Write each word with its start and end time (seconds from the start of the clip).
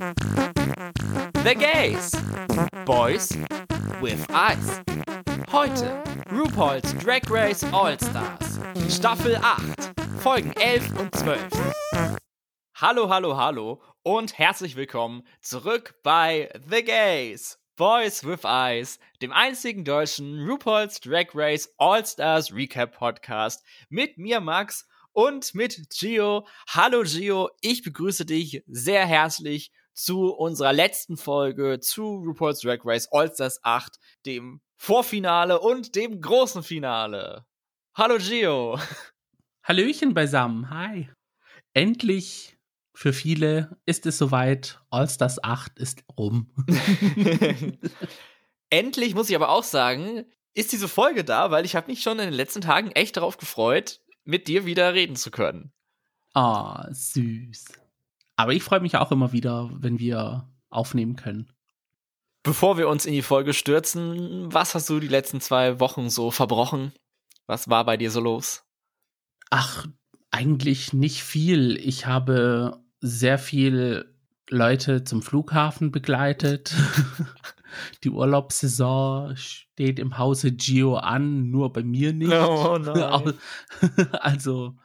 The 0.00 1.54
Gays. 1.54 2.12
Boys 2.86 3.36
with 4.00 4.24
Eyes. 4.30 4.80
Heute 5.52 6.02
RuPaul's 6.30 6.94
Drag 6.94 7.28
Race 7.28 7.62
All-Stars. 7.64 8.60
Staffel 8.88 9.36
8. 9.36 9.92
Folgen 10.20 10.52
11 10.54 10.98
und 10.98 11.14
12. 11.14 11.50
Hallo, 12.76 13.10
hallo, 13.10 13.36
hallo 13.36 13.82
und 14.02 14.38
herzlich 14.38 14.74
willkommen 14.74 15.22
zurück 15.42 15.94
bei 16.02 16.48
The 16.66 16.82
Gays. 16.82 17.58
Boys 17.76 18.24
with 18.24 18.44
Eyes, 18.44 18.98
dem 19.20 19.32
einzigen 19.32 19.84
deutschen 19.84 20.48
RuPaul's 20.48 21.00
Drag 21.00 21.26
Race 21.34 21.74
All-Stars 21.76 22.54
Recap 22.54 22.96
Podcast 22.96 23.62
mit 23.90 24.16
mir 24.16 24.40
Max 24.40 24.88
und 25.12 25.54
mit 25.54 25.90
Gio. 25.90 26.46
Hallo 26.68 27.02
Gio, 27.02 27.50
ich 27.60 27.82
begrüße 27.82 28.24
dich 28.24 28.62
sehr 28.66 29.04
herzlich 29.04 29.72
zu 30.04 30.32
unserer 30.32 30.72
letzten 30.72 31.16
Folge 31.16 31.78
zu 31.80 32.16
RuPaul's 32.16 32.60
Drag 32.60 32.78
Race 32.84 33.08
All-Stars 33.10 33.60
8, 33.62 33.98
dem 34.24 34.60
Vorfinale 34.76 35.60
und 35.60 35.94
dem 35.94 36.20
großen 36.20 36.62
Finale. 36.62 37.44
Hallo 37.94 38.16
Gio. 38.16 38.80
Hallöchen 39.62 40.14
beisammen, 40.14 40.70
hi. 40.70 41.10
Endlich 41.74 42.56
für 42.94 43.12
viele 43.12 43.78
ist 43.84 44.06
es 44.06 44.16
soweit. 44.16 44.80
All-Stars 44.88 45.44
8 45.44 45.78
ist 45.78 46.02
rum. 46.18 46.50
Endlich 48.70 49.14
muss 49.14 49.28
ich 49.28 49.36
aber 49.36 49.50
auch 49.50 49.64
sagen, 49.64 50.24
ist 50.54 50.72
diese 50.72 50.88
Folge 50.88 51.24
da, 51.24 51.50
weil 51.50 51.64
ich 51.66 51.76
habe 51.76 51.90
mich 51.90 52.02
schon 52.02 52.18
in 52.18 52.26
den 52.26 52.34
letzten 52.34 52.62
Tagen 52.62 52.90
echt 52.92 53.18
darauf 53.18 53.36
gefreut, 53.36 54.00
mit 54.24 54.48
dir 54.48 54.64
wieder 54.64 54.94
reden 54.94 55.16
zu 55.16 55.30
können. 55.30 55.72
Ah, 56.32 56.86
oh, 56.88 56.92
süß. 56.92 57.79
Aber 58.40 58.54
ich 58.54 58.62
freue 58.62 58.80
mich 58.80 58.96
auch 58.96 59.12
immer 59.12 59.32
wieder, 59.32 59.68
wenn 59.74 59.98
wir 59.98 60.48
aufnehmen 60.70 61.14
können. 61.14 61.52
Bevor 62.42 62.78
wir 62.78 62.88
uns 62.88 63.04
in 63.04 63.12
die 63.12 63.20
Folge 63.20 63.52
stürzen, 63.52 64.50
was 64.50 64.74
hast 64.74 64.88
du 64.88 64.98
die 64.98 65.08
letzten 65.08 65.42
zwei 65.42 65.78
Wochen 65.78 66.08
so 66.08 66.30
verbrochen? 66.30 66.94
Was 67.46 67.68
war 67.68 67.84
bei 67.84 67.98
dir 67.98 68.10
so 68.10 68.18
los? 68.20 68.64
Ach, 69.50 69.86
eigentlich 70.30 70.94
nicht 70.94 71.22
viel. 71.22 71.76
Ich 71.76 72.06
habe 72.06 72.82
sehr 73.02 73.36
viel 73.36 74.10
Leute 74.48 75.04
zum 75.04 75.20
Flughafen 75.20 75.92
begleitet. 75.92 76.74
Die 78.04 78.10
Urlaubssaison 78.10 79.36
steht 79.36 79.98
im 79.98 80.16
Hause 80.16 80.52
Gio 80.52 80.96
an, 80.96 81.50
nur 81.50 81.74
bei 81.74 81.82
mir 81.82 82.14
nicht. 82.14 82.32
Oh 82.32 82.78
nein. 82.78 83.34
also. 84.12 84.78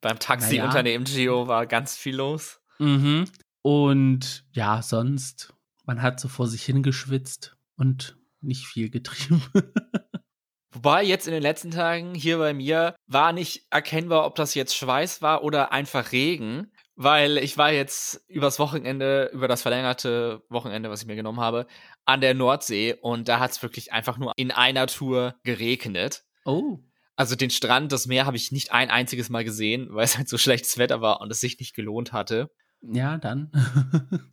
Beim 0.00 0.18
Taxiunternehmen 0.18 1.06
ja. 1.06 1.14
Gio 1.14 1.46
war 1.46 1.66
ganz 1.66 1.94
viel 1.94 2.16
los. 2.16 2.61
Mhm. 2.78 3.24
Und 3.62 4.44
ja, 4.52 4.82
sonst, 4.82 5.54
man 5.84 6.02
hat 6.02 6.20
so 6.20 6.28
vor 6.28 6.46
sich 6.46 6.64
hingeschwitzt 6.64 7.56
und 7.76 8.16
nicht 8.40 8.66
viel 8.66 8.90
getrieben. 8.90 9.42
Wobei 10.74 11.04
jetzt 11.04 11.26
in 11.26 11.34
den 11.34 11.42
letzten 11.42 11.70
Tagen 11.70 12.14
hier 12.14 12.38
bei 12.38 12.54
mir 12.54 12.96
war 13.06 13.32
nicht 13.32 13.66
erkennbar, 13.70 14.24
ob 14.24 14.34
das 14.36 14.54
jetzt 14.54 14.74
Schweiß 14.74 15.20
war 15.20 15.44
oder 15.44 15.70
einfach 15.70 16.12
Regen 16.12 16.72
weil 16.94 17.38
ich 17.38 17.56
war 17.56 17.72
jetzt 17.72 18.22
übers 18.28 18.58
Wochenende, 18.58 19.30
über 19.32 19.48
das 19.48 19.62
verlängerte 19.62 20.42
Wochenende, 20.48 20.90
was 20.90 21.02
ich 21.02 21.06
mir 21.06 21.16
genommen 21.16 21.40
habe, 21.40 21.66
an 22.04 22.20
der 22.20 22.34
Nordsee 22.34 22.94
und 23.00 23.28
da 23.28 23.40
hat 23.40 23.52
es 23.52 23.62
wirklich 23.62 23.92
einfach 23.92 24.18
nur 24.18 24.32
in 24.36 24.50
einer 24.50 24.86
Tour 24.86 25.34
geregnet. 25.42 26.24
Oh. 26.44 26.78
Also 27.16 27.36
den 27.36 27.50
Strand, 27.50 27.92
das 27.92 28.06
Meer 28.06 28.26
habe 28.26 28.36
ich 28.36 28.52
nicht 28.52 28.72
ein 28.72 28.90
einziges 28.90 29.30
Mal 29.30 29.44
gesehen, 29.44 29.88
weil 29.90 30.04
es 30.04 30.16
halt 30.16 30.28
so 30.28 30.38
schlechtes 30.38 30.78
Wetter 30.78 31.00
war 31.00 31.20
und 31.20 31.30
es 31.30 31.40
sich 31.40 31.58
nicht 31.58 31.74
gelohnt 31.74 32.12
hatte. 32.12 32.50
Ja, 32.82 33.16
dann. 33.18 33.50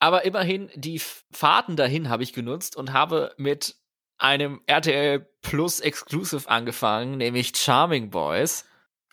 Aber 0.00 0.24
immerhin, 0.24 0.70
die 0.74 0.98
Fahrten 0.98 1.76
dahin 1.76 2.08
habe 2.08 2.22
ich 2.22 2.32
genutzt 2.32 2.74
und 2.76 2.92
habe 2.92 3.34
mit 3.36 3.76
einem 4.18 4.60
RTL 4.66 5.26
Plus 5.42 5.80
Exclusive 5.80 6.48
angefangen, 6.48 7.18
nämlich 7.18 7.52
Charming 7.56 8.10
Boys. 8.10 8.64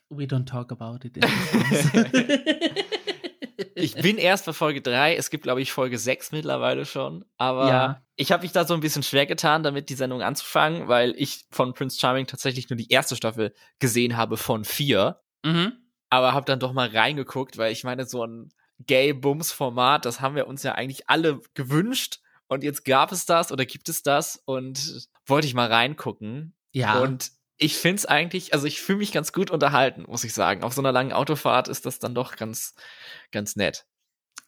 We 0.10 0.24
don't 0.24 0.46
talk 0.46 0.72
about 0.72 1.06
it. 1.06 1.18
ich 3.76 3.96
bin 3.96 4.18
erst 4.18 4.46
bei 4.46 4.54
Folge 4.54 4.82
3. 4.82 5.16
Es 5.16 5.30
gibt, 5.30 5.44
glaube 5.44 5.62
ich, 5.62 5.72
Folge 5.72 5.98
6 5.98 6.32
mittlerweile 6.32 6.86
schon. 6.86 7.26
Aber 7.38 7.68
ja. 7.68 8.02
ich 8.16 8.32
habe 8.32 8.44
mich 8.44 8.52
da 8.52 8.66
so 8.66 8.74
ein 8.74 8.80
bisschen 8.80 9.04
schwer 9.04 9.26
getan, 9.26 9.64
damit 9.64 9.90
die 9.90 9.96
Sendung 9.96 10.22
anzufangen, 10.22 10.88
weil 10.88 11.14
ich 11.18 11.46
von 11.52 11.74
Prince 11.74 12.00
Charming 12.00 12.28
tatsächlich 12.28 12.70
nur 12.70 12.78
die 12.78 12.90
erste 12.90 13.16
Staffel 13.16 13.54
gesehen 13.80 14.16
habe 14.16 14.38
von 14.38 14.64
vier. 14.64 15.20
Mhm. 15.44 15.74
Aber 16.10 16.34
habe 16.34 16.46
dann 16.46 16.60
doch 16.60 16.72
mal 16.72 16.88
reingeguckt, 16.88 17.58
weil 17.58 17.74
ich 17.74 17.84
meine, 17.84 18.06
so 18.06 18.24
ein 18.26 18.50
Gay-Bums-Format, 18.86 20.06
das 20.06 20.22
haben 20.22 20.36
wir 20.36 20.48
uns 20.48 20.64
ja 20.64 20.74
eigentlich 20.74 21.10
alle 21.10 21.42
gewünscht. 21.54 22.20
Und 22.48 22.64
jetzt 22.64 22.86
gab 22.86 23.12
es 23.12 23.26
das 23.26 23.52
oder 23.52 23.66
gibt 23.66 23.90
es 23.90 24.04
das 24.04 24.42
und 24.46 25.10
wollte 25.26 25.48
ich 25.48 25.54
mal 25.54 25.72
reingucken. 25.72 26.56
Ja. 26.72 27.00
Und 27.00 27.32
ich 27.58 27.76
finde 27.76 27.98
es 27.98 28.06
eigentlich, 28.06 28.54
also 28.54 28.68
ich 28.68 28.82
fühle 28.82 29.00
mich 29.00 29.12
ganz 29.12 29.34
gut 29.34 29.52
unterhalten, 29.52 30.04
muss 30.08 30.24
ich 30.24 30.34
sagen. 30.34 30.64
Auf 30.64 30.74
so 30.74 30.82
einer 30.82 30.92
langen 30.92 31.12
Autofahrt 31.12 31.68
ist 31.68 31.86
das 31.86 32.00
dann 32.00 32.16
doch 32.16 32.36
ganz, 32.36 32.76
ganz 33.32 33.56
nett. 33.56 33.86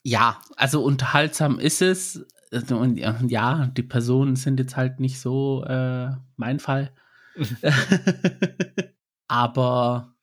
Ja, 0.02 0.40
also 0.56 0.82
unterhaltsam 0.82 1.58
ist 1.58 1.82
es. 1.82 2.24
Also, 2.52 2.78
und 2.78 2.96
ja, 2.96 3.66
die 3.66 3.82
Personen 3.82 4.36
sind 4.36 4.58
jetzt 4.58 4.76
halt 4.76 4.98
nicht 5.00 5.20
so 5.20 5.64
äh, 5.64 6.10
mein 6.36 6.58
Fall. 6.60 6.94
Aber 9.28 10.14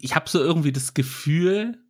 ich 0.00 0.14
habe 0.14 0.28
so 0.28 0.40
irgendwie 0.40 0.72
das 0.72 0.94
Gefühl, 0.94 1.85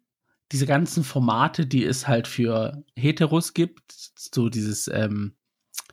diese 0.52 0.66
ganzen 0.66 1.04
Formate, 1.04 1.66
die 1.66 1.84
es 1.84 2.06
halt 2.06 2.28
für 2.28 2.84
Heteros 2.94 3.54
gibt, 3.54 3.82
so 3.90 4.48
dieses 4.48 4.88
ähm, 4.88 5.36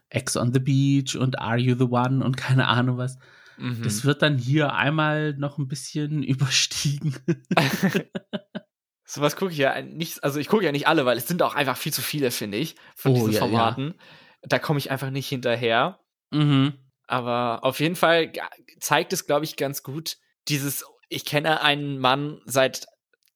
Ex 0.09 0.38
on 0.38 0.53
the 0.53 0.59
Beach 0.59 1.16
und 1.16 1.40
Are 1.40 1.58
You 1.58 1.75
the 1.75 1.86
One 1.86 2.24
und 2.24 2.38
keine 2.38 2.68
Ahnung 2.68 2.97
was, 2.97 3.18
Mhm. 3.58 3.84
Das 3.84 4.03
wird 4.03 4.22
dann 4.22 4.38
hier 4.38 4.74
einmal 4.74 5.34
noch 5.34 5.58
ein 5.58 5.68
bisschen 5.68 6.24
überstiegen. 6.24 7.16
Sowas 9.06 9.36
gucke 9.36 9.52
ich 9.52 9.58
ja 9.58 9.81
nicht, 9.81 10.24
also 10.24 10.40
ich 10.40 10.47
gucke 10.47 10.66
ja 10.66 10.72
nicht 10.72 10.88
alle, 10.88 11.06
weil 11.06 11.18
es 11.18 11.28
sind 11.28 11.42
auch 11.42 11.56
einfach 11.56 11.78
viel 11.78 11.94
zu 11.94 12.02
viele, 12.02 12.31
finde 12.31 12.58
ich, 12.58 12.75
von 12.96 13.12
oh, 13.12 13.16
diesen 13.16 13.34
ja, 13.34 13.40
Formaten. 13.40 13.88
Ja. 13.88 13.94
Da 14.44 14.59
komme 14.59 14.80
ich 14.80 14.92
einfach 14.92 15.09
nicht 15.09 15.28
hinterher. 15.28 16.00
Mhm. 16.31 16.74
Aber 17.08 17.63
auf 17.63 17.80
jeden 17.80 17.96
Fall 17.96 18.31
zeigt 18.80 19.13
es, 19.13 19.28
glaube 19.28 19.46
ich, 19.46 19.56
ganz 19.56 19.84
gut, 19.84 20.18
dieses, 20.47 20.86
ich 21.09 21.25
kenne 21.25 21.62
einen 21.62 22.00
Mann 22.00 22.42
seit 22.46 22.88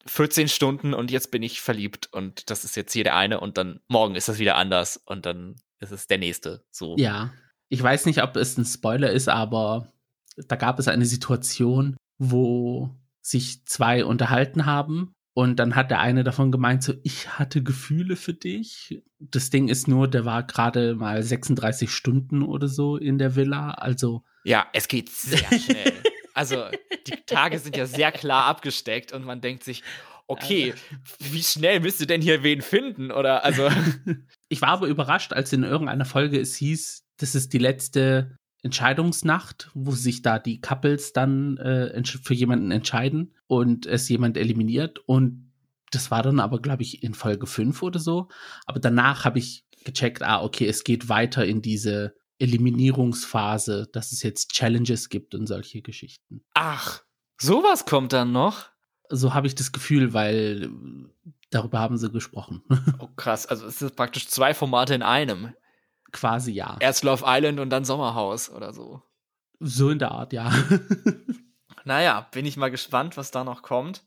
14 0.07 0.47
Stunden 0.47 0.94
und 0.94 1.12
jetzt 1.12 1.31
bin 1.31 1.44
ich 1.44 1.62
verliebt 1.62 2.09
und 2.12 2.50
das 2.50 2.63
ist 2.63 2.75
jetzt 2.75 2.94
hier 2.94 3.03
der 3.03 3.16
eine 3.16 3.40
und 3.40 3.57
dann 3.57 3.79
morgen 3.88 4.16
ist 4.16 4.29
das 4.29 4.40
wieder 4.40 4.56
anders 4.56 4.97
und 5.06 5.25
dann 5.25 5.56
ist 5.79 5.91
es 5.91 6.07
der 6.07 6.18
nächste. 6.18 6.63
So. 6.72 6.95
Ja. 6.97 7.34
Ich 7.69 7.81
weiß 7.81 8.06
nicht, 8.06 8.23
ob 8.23 8.35
es 8.35 8.57
ein 8.57 8.66
Spoiler 8.66 9.12
ist, 9.12 9.29
aber 9.29 9.91
da 10.35 10.56
gab 10.56 10.79
es 10.79 10.88
eine 10.88 11.06
Situation, 11.06 11.97
wo 12.18 12.90
sich 13.22 13.66
zwei 13.66 14.06
unterhalten 14.06 14.66
haben 14.66 15.13
und 15.38 15.57
dann 15.57 15.75
hat 15.75 15.91
der 15.91 16.00
eine 16.00 16.24
davon 16.24 16.51
gemeint, 16.51 16.81
so, 16.81 16.95
ich 17.03 17.38
hatte 17.38 17.62
Gefühle 17.62 18.16
für 18.16 18.34
dich. 18.34 19.03
Das 19.19 19.51
Ding 19.51 19.68
ist 19.68 19.88
nur, 19.88 20.07
der 20.07 20.25
war 20.25 20.41
gerade 20.41 20.95
mal 20.95 21.22
36 21.22 21.91
Stunden 21.91 22.41
oder 22.41 22.68
so 22.68 22.97
in 22.97 23.19
der 23.19 23.35
Villa. 23.35 23.69
Also. 23.69 24.24
Ja, 24.45 24.66
es 24.74 24.88
geht 24.88 25.09
sehr 25.09 25.59
schnell. 25.59 25.94
also, 26.37 26.65
die 27.07 27.15
Tage 27.25 27.57
sind 27.57 27.75
ja 27.75 27.87
sehr 27.87 28.11
klar 28.11 28.45
abgesteckt 28.45 29.11
und 29.11 29.25
man 29.25 29.41
denkt 29.41 29.63
sich, 29.63 29.83
okay, 30.27 30.73
wie 31.19 31.41
schnell 31.41 31.79
müsst 31.79 31.99
ihr 31.99 32.07
denn 32.07 32.21
hier 32.21 32.43
wen 32.43 32.61
finden? 32.61 33.11
Oder 33.11 33.43
also. 33.43 33.69
ich 34.49 34.61
war 34.61 34.69
aber 34.69 34.87
überrascht, 34.87 35.33
als 35.33 35.51
in 35.51 35.63
irgendeiner 35.63 36.05
Folge 36.05 36.39
es 36.39 36.55
hieß, 36.55 37.05
das 37.17 37.33
ist 37.33 37.53
die 37.53 37.57
letzte 37.57 38.37
Entscheidungsnacht, 38.61 39.71
wo 39.73 39.91
sich 39.91 40.21
da 40.21 40.39
die 40.39 40.61
Couples 40.61 41.13
dann 41.13 41.57
äh, 41.57 42.03
für 42.05 42.33
jemanden 42.33 42.69
entscheiden 42.71 43.33
und 43.47 43.85
es 43.85 44.07
jemand 44.09 44.37
eliminiert. 44.37 44.99
Und 45.07 45.51
das 45.91 46.11
war 46.11 46.21
dann 46.21 46.39
aber, 46.39 46.61
glaube 46.61 46.83
ich, 46.83 47.01
in 47.01 47.13
Folge 47.13 47.47
5 47.47 47.81
oder 47.81 47.99
so. 47.99 48.27
Aber 48.65 48.79
danach 48.79 49.25
habe 49.25 49.39
ich 49.39 49.65
gecheckt, 49.85 50.21
ah, 50.21 50.44
okay, 50.44 50.67
es 50.67 50.83
geht 50.83 51.09
weiter 51.09 51.45
in 51.45 51.62
diese 51.62 52.13
Eliminierungsphase, 52.39 53.88
dass 53.92 54.12
es 54.12 54.24
jetzt 54.24 54.51
Challenges 54.51 55.10
gibt 55.10 55.36
und 55.36 55.48
solche 55.48 55.81
Geschichten. 55.81 56.44
Ach, 56.54 57.01
sowas 57.39 57.86
kommt 57.86 58.13
dann 58.13 58.31
noch? 58.31 58.69
So 59.10 59.34
habe 59.34 59.48
ich 59.48 59.56
das 59.56 59.72
Gefühl, 59.72 60.13
weil 60.13 60.69
darüber 61.50 61.80
haben 61.80 61.98
sie 61.98 62.10
gesprochen. 62.10 62.63
Oh 63.00 63.10
krass, 63.16 63.45
also 63.45 63.66
es 63.66 63.81
ist 63.81 63.95
praktisch 63.95 64.28
zwei 64.28 64.54
Formate 64.54 64.94
in 64.95 65.04
einem. 65.04 65.54
Quasi 66.12 66.51
ja. 66.51 66.78
Erst 66.80 67.04
Love 67.04 67.24
Island 67.25 67.60
und 67.60 67.69
dann 67.69 67.86
Sommerhaus 67.86 68.50
oder 68.50 68.74
so. 68.74 69.01
So 69.60 69.89
in 69.89 70.00
der 70.00 70.12
Art, 70.12 70.34
ja. 70.34 70.51
naja, 71.86 72.28
bin 72.31 72.45
ich 72.45 72.57
mal 72.57 72.72
gespannt, 72.72 73.18
was 73.18 73.31
da 73.31 73.44
noch 73.44 73.62
kommt. 73.62 74.04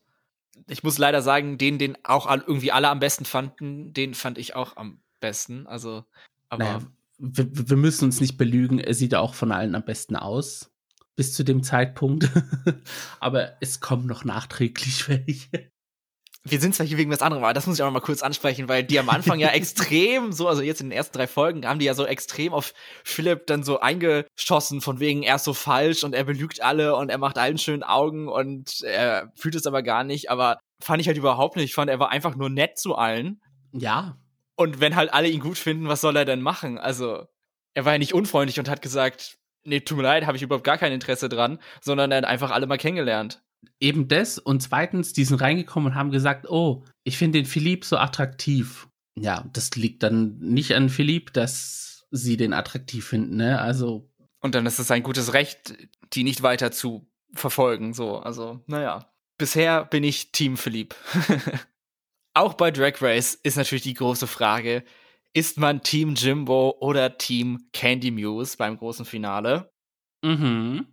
Ich 0.67 0.83
muss 0.83 0.97
leider 0.97 1.21
sagen, 1.21 1.57
den, 1.57 1.77
den 1.77 1.97
auch 2.03 2.29
irgendwie 2.29 2.71
alle 2.71 2.89
am 2.89 2.99
besten 2.99 3.25
fanden, 3.25 3.93
den 3.93 4.13
fand 4.13 4.37
ich 4.37 4.55
auch 4.55 4.77
am 4.77 5.01
besten. 5.19 5.67
Also, 5.67 6.05
aber. 6.49 6.63
Naja, 6.63 6.81
wir, 7.21 7.47
wir 7.51 7.77
müssen 7.77 8.05
uns 8.05 8.19
nicht 8.19 8.37
belügen, 8.37 8.79
er 8.79 8.93
sieht 8.93 9.13
auch 9.15 9.35
von 9.35 9.51
allen 9.51 9.75
am 9.75 9.85
besten 9.85 10.15
aus. 10.15 10.71
Bis 11.15 11.33
zu 11.33 11.43
dem 11.43 11.61
Zeitpunkt. 11.61 12.29
aber 13.19 13.53
es 13.61 13.79
kommen 13.79 14.07
noch 14.07 14.25
nachträglich 14.25 15.07
welche. 15.07 15.71
wir 16.43 16.59
sind 16.59 16.73
zwar 16.73 16.87
hier 16.87 16.97
wegen 16.97 17.11
was 17.11 17.21
anderem, 17.21 17.43
aber 17.43 17.53
das 17.53 17.67
muss 17.67 17.77
ich 17.77 17.83
auch 17.83 17.87
noch 17.87 17.93
mal 17.93 17.99
kurz 17.99 18.23
ansprechen, 18.23 18.67
weil 18.67 18.83
die 18.83 18.97
am 18.97 19.09
Anfang 19.09 19.39
ja 19.39 19.49
extrem 19.53 20.31
so, 20.31 20.47
also 20.47 20.63
jetzt 20.63 20.81
in 20.81 20.89
den 20.89 20.97
ersten 20.97 21.15
drei 21.15 21.27
Folgen 21.27 21.67
haben 21.67 21.79
die 21.79 21.85
ja 21.85 21.93
so 21.93 22.05
extrem 22.05 22.53
auf 22.53 22.73
Philipp 23.03 23.45
dann 23.45 23.63
so 23.63 23.79
eingeschossen, 23.79 24.81
von 24.81 24.99
wegen 24.99 25.21
er 25.21 25.35
ist 25.35 25.43
so 25.43 25.53
falsch 25.53 26.03
und 26.03 26.15
er 26.15 26.23
belügt 26.23 26.63
alle 26.63 26.95
und 26.95 27.09
er 27.09 27.19
macht 27.19 27.37
allen 27.37 27.59
schönen 27.59 27.83
Augen 27.83 28.27
und 28.29 28.81
er 28.81 29.31
fühlt 29.35 29.55
es 29.55 29.67
aber 29.67 29.83
gar 29.83 30.03
nicht, 30.03 30.31
aber 30.31 30.57
fand 30.79 31.01
ich 31.01 31.07
halt 31.07 31.17
überhaupt 31.17 31.55
nicht. 31.55 31.65
Ich 31.65 31.75
fand, 31.75 31.91
er 31.91 31.99
war 31.99 32.09
einfach 32.09 32.35
nur 32.35 32.49
nett 32.49 32.79
zu 32.79 32.95
allen. 32.95 33.41
Ja. 33.73 34.17
Und 34.61 34.79
wenn 34.79 34.95
halt 34.95 35.11
alle 35.11 35.27
ihn 35.27 35.39
gut 35.39 35.57
finden, 35.57 35.87
was 35.87 36.01
soll 36.01 36.15
er 36.15 36.25
denn 36.25 36.41
machen? 36.41 36.77
Also, 36.77 37.25
er 37.73 37.85
war 37.85 37.93
ja 37.93 37.97
nicht 37.97 38.13
unfreundlich 38.13 38.59
und 38.59 38.69
hat 38.69 38.83
gesagt, 38.83 39.39
nee, 39.63 39.79
tut 39.79 39.97
mir 39.97 40.03
leid, 40.03 40.27
habe 40.27 40.37
ich 40.37 40.43
überhaupt 40.43 40.63
gar 40.63 40.77
kein 40.77 40.91
Interesse 40.91 41.29
dran, 41.29 41.57
sondern 41.81 42.11
er 42.11 42.19
hat 42.19 42.25
einfach 42.25 42.51
alle 42.51 42.67
mal 42.67 42.77
kennengelernt. 42.77 43.41
Eben 43.79 44.07
das 44.07 44.37
und 44.37 44.61
zweitens, 44.61 45.13
die 45.13 45.23
sind 45.23 45.41
reingekommen 45.41 45.91
und 45.91 45.95
haben 45.95 46.11
gesagt, 46.11 46.47
oh, 46.47 46.83
ich 47.03 47.17
finde 47.17 47.39
den 47.39 47.47
Philipp 47.47 47.85
so 47.85 47.97
attraktiv. 47.97 48.87
Ja, 49.15 49.49
das 49.51 49.75
liegt 49.75 50.03
dann 50.03 50.37
nicht 50.37 50.75
an 50.75 50.89
Philipp, 50.89 51.33
dass 51.33 52.05
sie 52.11 52.37
den 52.37 52.53
attraktiv 52.53 53.07
finden, 53.07 53.37
ne? 53.37 53.59
Also. 53.59 54.11
Und 54.41 54.53
dann 54.53 54.67
ist 54.67 54.77
es 54.77 54.91
ein 54.91 55.01
gutes 55.01 55.33
Recht, 55.33 55.75
die 56.13 56.23
nicht 56.23 56.43
weiter 56.43 56.71
zu 56.71 57.07
verfolgen, 57.33 57.95
so. 57.95 58.17
Also, 58.17 58.61
naja. 58.67 59.11
Bisher 59.39 59.85
bin 59.85 60.03
ich 60.03 60.31
Team 60.31 60.55
Philipp. 60.55 60.93
Auch 62.33 62.53
bei 62.53 62.71
Drag 62.71 63.01
Race 63.01 63.35
ist 63.35 63.57
natürlich 63.57 63.83
die 63.83 63.93
große 63.93 64.27
Frage, 64.27 64.83
ist 65.33 65.57
man 65.57 65.81
Team 65.81 66.15
Jimbo 66.15 66.77
oder 66.79 67.17
Team 67.17 67.67
Candy 67.73 68.11
Muse 68.11 68.57
beim 68.57 68.77
großen 68.77 69.05
Finale? 69.05 69.71
Mhm. 70.21 70.87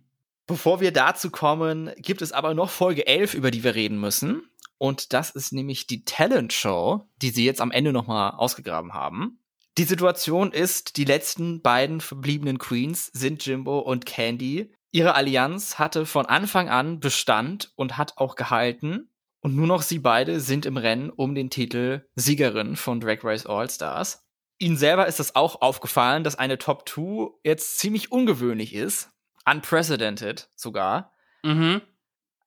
Bevor 0.47 0.81
wir 0.81 0.91
dazu 0.91 1.29
kommen, 1.29 1.91
gibt 1.97 2.21
es 2.21 2.31
aber 2.31 2.53
noch 2.53 2.69
Folge 2.69 3.05
11, 3.05 3.33
über 3.35 3.51
die 3.51 3.63
wir 3.63 3.75
reden 3.75 3.99
müssen. 3.99 4.41
Und 4.77 5.13
das 5.13 5.29
ist 5.29 5.51
nämlich 5.51 5.87
die 5.87 6.05
Talent 6.05 6.53
Show, 6.53 7.07
die 7.21 7.29
sie 7.29 7.45
jetzt 7.45 7.61
am 7.61 7.71
Ende 7.71 7.91
nochmal 7.91 8.31
ausgegraben 8.31 8.93
haben. 8.93 9.39
Die 9.77 9.83
Situation 9.83 10.51
ist, 10.51 10.97
die 10.97 11.05
letzten 11.05 11.61
beiden 11.61 12.01
verbliebenen 12.01 12.57
Queens 12.57 13.07
sind 13.07 13.45
Jimbo 13.45 13.79
und 13.79 14.05
Candy. 14.05 14.71
Ihre 14.91 15.15
Allianz 15.15 15.77
hatte 15.77 16.05
von 16.05 16.25
Anfang 16.25 16.69
an 16.69 16.99
Bestand 16.99 17.71
und 17.75 17.97
hat 17.97 18.17
auch 18.17 18.35
gehalten. 18.35 19.08
Und 19.41 19.55
nur 19.55 19.67
noch 19.67 19.81
sie 19.81 19.99
beide 19.99 20.39
sind 20.39 20.65
im 20.65 20.77
Rennen 20.77 21.09
um 21.09 21.33
den 21.33 21.49
Titel 21.49 22.05
Siegerin 22.15 22.75
von 22.75 22.99
Drag 22.99 23.23
Race 23.23 23.45
All 23.45 23.69
Stars. 23.69 24.25
Ihnen 24.57 24.75
selber 24.75 25.07
ist 25.07 25.21
es 25.21 25.35
auch 25.35 25.61
aufgefallen, 25.61 26.23
dass 26.25 26.35
eine 26.35 26.57
Top 26.57 26.87
2 26.89 27.29
jetzt 27.43 27.77
ziemlich 27.79 28.11
ungewöhnlich 28.11 28.73
ist. 28.73 29.09
Unprecedented 29.49 30.49
sogar. 30.55 31.13
Mhm. 31.43 31.81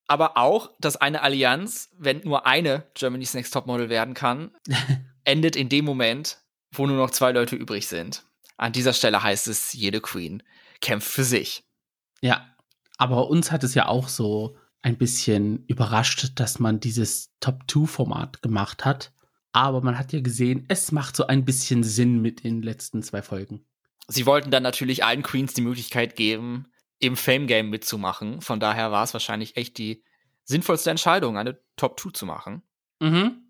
Aber 0.06 0.37
auch, 0.37 0.73
dass 0.79 0.97
eine 0.97 1.23
Allianz, 1.23 1.89
wenn 1.97 2.21
nur 2.21 2.44
eine 2.47 2.87
Germany's 2.94 3.33
Next 3.33 3.55
Topmodel 3.55 3.89
werden 3.89 4.12
kann, 4.12 4.55
endet 5.25 5.56
in 5.56 5.71
dem 5.71 5.87
Moment, 5.87 6.39
wo 6.73 6.87
nur 6.87 6.99
noch 6.99 7.11
zwei 7.11 7.33
Leute 7.33 7.56
übrig 7.56 7.87
sind. 7.87 8.27
An 8.59 8.73
dieser 8.73 8.93
Stelle 8.93 9.23
heißt 9.23 9.49
es, 9.49 9.73
jede 9.73 10.03
Queen 10.03 10.43
kämpft 10.83 11.09
für 11.09 11.25
sich. 11.25 11.65
Ja, 12.21 12.55
aber 12.99 13.29
uns 13.29 13.50
hat 13.50 13.65
es 13.65 13.75
ja 13.75 13.89
auch 13.89 14.09
so 14.09 14.56
ein 14.82 14.99
bisschen 14.99 15.64
überrascht, 15.67 16.32
dass 16.34 16.58
man 16.58 16.81
dieses 16.81 17.32
Top-2-Format 17.40 18.43
gemacht 18.43 18.84
hat. 18.84 19.12
Aber 19.52 19.81
man 19.81 19.99
hat 19.99 20.12
ja 20.12 20.20
gesehen, 20.20 20.64
es 20.69 20.93
macht 20.93 21.14
so 21.17 21.26
ein 21.26 21.44
bisschen 21.44 21.84
Sinn 21.84 22.20
mit 22.20 22.44
den 22.44 22.62
letzten 22.62 23.02
zwei 23.02 23.23
Folgen. 23.23 23.64
Sie 24.08 24.26
wollten 24.26 24.50
dann 24.50 24.62
natürlich 24.62 25.05
allen 25.05 25.23
Queens 25.23 25.55
die 25.55 25.61
Möglichkeit 25.61 26.17
geben, 26.17 26.67
im 26.99 27.17
Fame 27.17 27.46
Game 27.46 27.70
mitzumachen. 27.70 28.40
Von 28.40 28.61
daher 28.61 28.93
war 28.93 29.05
es 29.05 29.12
wahrscheinlich 29.12 29.56
echt 29.56 29.79
die 29.79 30.05
sinnvollste 30.44 30.90
Entscheidung, 30.90 31.37
eine 31.37 31.61
Top 31.76 31.99
2 31.99 32.11
zu 32.11 32.26
machen. 32.26 32.62
Mhm. 33.00 33.43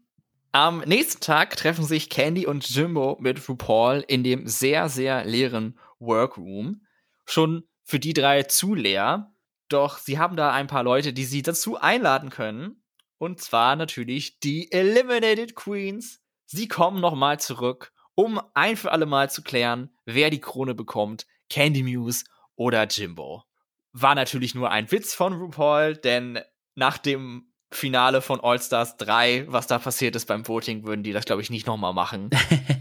Am 0.52 0.80
nächsten 0.80 1.20
Tag 1.20 1.56
treffen 1.56 1.84
sich 1.84 2.10
Candy 2.10 2.46
und 2.46 2.68
Jimbo 2.68 3.16
mit 3.20 3.48
RuPaul 3.48 4.04
in 4.06 4.22
dem 4.22 4.46
sehr, 4.46 4.88
sehr 4.90 5.24
leeren 5.24 5.78
Workroom. 5.98 6.82
Schon 7.24 7.64
für 7.84 7.98
die 7.98 8.12
drei 8.12 8.42
zu 8.42 8.74
leer. 8.74 9.31
Doch 9.72 9.96
sie 9.96 10.18
haben 10.18 10.36
da 10.36 10.52
ein 10.52 10.66
paar 10.66 10.82
Leute, 10.82 11.14
die 11.14 11.24
sie 11.24 11.40
dazu 11.40 11.80
einladen 11.80 12.28
können. 12.28 12.82
Und 13.16 13.40
zwar 13.40 13.74
natürlich 13.76 14.38
die 14.40 14.70
Eliminated 14.70 15.54
Queens. 15.54 16.20
Sie 16.44 16.68
kommen 16.68 17.00
nochmal 17.00 17.40
zurück, 17.40 17.92
um 18.14 18.40
ein 18.52 18.76
für 18.76 18.92
alle 18.92 19.06
Mal 19.06 19.30
zu 19.30 19.42
klären, 19.42 19.90
wer 20.04 20.28
die 20.28 20.40
Krone 20.40 20.74
bekommt. 20.74 21.26
Candy 21.48 21.82
Muse 21.82 22.24
oder 22.54 22.86
Jimbo. 22.86 23.44
War 23.92 24.14
natürlich 24.14 24.54
nur 24.54 24.70
ein 24.70 24.90
Witz 24.90 25.14
von 25.14 25.32
RuPaul, 25.32 25.96
denn 25.96 26.40
nach 26.74 26.98
dem 26.98 27.52
Finale 27.70 28.20
von 28.20 28.40
All 28.40 28.60
Stars 28.60 28.98
3, 28.98 29.46
was 29.48 29.66
da 29.66 29.78
passiert 29.78 30.16
ist 30.16 30.26
beim 30.26 30.46
Voting, 30.46 30.84
würden 30.84 31.02
die 31.02 31.12
das, 31.12 31.24
glaube 31.24 31.40
ich, 31.40 31.48
nicht 31.48 31.66
nochmal 31.66 31.94
machen, 31.94 32.28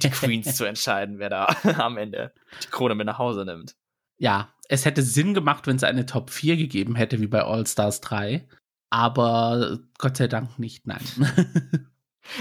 die 0.03 0.09
Queens 0.09 0.55
zu 0.57 0.65
entscheiden, 0.65 1.19
wer 1.19 1.29
da 1.29 1.55
am 1.77 1.97
Ende 1.97 2.33
die 2.63 2.67
Krone 2.67 2.95
mit 2.95 3.05
nach 3.05 3.17
Hause 3.17 3.45
nimmt. 3.45 3.75
Ja, 4.21 4.53
es 4.69 4.85
hätte 4.85 5.01
Sinn 5.01 5.33
gemacht, 5.33 5.65
wenn 5.65 5.77
es 5.77 5.83
eine 5.83 6.05
Top 6.05 6.29
4 6.29 6.55
gegeben 6.55 6.95
hätte, 6.95 7.19
wie 7.19 7.27
bei 7.27 7.43
All 7.43 7.65
Stars 7.65 8.01
3. 8.01 8.47
Aber 8.91 9.79
Gott 9.97 10.17
sei 10.17 10.27
Dank 10.27 10.59
nicht, 10.59 10.85
nein. 10.85 11.01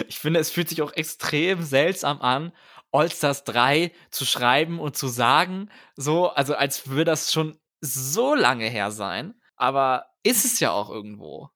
ich 0.08 0.18
finde, 0.18 0.40
es 0.40 0.50
fühlt 0.50 0.68
sich 0.68 0.82
auch 0.82 0.92
extrem 0.92 1.62
seltsam 1.62 2.20
an, 2.20 2.52
All-Stars 2.92 3.44
3 3.44 3.92
zu 4.10 4.26
schreiben 4.26 4.78
und 4.78 4.96
zu 4.96 5.08
sagen, 5.08 5.70
so, 5.96 6.28
also 6.28 6.54
als 6.54 6.88
würde 6.88 7.04
das 7.04 7.32
schon 7.32 7.58
so 7.80 8.34
lange 8.34 8.66
her 8.66 8.90
sein, 8.90 9.34
aber 9.56 10.06
ist 10.22 10.44
es 10.44 10.60
ja 10.60 10.72
auch 10.72 10.90
irgendwo. 10.90 11.48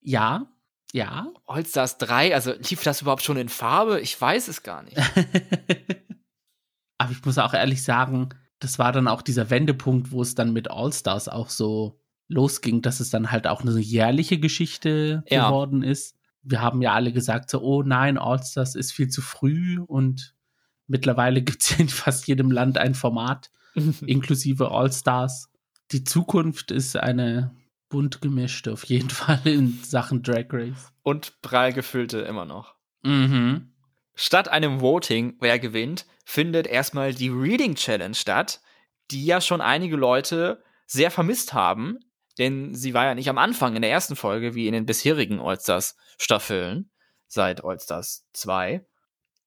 Ja, 0.00 0.50
ja. 0.92 1.32
All-Stars 1.46 1.98
3, 1.98 2.34
also 2.34 2.52
lief 2.52 2.82
das 2.82 3.02
überhaupt 3.02 3.22
schon 3.22 3.36
in 3.36 3.48
Farbe? 3.48 4.00
Ich 4.00 4.20
weiß 4.20 4.48
es 4.48 4.62
gar 4.62 4.82
nicht. 4.82 4.96
aber 6.98 7.12
ich 7.12 7.24
muss 7.24 7.38
auch 7.38 7.54
ehrlich 7.54 7.84
sagen, 7.84 8.30
das 8.58 8.78
war 8.78 8.92
dann 8.92 9.08
auch 9.08 9.22
dieser 9.22 9.50
Wendepunkt, 9.50 10.10
wo 10.10 10.22
es 10.22 10.34
dann 10.34 10.52
mit 10.52 10.70
All-Stars 10.70 11.28
auch 11.28 11.48
so 11.48 12.00
losging, 12.28 12.82
dass 12.82 13.00
es 13.00 13.10
dann 13.10 13.30
halt 13.30 13.46
auch 13.46 13.62
eine 13.62 13.78
jährliche 13.78 14.38
Geschichte 14.38 15.22
ja. 15.28 15.48
geworden 15.48 15.82
ist. 15.82 16.16
Wir 16.42 16.60
haben 16.60 16.82
ja 16.82 16.92
alle 16.92 17.12
gesagt, 17.12 17.50
so, 17.50 17.60
oh 17.62 17.82
nein, 17.82 18.18
All-Stars 18.18 18.74
ist 18.74 18.92
viel 18.92 19.08
zu 19.08 19.22
früh 19.22 19.78
und 19.80 20.34
Mittlerweile 20.88 21.42
gibt 21.42 21.62
es 21.62 21.78
in 21.78 21.88
fast 21.88 22.26
jedem 22.26 22.50
Land 22.50 22.78
ein 22.78 22.94
Format, 22.94 23.52
inklusive 24.04 24.72
All-Stars. 24.72 25.52
Die 25.92 26.02
Zukunft 26.02 26.72
ist 26.72 26.96
eine 26.96 27.54
bunt 27.88 28.20
gemischte, 28.20 28.72
auf 28.72 28.84
jeden 28.84 29.10
Fall 29.10 29.40
in 29.44 29.78
Sachen 29.84 30.22
Drag 30.22 30.46
Race. 30.50 30.92
Und 31.02 31.40
prall 31.42 31.72
gefüllte 31.72 32.18
immer 32.20 32.44
noch. 32.44 32.74
Mhm. 33.04 33.72
Statt 34.20 34.48
einem 34.48 34.80
Voting, 34.80 35.36
wer 35.40 35.58
gewinnt, 35.58 36.06
findet 36.24 36.66
erstmal 36.66 37.14
die 37.14 37.28
Reading 37.28 37.76
Challenge 37.76 38.14
statt, 38.14 38.60
die 39.10 39.24
ja 39.24 39.40
schon 39.40 39.60
einige 39.60 39.96
Leute 39.96 40.62
sehr 40.86 41.10
vermisst 41.10 41.52
haben, 41.52 41.98
denn 42.36 42.74
sie 42.74 42.94
war 42.94 43.04
ja 43.04 43.14
nicht 43.14 43.28
am 43.28 43.38
Anfang 43.38 43.76
in 43.76 43.82
der 43.82 43.90
ersten 43.90 44.16
Folge 44.16 44.54
wie 44.54 44.66
in 44.66 44.72
den 44.72 44.86
bisherigen 44.86 45.40
All-Stars-Staffeln 45.40 46.90
seit 47.28 47.64
All-Stars 47.64 48.26
2 48.32 48.84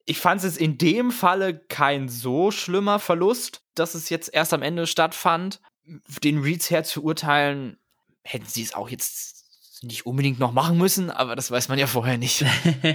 ich 0.05 0.19
fand 0.19 0.43
es 0.43 0.57
in 0.57 0.77
dem 0.77 1.11
Falle 1.11 1.57
kein 1.57 2.09
so 2.09 2.51
schlimmer 2.51 2.99
Verlust, 2.99 3.63
dass 3.75 3.95
es 3.95 4.09
jetzt 4.09 4.33
erst 4.33 4.53
am 4.53 4.61
Ende 4.61 4.87
stattfand. 4.87 5.61
Den 6.23 6.41
Reads 6.41 6.69
her 6.69 6.83
zu 6.83 7.03
urteilen, 7.03 7.77
hätten 8.23 8.45
sie 8.45 8.63
es 8.63 8.73
auch 8.73 8.89
jetzt 8.89 9.83
nicht 9.83 10.05
unbedingt 10.05 10.39
noch 10.39 10.51
machen 10.51 10.77
müssen, 10.77 11.09
aber 11.09 11.35
das 11.35 11.49
weiß 11.49 11.69
man 11.69 11.79
ja 11.79 11.87
vorher 11.87 12.17
nicht. 12.17 12.45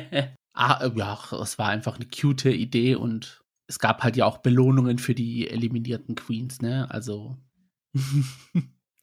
ah, 0.56 0.84
äh, 0.84 0.90
ja, 0.96 1.18
es 1.40 1.58
war 1.58 1.68
einfach 1.68 1.96
eine 1.96 2.06
cute 2.06 2.46
Idee 2.46 2.94
und 2.94 3.42
es 3.66 3.78
gab 3.78 4.02
halt 4.02 4.16
ja 4.16 4.26
auch 4.26 4.38
Belohnungen 4.38 4.98
für 4.98 5.14
die 5.14 5.48
eliminierten 5.48 6.14
Queens, 6.14 6.60
ne? 6.60 6.86
Also. 6.90 7.36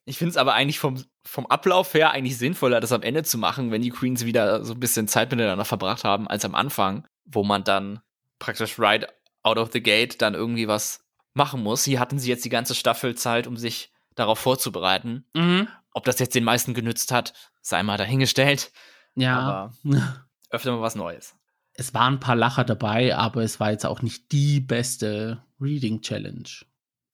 ich 0.05 0.17
finde 0.17 0.31
es 0.31 0.37
aber 0.37 0.53
eigentlich 0.53 0.79
vom, 0.79 1.03
vom 1.25 1.45
Ablauf 1.47 1.93
her 1.93 2.11
eigentlich 2.11 2.37
sinnvoller, 2.37 2.79
das 2.79 2.91
am 2.91 3.01
Ende 3.01 3.23
zu 3.23 3.37
machen, 3.37 3.71
wenn 3.71 3.81
die 3.81 3.89
Queens 3.89 4.25
wieder 4.25 4.63
so 4.63 4.73
ein 4.73 4.79
bisschen 4.79 5.07
Zeit 5.07 5.31
miteinander 5.31 5.65
verbracht 5.65 6.03
haben, 6.03 6.27
als 6.27 6.45
am 6.45 6.55
Anfang 6.55 7.07
wo 7.25 7.43
man 7.43 7.63
dann 7.63 8.01
praktisch 8.39 8.79
right 8.79 9.07
out 9.43 9.57
of 9.57 9.71
the 9.71 9.81
gate 9.81 10.21
dann 10.21 10.33
irgendwie 10.33 10.67
was 10.67 11.05
machen 11.33 11.63
muss. 11.63 11.83
Hier 11.83 11.99
hatten 11.99 12.19
sie 12.19 12.29
jetzt 12.29 12.45
die 12.45 12.49
ganze 12.49 12.75
Staffel 12.75 13.15
Zeit, 13.15 13.47
um 13.47 13.57
sich 13.57 13.91
darauf 14.15 14.39
vorzubereiten. 14.39 15.25
Mhm. 15.33 15.67
Ob 15.93 16.05
das 16.05 16.19
jetzt 16.19 16.35
den 16.35 16.43
meisten 16.43 16.73
genützt 16.73 17.11
hat, 17.11 17.33
sei 17.61 17.83
mal 17.83 17.97
dahingestellt. 17.97 18.71
Ja. 19.15 19.39
Aber 19.39 19.73
öfter 20.49 20.71
mal 20.71 20.81
was 20.81 20.95
Neues. 20.95 21.35
Es 21.75 21.93
waren 21.93 22.15
ein 22.15 22.19
paar 22.19 22.35
Lacher 22.35 22.63
dabei, 22.63 23.15
aber 23.15 23.41
es 23.41 23.59
war 23.59 23.71
jetzt 23.71 23.85
auch 23.85 24.01
nicht 24.01 24.31
die 24.31 24.59
beste 24.59 25.43
Reading 25.59 26.01
Challenge. 26.01 26.49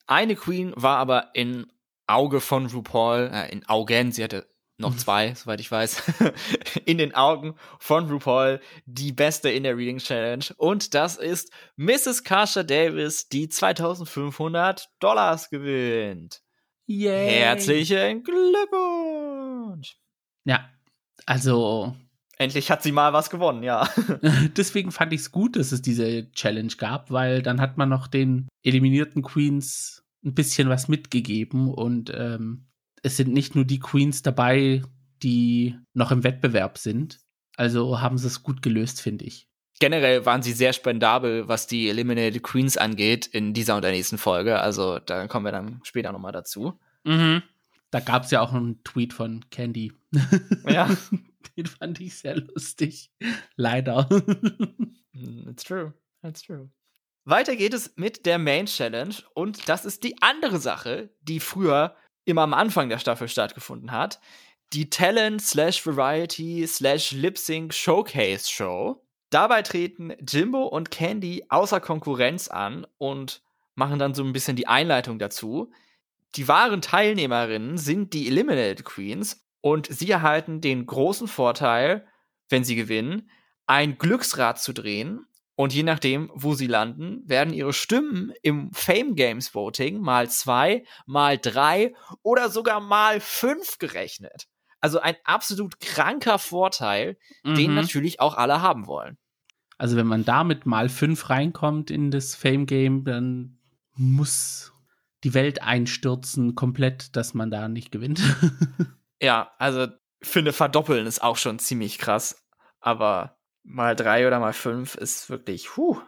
Eine 0.07 0.35
Queen 0.35 0.73
war 0.75 0.97
aber 0.97 1.29
in 1.33 1.67
Auge 2.07 2.41
von 2.41 2.65
RuPaul, 2.65 3.29
äh, 3.31 3.51
in 3.51 3.67
Augen, 3.67 4.11
sie 4.11 4.23
hatte 4.23 4.47
noch 4.79 4.93
mhm. 4.93 4.97
zwei, 4.97 5.33
soweit 5.35 5.59
ich 5.59 5.69
weiß, 5.69 6.03
in 6.85 6.97
den 6.97 7.13
Augen 7.13 7.55
von 7.79 8.09
RuPaul 8.09 8.59
die 8.85 9.11
beste 9.11 9.49
in 9.49 9.63
der 9.63 9.77
Reading 9.77 9.99
Challenge. 9.99 10.45
Und 10.57 10.93
das 10.93 11.17
ist 11.17 11.51
Mrs. 11.75 12.23
Kasha 12.23 12.63
Davis, 12.63 13.27
die 13.29 13.49
2500 13.49 14.89
Dollars 14.99 15.49
gewinnt. 15.49 16.41
Yay. 16.85 17.29
Herzlichen 17.29 18.23
Glückwunsch! 18.23 19.97
Ja, 20.45 20.69
also. 21.25 21.95
Endlich 22.39 22.71
hat 22.71 22.81
sie 22.81 22.93
mal 22.93 23.11
was 23.11 23.29
gewonnen, 23.29 23.63
ja. 23.63 23.87
Deswegen 24.57 24.91
fand 24.91 25.13
ich 25.13 25.21
es 25.21 25.31
gut, 25.31 25.57
dass 25.57 25.73
es 25.73 25.81
diese 25.81 26.31
Challenge 26.31 26.73
gab, 26.77 27.11
weil 27.11 27.41
dann 27.41 27.61
hat 27.61 27.77
man 27.77 27.89
noch 27.89 28.07
den 28.07 28.47
eliminierten 28.63 29.21
Queens 29.21 30.03
ein 30.23 30.33
bisschen 30.33 30.69
was 30.69 30.87
mitgegeben 30.87 31.73
und 31.73 32.11
ähm, 32.15 32.65
es 33.03 33.17
sind 33.17 33.33
nicht 33.33 33.55
nur 33.55 33.65
die 33.65 33.79
Queens 33.79 34.21
dabei, 34.21 34.81
die 35.21 35.77
noch 35.93 36.11
im 36.11 36.23
Wettbewerb 36.23 36.77
sind. 36.77 37.19
Also 37.57 37.99
haben 37.99 38.17
sie 38.17 38.27
es 38.27 38.41
gut 38.41 38.61
gelöst, 38.61 39.01
finde 39.01 39.25
ich. 39.25 39.47
Generell 39.79 40.25
waren 40.25 40.41
sie 40.41 40.53
sehr 40.53 40.73
spendabel, 40.73 41.47
was 41.47 41.67
die 41.67 41.89
Eliminated 41.89 42.43
Queens 42.43 42.77
angeht, 42.77 43.27
in 43.27 43.53
dieser 43.53 43.75
und 43.75 43.81
der 43.81 43.91
nächsten 43.91 44.17
Folge. 44.17 44.59
Also 44.59 44.99
da 44.99 45.27
kommen 45.27 45.45
wir 45.45 45.51
dann 45.51 45.79
später 45.83 46.11
nochmal 46.11 46.33
dazu. 46.33 46.79
Mhm. 47.03 47.43
Da 47.91 47.99
gab 47.99 48.23
es 48.23 48.31
ja 48.31 48.41
auch 48.41 48.53
einen 48.53 48.83
Tweet 48.83 49.13
von 49.13 49.45
Candy. 49.49 49.93
Ja. 50.67 50.89
Den 51.57 51.65
fand 51.65 51.99
ich 51.99 52.17
sehr 52.17 52.37
lustig. 52.37 53.11
Leider. 53.55 54.07
It's 55.49 55.63
true. 55.63 55.93
It's 56.23 56.41
true. 56.41 56.69
Weiter 57.25 57.55
geht 57.55 57.73
es 57.73 57.93
mit 57.95 58.25
der 58.25 58.39
Main 58.39 58.65
Challenge 58.65 59.15
und 59.33 59.69
das 59.69 59.85
ist 59.85 60.03
die 60.03 60.21
andere 60.21 60.59
Sache, 60.59 61.09
die 61.21 61.39
früher 61.39 61.95
immer 62.25 62.41
am 62.41 62.53
Anfang 62.53 62.89
der 62.89 62.99
Staffel 62.99 63.27
stattgefunden 63.27 63.91
hat. 63.91 64.19
Die 64.73 64.89
Talent 64.89 65.41
slash 65.41 65.85
Variety 65.85 66.65
slash 66.67 67.11
Lip 67.11 67.37
Sync 67.37 67.73
Showcase 67.73 68.49
Show. 68.49 69.03
Dabei 69.29 69.61
treten 69.61 70.13
Jimbo 70.27 70.65
und 70.65 70.91
Candy 70.91 71.45
außer 71.49 71.79
Konkurrenz 71.79 72.47
an 72.47 72.87
und 72.97 73.41
machen 73.75 73.99
dann 73.99 74.13
so 74.13 74.23
ein 74.23 74.33
bisschen 74.33 74.55
die 74.55 74.67
Einleitung 74.67 75.19
dazu. 75.19 75.71
Die 76.35 76.47
wahren 76.47 76.81
Teilnehmerinnen 76.81 77.77
sind 77.77 78.13
die 78.13 78.27
Eliminated 78.27 78.85
Queens 78.85 79.43
und 79.61 79.87
sie 79.87 80.09
erhalten 80.09 80.61
den 80.61 80.85
großen 80.85 81.27
Vorteil, 81.27 82.07
wenn 82.49 82.63
sie 82.63 82.75
gewinnen, 82.75 83.29
ein 83.65 83.97
Glücksrad 83.97 84.59
zu 84.59 84.73
drehen. 84.73 85.25
Und 85.55 85.73
je 85.73 85.83
nachdem, 85.83 86.31
wo 86.33 86.53
sie 86.53 86.67
landen, 86.67 87.21
werden 87.27 87.53
ihre 87.53 87.73
Stimmen 87.73 88.31
im 88.41 88.71
Fame 88.71 89.15
Games 89.15 89.53
Voting 89.53 89.99
mal 89.99 90.29
zwei, 90.29 90.85
mal 91.05 91.37
drei 91.37 91.93
oder 92.23 92.49
sogar 92.49 92.79
mal 92.79 93.19
fünf 93.19 93.77
gerechnet. 93.77 94.47
Also 94.79 95.01
ein 95.01 95.15
absolut 95.25 95.81
kranker 95.81 96.39
Vorteil, 96.39 97.17
mhm. 97.43 97.55
den 97.55 97.75
natürlich 97.75 98.21
auch 98.21 98.35
alle 98.35 98.61
haben 98.61 98.87
wollen. 98.87 99.17
Also 99.77 99.97
wenn 99.97 100.07
man 100.07 100.23
damit 100.23 100.65
mal 100.65 100.87
fünf 100.87 101.29
reinkommt 101.29 101.91
in 101.91 102.11
das 102.11 102.35
Fame 102.35 102.65
Game, 102.65 103.03
dann 103.03 103.57
muss 103.95 104.71
die 105.25 105.33
Welt 105.33 105.61
einstürzen 105.61 106.55
komplett, 106.55 107.17
dass 107.17 107.33
man 107.33 107.51
da 107.51 107.67
nicht 107.67 107.91
gewinnt. 107.91 108.21
Ja, 109.21 109.51
also 109.57 109.87
finde 110.21 110.53
verdoppeln 110.53 111.05
ist 111.05 111.21
auch 111.21 111.37
schon 111.37 111.59
ziemlich 111.59 111.97
krass. 111.97 112.45
Aber 112.79 113.37
mal 113.63 113.95
drei 113.95 114.27
oder 114.27 114.39
mal 114.39 114.53
fünf 114.53 114.95
ist 114.95 115.29
wirklich, 115.29 115.67
puh, 115.67 115.99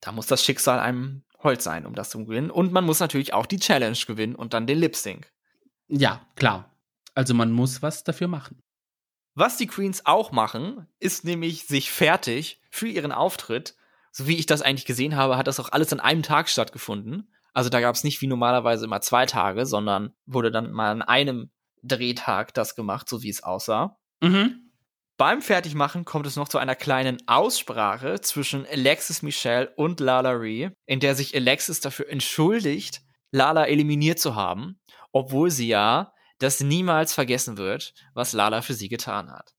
da 0.00 0.12
muss 0.12 0.26
das 0.26 0.44
Schicksal 0.44 0.78
einem 0.78 1.24
Holz 1.38 1.64
sein, 1.64 1.86
um 1.86 1.94
das 1.94 2.10
zu 2.10 2.24
gewinnen. 2.24 2.50
Und 2.50 2.72
man 2.72 2.84
muss 2.84 3.00
natürlich 3.00 3.34
auch 3.34 3.46
die 3.46 3.58
Challenge 3.58 3.98
gewinnen 4.06 4.34
und 4.34 4.54
dann 4.54 4.66
den 4.66 4.78
Lip 4.78 4.96
Sync. 4.96 5.30
Ja, 5.88 6.26
klar. 6.36 6.70
Also 7.14 7.34
man 7.34 7.52
muss 7.52 7.82
was 7.82 8.04
dafür 8.04 8.28
machen. 8.28 8.60
Was 9.34 9.56
die 9.56 9.66
Queens 9.66 10.06
auch 10.06 10.32
machen, 10.32 10.86
ist 11.00 11.24
nämlich 11.24 11.66
sich 11.66 11.90
fertig 11.90 12.60
für 12.70 12.88
ihren 12.88 13.12
Auftritt. 13.12 13.76
So 14.12 14.26
wie 14.26 14.36
ich 14.36 14.46
das 14.46 14.62
eigentlich 14.62 14.86
gesehen 14.86 15.16
habe, 15.16 15.36
hat 15.36 15.46
das 15.46 15.58
auch 15.58 15.70
alles 15.72 15.92
an 15.92 16.00
einem 16.00 16.22
Tag 16.22 16.48
stattgefunden. 16.48 17.28
Also 17.52 17.68
da 17.68 17.80
gab 17.80 17.94
es 17.94 18.04
nicht 18.04 18.20
wie 18.20 18.26
normalerweise 18.26 18.84
immer 18.84 19.00
zwei 19.00 19.26
Tage, 19.26 19.66
sondern 19.66 20.12
wurde 20.26 20.50
dann 20.50 20.72
mal 20.72 20.90
an 20.90 21.02
einem 21.02 21.50
Drehtag 21.86 22.54
das 22.54 22.74
gemacht, 22.74 23.08
so 23.08 23.22
wie 23.22 23.30
es 23.30 23.42
aussah. 23.42 23.96
Mhm. 24.20 24.70
Beim 25.16 25.42
Fertigmachen 25.42 26.04
kommt 26.04 26.26
es 26.26 26.34
noch 26.34 26.48
zu 26.48 26.58
einer 26.58 26.74
kleinen 26.74 27.18
Aussprache 27.28 28.20
zwischen 28.20 28.66
Alexis 28.66 29.22
Michelle 29.22 29.72
und 29.76 30.00
Lala 30.00 30.32
Ree, 30.32 30.70
in 30.86 30.98
der 30.98 31.14
sich 31.14 31.36
Alexis 31.36 31.78
dafür 31.80 32.08
entschuldigt, 32.08 33.02
Lala 33.30 33.66
eliminiert 33.66 34.18
zu 34.18 34.34
haben, 34.34 34.80
obwohl 35.12 35.50
sie 35.50 35.68
ja 35.68 36.12
das 36.38 36.60
niemals 36.60 37.14
vergessen 37.14 37.56
wird, 37.58 37.94
was 38.12 38.32
Lala 38.32 38.60
für 38.62 38.74
sie 38.74 38.88
getan 38.88 39.30
hat. 39.30 39.54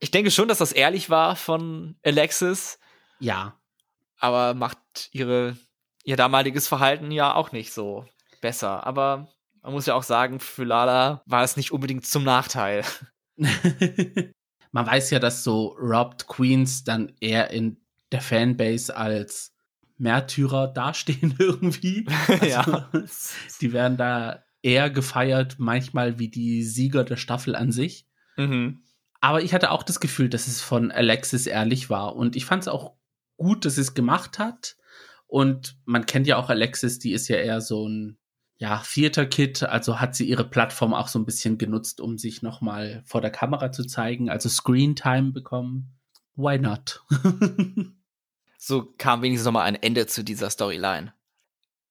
Ich 0.00 0.10
denke 0.10 0.30
schon, 0.30 0.48
dass 0.48 0.58
das 0.58 0.72
ehrlich 0.72 1.10
war 1.10 1.36
von 1.36 1.96
Alexis. 2.02 2.78
Ja. 3.20 3.58
Aber 4.18 4.54
macht 4.54 4.78
ihre, 5.12 5.56
ihr 6.02 6.16
damaliges 6.16 6.66
Verhalten 6.66 7.10
ja 7.10 7.34
auch 7.34 7.52
nicht 7.52 7.72
so 7.72 8.06
besser. 8.40 8.86
Aber 8.86 9.28
man 9.64 9.72
muss 9.72 9.86
ja 9.86 9.94
auch 9.94 10.02
sagen, 10.02 10.40
für 10.40 10.64
Lala 10.64 11.22
war 11.24 11.42
es 11.42 11.56
nicht 11.56 11.72
unbedingt 11.72 12.06
zum 12.06 12.22
Nachteil. 12.22 12.84
man 13.36 14.86
weiß 14.86 15.10
ja, 15.10 15.18
dass 15.18 15.42
so 15.42 15.68
Robbed 15.80 16.26
Queens 16.28 16.84
dann 16.84 17.12
eher 17.18 17.50
in 17.50 17.78
der 18.12 18.20
Fanbase 18.20 18.94
als 18.94 19.54
Märtyrer 19.96 20.68
dastehen 20.68 21.34
irgendwie. 21.38 22.06
Also, 22.28 22.46
ja. 22.46 22.90
Die 23.60 23.72
werden 23.72 23.96
da 23.96 24.44
eher 24.60 24.90
gefeiert, 24.90 25.56
manchmal 25.58 26.18
wie 26.18 26.28
die 26.28 26.62
Sieger 26.62 27.02
der 27.02 27.16
Staffel 27.16 27.56
an 27.56 27.72
sich. 27.72 28.06
Mhm. 28.36 28.82
Aber 29.22 29.42
ich 29.42 29.54
hatte 29.54 29.70
auch 29.70 29.82
das 29.82 29.98
Gefühl, 29.98 30.28
dass 30.28 30.46
es 30.46 30.60
von 30.60 30.90
Alexis 30.90 31.46
ehrlich 31.46 31.88
war. 31.88 32.16
Und 32.16 32.36
ich 32.36 32.44
fand 32.44 32.62
es 32.62 32.68
auch 32.68 32.96
gut, 33.38 33.64
dass 33.64 33.78
es 33.78 33.94
gemacht 33.94 34.38
hat. 34.38 34.76
Und 35.26 35.78
man 35.86 36.04
kennt 36.04 36.26
ja 36.26 36.36
auch 36.36 36.50
Alexis, 36.50 36.98
die 36.98 37.12
ist 37.12 37.28
ja 37.28 37.36
eher 37.36 37.62
so 37.62 37.88
ein 37.88 38.18
ja, 38.64 38.78
vierter 38.78 39.26
Kit, 39.26 39.62
also 39.62 40.00
hat 40.00 40.16
sie 40.16 40.24
ihre 40.26 40.48
Plattform 40.48 40.94
auch 40.94 41.08
so 41.08 41.18
ein 41.18 41.26
bisschen 41.26 41.58
genutzt, 41.58 42.00
um 42.00 42.16
sich 42.16 42.40
nochmal 42.40 43.02
vor 43.04 43.20
der 43.20 43.30
Kamera 43.30 43.72
zu 43.72 43.84
zeigen, 43.84 44.30
also 44.30 44.48
Screen 44.48 44.96
Time 44.96 45.32
bekommen. 45.32 45.92
Why 46.34 46.58
not? 46.58 47.04
so 48.58 48.94
kam 48.96 49.20
wenigstens 49.20 49.44
nochmal 49.44 49.66
ein 49.66 49.74
Ende 49.74 50.06
zu 50.06 50.24
dieser 50.24 50.48
Storyline. 50.48 51.12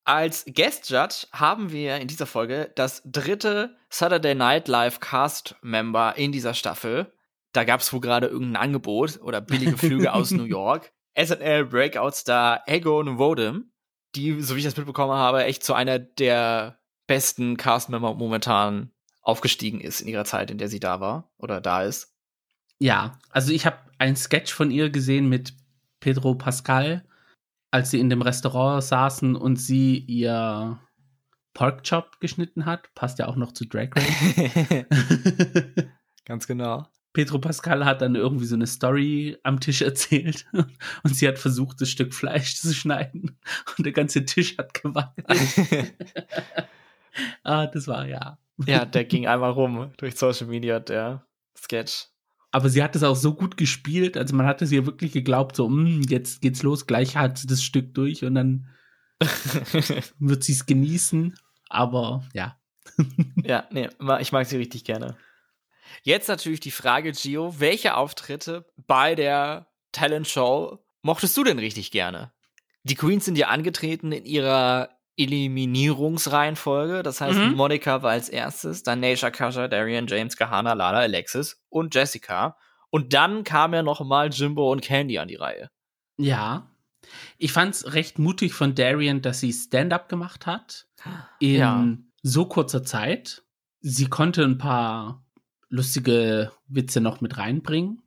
Als 0.03 0.45
Guest 0.51 0.89
Judge 0.89 1.27
haben 1.31 1.71
wir 1.71 1.97
in 1.97 2.07
dieser 2.07 2.25
Folge 2.25 2.71
das 2.75 3.03
dritte 3.05 3.77
Saturday 3.91 4.33
Night 4.33 4.67
Live 4.67 4.99
Cast 4.99 5.55
Member 5.61 6.15
in 6.17 6.31
dieser 6.31 6.55
Staffel. 6.55 7.13
Da 7.51 7.65
gab 7.65 7.81
es 7.81 7.93
wohl 7.93 8.01
gerade 8.01 8.25
irgendein 8.25 8.63
Angebot 8.63 9.19
oder 9.21 9.41
billige 9.41 9.77
Flüge 9.77 10.11
aus 10.11 10.31
New 10.31 10.43
York. 10.45 10.91
SNL 11.15 11.65
Breakout 11.65 12.13
Star 12.13 12.63
Egon 12.65 13.19
Wodem 13.19 13.72
die, 14.15 14.41
so 14.41 14.55
wie 14.55 14.60
ich 14.60 14.65
das 14.65 14.77
mitbekommen 14.77 15.13
habe, 15.13 15.43
echt 15.43 15.63
zu 15.63 15.74
einer 15.74 16.00
der 16.00 16.79
besten 17.08 17.58
Castmember 17.58 18.13
momentan 18.13 18.91
aufgestiegen 19.22 19.79
ist 19.82 20.01
in 20.01 20.08
ihrer 20.08 20.25
Zeit, 20.25 20.51
in 20.51 20.58
der 20.58 20.67
sie 20.67 20.79
da 20.79 21.00
war 21.00 21.32
oder 21.38 21.62
da 21.62 21.84
ist. 21.84 22.13
Ja, 22.79 23.20
also 23.29 23.51
ich 23.53 23.65
habe 23.65 23.77
einen 23.98 24.15
Sketch 24.15 24.53
von 24.53 24.72
ihr 24.72 24.89
gesehen 24.89 25.29
mit 25.29 25.53
Pedro 26.00 26.36
Pascal, 26.36 27.05
als 27.72 27.91
sie 27.91 28.00
in 28.00 28.10
dem 28.10 28.22
Restaurant 28.22 28.84
saßen 28.84 29.36
und 29.36 29.55
sie 29.55 29.98
ihr 29.98 30.79
Porkchop 31.53 32.20
geschnitten 32.20 32.65
hat. 32.65 32.93
Passt 32.96 33.20
ja 33.20 33.27
auch 33.27 33.36
noch 33.36 33.53
zu 33.53 33.65
Drag 33.65 33.89
Race. 33.96 34.86
Ganz 36.25 36.48
genau. 36.48 36.88
Pedro 37.13 37.38
Pascal 37.38 37.86
hat 37.86 38.01
dann 38.01 38.15
irgendwie 38.15 38.46
so 38.46 38.55
eine 38.55 38.65
Story 38.65 39.38
am 39.43 39.60
Tisch 39.60 39.82
erzählt 39.82 40.46
und 41.03 41.15
sie 41.15 41.27
hat 41.27 41.38
versucht, 41.38 41.79
das 41.79 41.89
Stück 41.89 42.13
Fleisch 42.13 42.55
zu 42.55 42.74
schneiden 42.74 43.38
und 43.77 43.86
der 43.86 43.93
ganze 43.93 44.25
Tisch 44.25 44.58
hat 44.58 44.74
gewackelt. 44.74 45.27
ah, 47.43 47.67
das 47.67 47.88
war 47.88 48.08
ja. 48.08 48.39
Ja, 48.65 48.86
der 48.86 49.05
ging 49.05 49.27
einmal 49.27 49.51
rum 49.51 49.91
durch 49.98 50.15
Social 50.15 50.48
Media, 50.48 50.79
der 50.79 51.25
Sketch. 51.55 52.08
Aber 52.51 52.70
sie 52.70 52.84
hat 52.84 52.96
es 52.96 53.03
auch 53.03 53.15
so 53.15 53.34
gut 53.34 53.58
gespielt, 53.58 54.17
also 54.17 54.36
man 54.36 54.46
hat 54.46 54.62
es 54.62 54.72
ihr 54.72 54.86
wirklich 54.86 55.12
geglaubt, 55.12 55.55
so, 55.55 55.67
hm, 55.67 56.01
jetzt 56.03 56.41
geht's 56.41 56.62
los, 56.62 56.86
gleich 56.86 57.15
hat 57.15 57.38
sie 57.38 57.48
das 57.48 57.63
Stück 57.63 57.93
durch 57.96 58.24
und 58.24 58.36
dann 58.36 58.67
wird 60.20 60.43
sie 60.43 60.53
es 60.53 60.65
genießen. 60.65 61.36
Aber 61.70 62.24
ja. 62.34 62.58
ja, 63.43 63.67
nee, 63.72 63.89
ich 64.20 64.32
mag 64.32 64.46
sie 64.46 64.58
richtig 64.58 64.84
gerne. 64.84 65.15
Jetzt 66.01 66.27
natürlich 66.27 66.59
die 66.59 66.71
Frage, 66.71 67.12
Gio, 67.12 67.59
welche 67.59 67.95
Auftritte 67.95 68.65
bei 68.75 69.15
der 69.15 69.67
Talent 69.91 70.27
Show 70.27 70.79
mochtest 71.01 71.38
du 71.38 71.43
denn 71.43 71.59
richtig 71.59 71.91
gerne? 71.91 72.31
Die 72.83 72.95
Queens 72.95 73.25
sind 73.25 73.38
ja 73.38 73.47
angetreten 73.47 74.12
in 74.12 74.25
ihrer 74.25 74.89
Eliminierungsreihenfolge. 75.15 77.03
Das 77.03 77.21
heißt, 77.21 77.38
mhm. 77.38 77.53
Monika 77.53 78.01
war 78.01 78.12
als 78.12 78.29
erstes, 78.29 78.83
dann 78.83 79.00
Naisha 79.00 79.29
Kasha, 79.31 79.67
Darian, 79.67 80.07
James, 80.07 80.35
Kahana, 80.35 80.73
Lala, 80.73 81.00
Alexis 81.00 81.63
und 81.69 81.93
Jessica. 81.93 82.57
Und 82.89 83.13
dann 83.13 83.43
kam 83.43 83.73
ja 83.73 83.83
noch 83.83 84.01
mal 84.01 84.29
Jimbo 84.29 84.71
und 84.71 84.81
Candy 84.81 85.17
an 85.17 85.27
die 85.27 85.35
Reihe. 85.35 85.69
Ja. 86.17 86.69
Ich 87.38 87.51
fand's 87.51 87.93
recht 87.93 88.19
mutig 88.19 88.53
von 88.53 88.75
Darian, 88.75 89.21
dass 89.21 89.39
sie 89.39 89.51
Stand-up 89.51 90.09
gemacht 90.09 90.45
hat. 90.45 90.88
In 91.39 91.55
ja. 91.55 91.88
so 92.21 92.45
kurzer 92.45 92.83
Zeit. 92.83 93.43
Sie 93.81 94.07
konnte 94.07 94.43
ein 94.43 94.57
paar 94.57 95.22
lustige 95.73 96.51
Witze 96.67 97.01
noch 97.01 97.19
mit 97.19 97.37
reinbringen. 97.37 98.03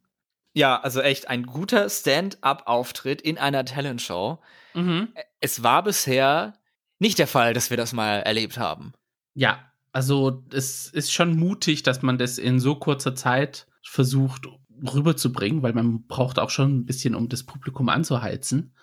Ja, 0.55 0.81
also 0.81 1.01
echt 1.01 1.29
ein 1.29 1.45
guter 1.45 1.91
Stand-up-Auftritt 1.91 3.21
in 3.21 3.39
einer 3.39 3.65
Talentshow. 3.65 4.39
Mhm. 4.75 5.09
Es 5.41 5.63
war 5.63 5.83
bisher 5.83 6.55
nicht 6.99 7.19
der 7.19 7.27
Fall, 7.27 7.55
dass 7.55 7.69
wir 7.71 7.77
das 7.77 7.93
mal 7.93 8.21
erlebt 8.21 8.57
haben. 8.57 8.93
Ja, 9.35 9.59
also 9.93 10.45
es 10.53 10.87
ist 10.89 11.13
schon 11.13 11.37
mutig, 11.37 11.83
dass 11.83 12.03
man 12.03 12.19
das 12.19 12.39
in 12.39 12.61
so 12.61 12.77
kurzer 12.77 13.15
Zeit 13.15 13.67
versucht, 13.83 14.47
rüberzubringen, 14.95 15.63
weil 15.63 15.73
man 15.73 16.07
braucht 16.07 16.39
auch 16.39 16.51
schon 16.51 16.79
ein 16.79 16.87
bisschen, 16.87 17.15
um 17.15 17.29
das 17.29 17.43
Publikum 17.43 17.89
anzuheizen. 17.89 18.75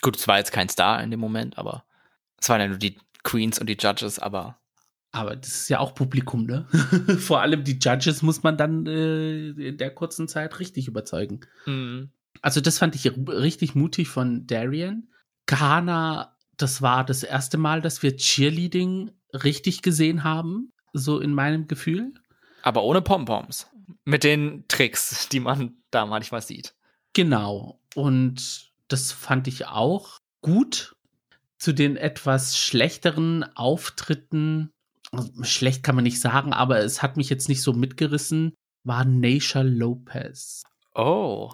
Gut, 0.00 0.16
es 0.16 0.28
war 0.28 0.38
jetzt 0.38 0.52
kein 0.52 0.68
Star 0.68 1.02
in 1.02 1.10
dem 1.10 1.20
Moment, 1.20 1.58
aber 1.58 1.84
es 2.40 2.48
waren 2.48 2.60
ja 2.60 2.68
nur 2.68 2.78
die 2.78 2.98
Queens 3.24 3.58
und 3.58 3.66
die 3.66 3.76
Judges, 3.78 4.18
aber. 4.18 4.57
Aber 5.10 5.36
das 5.36 5.62
ist 5.62 5.68
ja 5.70 5.78
auch 5.80 5.94
Publikum, 5.94 6.44
ne? 6.44 6.66
Vor 7.18 7.40
allem 7.40 7.64
die 7.64 7.78
Judges 7.80 8.22
muss 8.22 8.42
man 8.42 8.56
dann 8.56 8.86
äh, 8.86 9.48
in 9.48 9.78
der 9.78 9.94
kurzen 9.94 10.28
Zeit 10.28 10.60
richtig 10.60 10.86
überzeugen. 10.86 11.40
Mhm. 11.66 12.10
Also, 12.42 12.60
das 12.60 12.78
fand 12.78 12.94
ich 12.94 13.10
richtig 13.26 13.74
mutig 13.74 14.08
von 14.08 14.46
Darian. 14.46 15.08
Kana, 15.46 16.36
das 16.56 16.82
war 16.82 17.04
das 17.04 17.22
erste 17.22 17.56
Mal, 17.56 17.80
dass 17.80 18.02
wir 18.02 18.16
Cheerleading 18.16 19.10
richtig 19.32 19.82
gesehen 19.82 20.24
haben, 20.24 20.72
so 20.92 21.20
in 21.20 21.32
meinem 21.32 21.66
Gefühl. 21.68 22.12
Aber 22.62 22.84
ohne 22.84 23.02
Pompoms. 23.02 23.68
Mit 24.04 24.24
den 24.24 24.64
Tricks, 24.68 25.28
die 25.30 25.40
man 25.40 25.76
da 25.90 26.04
manchmal 26.04 26.42
sieht. 26.42 26.74
Genau. 27.14 27.80
Und 27.94 28.70
das 28.88 29.12
fand 29.12 29.48
ich 29.48 29.66
auch 29.66 30.18
gut. 30.40 30.96
Zu 31.58 31.72
den 31.72 31.96
etwas 31.96 32.56
schlechteren 32.56 33.42
Auftritten, 33.56 34.70
schlecht 35.42 35.82
kann 35.82 35.94
man 35.94 36.04
nicht 36.04 36.20
sagen, 36.20 36.52
aber 36.52 36.78
es 36.78 37.02
hat 37.02 37.16
mich 37.16 37.30
jetzt 37.30 37.48
nicht 37.48 37.62
so 37.62 37.72
mitgerissen, 37.72 38.54
war 38.84 39.04
Neisha 39.04 39.62
Lopez. 39.62 40.62
Oh. 40.94 41.52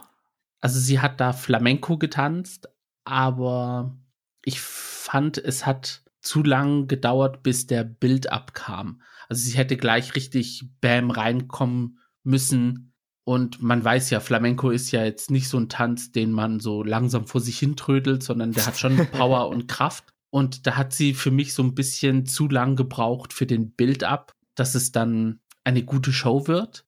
Also 0.61 0.81
sie 0.81 1.01
hat 1.01 1.21
da 1.21 1.33
Flamenco 1.33 1.99
getanzt, 1.99 2.69
aber 3.05 3.97
ich 4.45 4.61
fand, 4.61 5.39
es 5.39 5.67
hat 5.67 6.03
zu 6.21 6.43
lang 6.43 6.89
gedauert, 6.89 7.43
bis 7.43 7.67
der 7.67 7.85
Bild 7.85 8.33
abkam. 8.33 9.03
Also 9.29 9.43
sie 9.43 9.57
hätte 9.57 9.77
gleich 9.77 10.15
richtig 10.15 10.69
Bam 10.81 11.11
reinkommen 11.11 11.99
müssen. 12.23 12.95
Und 13.25 13.63
man 13.63 13.83
weiß 13.83 14.11
ja, 14.11 14.21
Flamenco 14.21 14.71
ist 14.71 14.91
ja 14.91 15.05
jetzt 15.05 15.31
nicht 15.31 15.49
so 15.49 15.59
ein 15.59 15.69
Tanz, 15.69 16.13
den 16.13 16.33
man 16.33 16.61
so 16.61 16.83
langsam 16.83 17.27
vor 17.27 17.41
sich 17.41 17.59
hin 17.59 17.77
trödelt, 17.77 18.23
sondern 18.23 18.53
der 18.53 18.67
hat 18.67 18.79
schon 18.79 18.97
Power 19.13 19.49
und 19.49 19.69
Kraft. 19.69 20.14
Und 20.35 20.67
da 20.67 20.75
hat 20.75 20.93
sie 20.93 21.15
für 21.15 21.31
mich 21.31 21.55
so 21.55 21.63
ein 21.63 21.77
bisschen 21.77 22.27
zu 22.27 22.49
lang 22.49 22.75
gebraucht 22.75 23.33
für 23.33 23.47
den 23.47 23.71
Build-up, 23.71 24.35
dass 24.57 24.75
es 24.75 24.91
dann 24.91 25.39
eine 25.63 25.85
gute 25.85 26.13
Show 26.13 26.49
wird. 26.49 26.85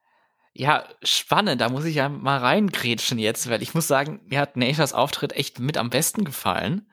Ja, 0.52 0.82
spannend. 1.04 1.60
Da 1.60 1.68
muss 1.68 1.84
ich 1.84 1.94
ja 1.94 2.08
mal 2.08 2.38
reingrätschen 2.38 3.20
jetzt, 3.20 3.48
weil 3.48 3.62
ich 3.62 3.72
muss 3.72 3.86
sagen, 3.86 4.20
mir 4.24 4.40
hat 4.40 4.56
Nashas 4.56 4.92
Auftritt 4.92 5.32
echt 5.34 5.60
mit 5.60 5.78
am 5.78 5.90
besten 5.90 6.24
gefallen. 6.24 6.90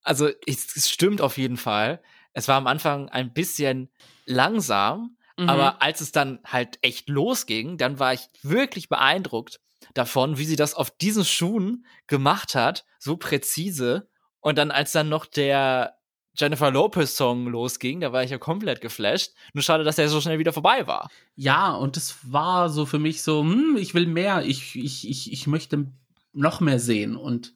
Also, 0.00 0.28
es, 0.46 0.76
es 0.76 0.88
stimmt 0.88 1.20
auf 1.20 1.38
jeden 1.38 1.56
Fall. 1.56 2.00
Es 2.34 2.46
war 2.46 2.54
am 2.54 2.68
Anfang 2.68 3.08
ein 3.08 3.32
bisschen 3.32 3.90
langsam, 4.26 5.16
mhm. 5.36 5.48
aber 5.48 5.82
als 5.82 6.00
es 6.02 6.12
dann 6.12 6.38
halt 6.46 6.78
echt 6.82 7.08
losging, 7.08 7.78
dann 7.78 7.98
war 7.98 8.12
ich 8.12 8.28
wirklich 8.42 8.88
beeindruckt 8.88 9.58
davon, 9.94 10.38
wie 10.38 10.44
sie 10.44 10.54
das 10.54 10.74
auf 10.74 10.96
diesen 10.96 11.24
Schuhen 11.24 11.84
gemacht 12.06 12.54
hat, 12.54 12.84
so 13.00 13.16
präzise. 13.16 14.08
Und 14.46 14.58
dann, 14.58 14.70
als 14.70 14.92
dann 14.92 15.08
noch 15.08 15.26
der 15.26 15.96
Jennifer 16.36 16.70
Lopez 16.70 17.16
Song 17.16 17.48
losging, 17.48 17.98
da 17.98 18.12
war 18.12 18.22
ich 18.22 18.30
ja 18.30 18.38
komplett 18.38 18.80
geflasht. 18.80 19.32
Nur 19.54 19.62
schade, 19.64 19.82
dass 19.82 19.98
er 19.98 20.08
so 20.08 20.20
schnell 20.20 20.38
wieder 20.38 20.52
vorbei 20.52 20.86
war. 20.86 21.10
Ja, 21.34 21.72
und 21.72 21.96
es 21.96 22.18
war 22.22 22.68
so 22.68 22.86
für 22.86 23.00
mich 23.00 23.24
so, 23.24 23.40
hm, 23.40 23.76
ich 23.76 23.92
will 23.92 24.06
mehr, 24.06 24.44
ich, 24.44 24.76
ich, 24.76 25.10
ich, 25.10 25.32
ich 25.32 25.48
möchte 25.48 25.90
noch 26.32 26.60
mehr 26.60 26.78
sehen 26.78 27.16
und 27.16 27.54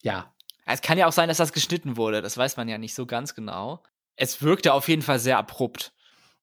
ja. 0.00 0.32
Es 0.64 0.80
kann 0.80 0.96
ja 0.96 1.08
auch 1.08 1.12
sein, 1.12 1.26
dass 1.26 1.38
das 1.38 1.52
geschnitten 1.52 1.96
wurde, 1.96 2.22
das 2.22 2.36
weiß 2.36 2.56
man 2.56 2.68
ja 2.68 2.78
nicht 2.78 2.94
so 2.94 3.04
ganz 3.04 3.34
genau. 3.34 3.82
Es 4.14 4.40
wirkte 4.40 4.74
auf 4.74 4.86
jeden 4.86 5.02
Fall 5.02 5.18
sehr 5.18 5.38
abrupt. 5.38 5.92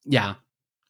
Ja. 0.03 0.39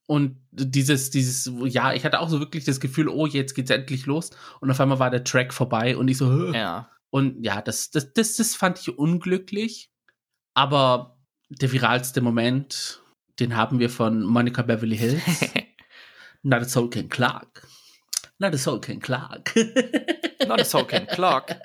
Und 0.08 0.40
dieses, 0.50 1.12
dieses, 1.12 1.52
ja, 1.66 1.94
ich 1.94 2.06
hatte 2.06 2.22
auch 2.22 2.30
so 2.30 2.40
wirklich 2.40 2.64
das 2.64 2.80
Gefühl, 2.80 3.08
oh, 3.10 3.28
jetzt 3.28 3.54
geht's 3.54 3.70
endlich 3.70 4.08
los. 4.08 4.32
Und 4.62 4.72
auf 4.72 4.80
einmal 4.80 4.98
war 4.98 5.12
der 5.12 5.24
Track 5.24 5.54
vorbei 5.54 5.96
und 5.96 6.08
ich 6.08 6.18
so, 6.18 6.28
Hö. 6.28 6.56
ja. 6.56 6.90
Und 7.10 7.44
ja, 7.44 7.62
das, 7.62 7.92
das, 7.92 8.14
das, 8.14 8.36
das 8.36 8.56
fand 8.56 8.80
ich 8.80 8.98
unglücklich. 8.98 9.90
Aber 10.54 11.18
der 11.50 11.72
viralste 11.72 12.22
Moment, 12.22 13.02
den 13.40 13.56
haben 13.56 13.80
wir 13.80 13.89
von 13.89 14.24
Monica 14.24 14.62
Beverly 14.62 14.98
Hills. 14.98 15.52
Not 16.44 16.62
a 16.62 16.65
soul 16.65 16.89
can 16.89 17.10
Clark. 17.10 17.68
Not 18.39 18.54
a 18.54 18.58
soul 18.58 18.80
can 18.80 19.00
Clark. 19.00 19.56
Not 20.48 20.62
a 20.62 20.65
soul 20.65 20.86
can 20.86 21.08
Clark. 21.08 21.56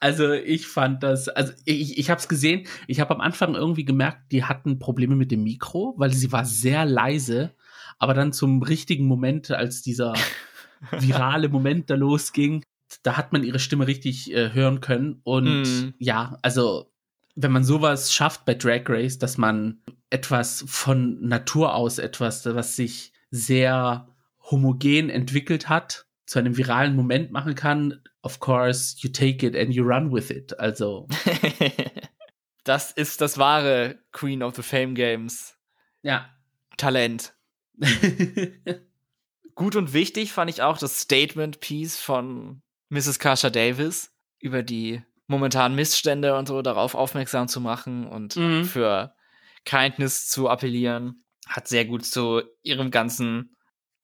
Also 0.00 0.32
ich 0.32 0.66
fand 0.66 1.02
das, 1.02 1.28
also 1.28 1.52
ich, 1.66 1.98
ich 1.98 2.08
habe 2.08 2.18
es 2.18 2.28
gesehen, 2.28 2.66
ich 2.86 3.00
habe 3.00 3.14
am 3.14 3.20
Anfang 3.20 3.54
irgendwie 3.54 3.84
gemerkt, 3.84 4.32
die 4.32 4.44
hatten 4.44 4.78
Probleme 4.78 5.14
mit 5.14 5.30
dem 5.30 5.42
Mikro, 5.42 5.94
weil 5.98 6.10
sie 6.10 6.32
war 6.32 6.46
sehr 6.46 6.86
leise, 6.86 7.54
aber 7.98 8.14
dann 8.14 8.32
zum 8.32 8.62
richtigen 8.62 9.04
Moment, 9.04 9.50
als 9.50 9.82
dieser 9.82 10.14
virale 10.90 11.50
Moment 11.50 11.90
da 11.90 11.96
losging, 11.96 12.64
da 13.02 13.16
hat 13.16 13.32
man 13.32 13.44
ihre 13.44 13.58
Stimme 13.58 13.86
richtig 13.86 14.32
äh, 14.32 14.52
hören 14.52 14.80
können 14.80 15.20
und 15.24 15.62
mm. 15.62 15.94
ja, 15.98 16.38
also 16.42 16.90
wenn 17.36 17.52
man 17.52 17.64
sowas 17.64 18.12
schafft 18.12 18.44
bei 18.44 18.54
Drag 18.54 18.82
Race, 18.88 19.18
dass 19.18 19.38
man 19.38 19.80
etwas 20.10 20.64
von 20.66 21.20
Natur 21.20 21.74
aus 21.74 21.98
etwas, 21.98 22.44
was 22.44 22.76
sich 22.76 23.12
sehr 23.30 24.08
homogen 24.50 25.10
entwickelt 25.10 25.68
hat, 25.68 26.06
zu 26.26 26.38
einem 26.38 26.56
viralen 26.56 26.96
Moment 26.96 27.30
machen 27.30 27.54
kann, 27.54 28.02
of 28.22 28.40
course, 28.40 28.96
you 28.98 29.10
take 29.10 29.46
it 29.46 29.56
and 29.56 29.74
you 29.74 29.84
run 29.84 30.12
with 30.12 30.30
it. 30.30 30.58
Also. 30.58 31.08
das 32.64 32.92
ist 32.92 33.20
das 33.20 33.38
wahre 33.38 33.98
Queen 34.12 34.42
of 34.42 34.56
the 34.56 34.62
Fame 34.62 34.94
Games. 34.94 35.56
Ja. 36.02 36.28
Talent. 36.76 37.34
Gut 39.54 39.76
und 39.76 39.92
wichtig 39.92 40.32
fand 40.32 40.50
ich 40.50 40.62
auch 40.62 40.78
das 40.78 41.00
Statement-Piece 41.00 41.98
von 41.98 42.62
Mrs. 42.90 43.18
Kasha 43.18 43.50
Davis 43.50 44.12
über 44.38 44.62
die 44.62 45.02
momentanen 45.26 45.76
Missstände 45.76 46.36
und 46.36 46.48
so 46.48 46.60
darauf 46.60 46.94
aufmerksam 46.94 47.48
zu 47.48 47.60
machen 47.60 48.06
und 48.06 48.36
mhm. 48.36 48.64
für 48.64 49.14
Kindness 49.64 50.28
zu 50.28 50.48
appellieren. 50.48 51.24
Hat 51.46 51.68
sehr 51.68 51.84
gut 51.84 52.04
zu 52.04 52.42
ihrem 52.62 52.90
ganzen 52.90 53.56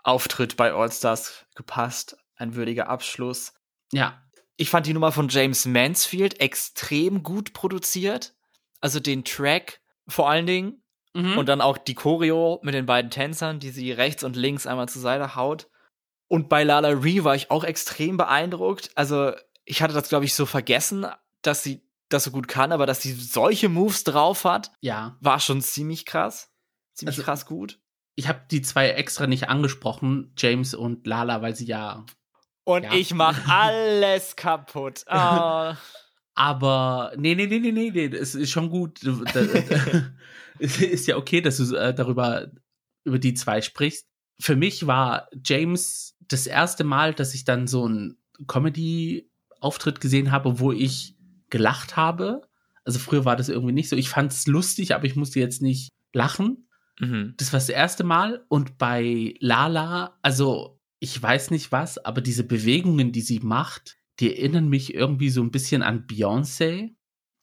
Auftritt 0.03 0.57
bei 0.57 0.73
All 0.73 0.91
Stars 0.91 1.47
gepasst. 1.55 2.17
Ein 2.37 2.55
würdiger 2.55 2.89
Abschluss. 2.89 3.55
Ja. 3.93 4.23
Ich 4.57 4.71
fand 4.71 4.87
die 4.87 4.95
Nummer 4.95 5.13
von 5.13 5.29
James 5.29 5.67
Mansfield 5.67 6.41
extrem 6.41 7.23
gut 7.23 7.53
produziert. 7.53 8.35
Also 8.81 9.01
den 9.01 9.25
Track 9.25 9.81
vor 10.07 10.31
allen 10.31 10.47
Dingen. 10.47 10.83
Mhm. 11.15 11.39
Und 11.39 11.49
dann 11.49 11.61
auch 11.61 11.79
die 11.79 11.95
Choreo 11.95 12.61
mit 12.63 12.75
den 12.75 12.87
beiden 12.87 13.11
Tänzern, 13.11 13.59
die 13.59 13.71
sie 13.71 13.91
rechts 13.91 14.23
und 14.23 14.37
links 14.37 14.67
einmal 14.67 14.89
zur 14.89 15.03
Seite 15.03 15.35
haut. 15.35 15.69
Und 16.29 16.49
bei 16.49 16.65
Lala 16.65 16.89
Ree 16.89 17.25
war 17.25 17.35
ich 17.35 17.51
auch 17.51 17.65
extrem 17.65 18.17
beeindruckt. 18.17 18.91
Also 18.95 19.33
ich 19.65 19.83
hatte 19.83 19.95
das, 19.95 20.09
glaube 20.09 20.25
ich, 20.25 20.35
so 20.35 20.47
vergessen, 20.47 21.07
dass 21.43 21.63
sie 21.63 21.83
das 22.09 22.25
so 22.25 22.31
gut 22.31 22.49
kann, 22.49 22.73
aber 22.73 22.87
dass 22.87 23.03
sie 23.03 23.13
solche 23.13 23.69
Moves 23.69 24.05
drauf 24.05 24.45
hat, 24.45 24.71
ja. 24.81 25.17
war 25.21 25.41
schon 25.41 25.61
ziemlich 25.61 26.07
krass. 26.07 26.53
Ziemlich 26.95 27.19
also, 27.19 27.25
krass 27.25 27.47
gut. 27.47 27.81
Ich 28.15 28.29
habe 28.29 28.43
die 28.51 28.63
zwei 28.63 28.91
extra 28.91 29.27
nicht 29.27 29.49
angesprochen, 29.49 30.33
James 30.37 30.75
und 30.75 31.07
Lala, 31.07 31.43
weil 31.43 31.55
sie 31.55 31.67
ja 31.67 32.05
und 32.67 32.83
ja. 32.83 32.95
ich 32.95 33.15
mach 33.15 33.49
alles 33.49 34.37
kaputt. 34.37 35.05
Oh. 35.09 35.73
Aber 36.39 37.13
nee, 37.17 37.35
nee, 37.35 37.47
nee, 37.47 37.61
nee, 37.61 37.73
nee, 37.73 37.91
nee, 37.91 38.07
es 38.15 38.35
ist 38.35 38.51
schon 38.51 38.69
gut. 38.69 39.01
es 40.59 40.81
ist 40.83 41.07
ja 41.07 41.17
okay, 41.17 41.41
dass 41.41 41.57
du 41.57 41.75
äh, 41.75 41.95
darüber 41.95 42.51
über 43.05 43.19
die 43.19 43.33
zwei 43.33 43.63
sprichst. 43.63 44.07
Für 44.39 44.55
mich 44.55 44.87
war 44.87 45.29
James 45.45 46.15
das 46.29 46.47
erste 46.47 46.85
Mal, 46.85 47.15
dass 47.15 47.35
ich 47.35 47.45
dann 47.45 47.67
so 47.67 47.85
einen 47.85 48.19
Comedy-Auftritt 48.47 50.01
gesehen 50.01 50.33
habe, 50.33 50.59
wo 50.61 50.73
ich 50.73 51.17
gelacht 51.51 51.97
habe. 51.97 52.43
Also 52.85 52.99
früher 52.99 53.25
war 53.25 53.37
das 53.37 53.49
irgendwie 53.49 53.73
nicht 53.73 53.89
so. 53.89 53.97
Ich 53.97 54.09
fand 54.09 54.33
es 54.33 54.47
lustig, 54.47 54.95
aber 54.95 55.05
ich 55.07 55.17
musste 55.17 55.41
jetzt 55.41 55.63
nicht 55.63 55.91
lachen. 56.13 56.69
Mhm. 57.01 57.35
Das 57.37 57.53
war 57.53 57.59
das 57.59 57.69
erste 57.69 58.05
Mal. 58.05 58.45
Und 58.49 58.79
bei 58.79 59.35
Lala, 59.41 60.19
also 60.23 60.81
ich 60.99 61.21
weiß 61.21 61.51
nicht 61.51 61.73
was, 61.73 61.99
aber 61.99 62.21
diese 62.21 62.45
Bewegungen, 62.45 63.13
die 63.13 63.21
sie 63.21 63.41
macht, 63.41 63.97
die 64.21 64.35
erinnern 64.35 64.69
mich 64.69 64.95
irgendwie 64.95 65.31
so 65.31 65.43
ein 65.43 65.51
bisschen 65.51 65.83
an 65.83 66.07
Beyoncé. 66.07 66.95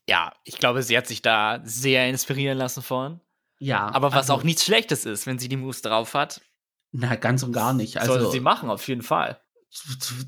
Ja, 0.10 0.34
ich 0.43 0.58
glaube, 0.58 0.82
sie 0.84 0.98
hat 0.98 1.08
sich 1.08 1.22
da 1.22 1.62
sehr 1.63 2.10
inspirieren 2.10 2.58
lassen 2.58 2.82
von. 2.82 3.22
Ja. 3.60 3.88
Aber 3.93 4.12
was 4.12 4.30
also, 4.30 4.34
auch 4.34 4.43
nichts 4.43 4.65
Schlechtes 4.65 5.06
ist, 5.06 5.28
wenn 5.28 5.39
sie 5.39 5.48
die 5.48 5.58
Moves 5.58 5.82
drauf 5.82 6.13
hat. 6.13 6.41
Na, 6.94 7.16
ganz 7.16 7.42
und 7.44 7.52
gar 7.52 7.74
nicht. 7.74 7.98
Also, 7.98 8.14
Sollte 8.14 8.32
sie 8.32 8.40
machen, 8.40 8.70
auf 8.70 8.88
jeden 8.88 9.02
Fall. 9.02 9.42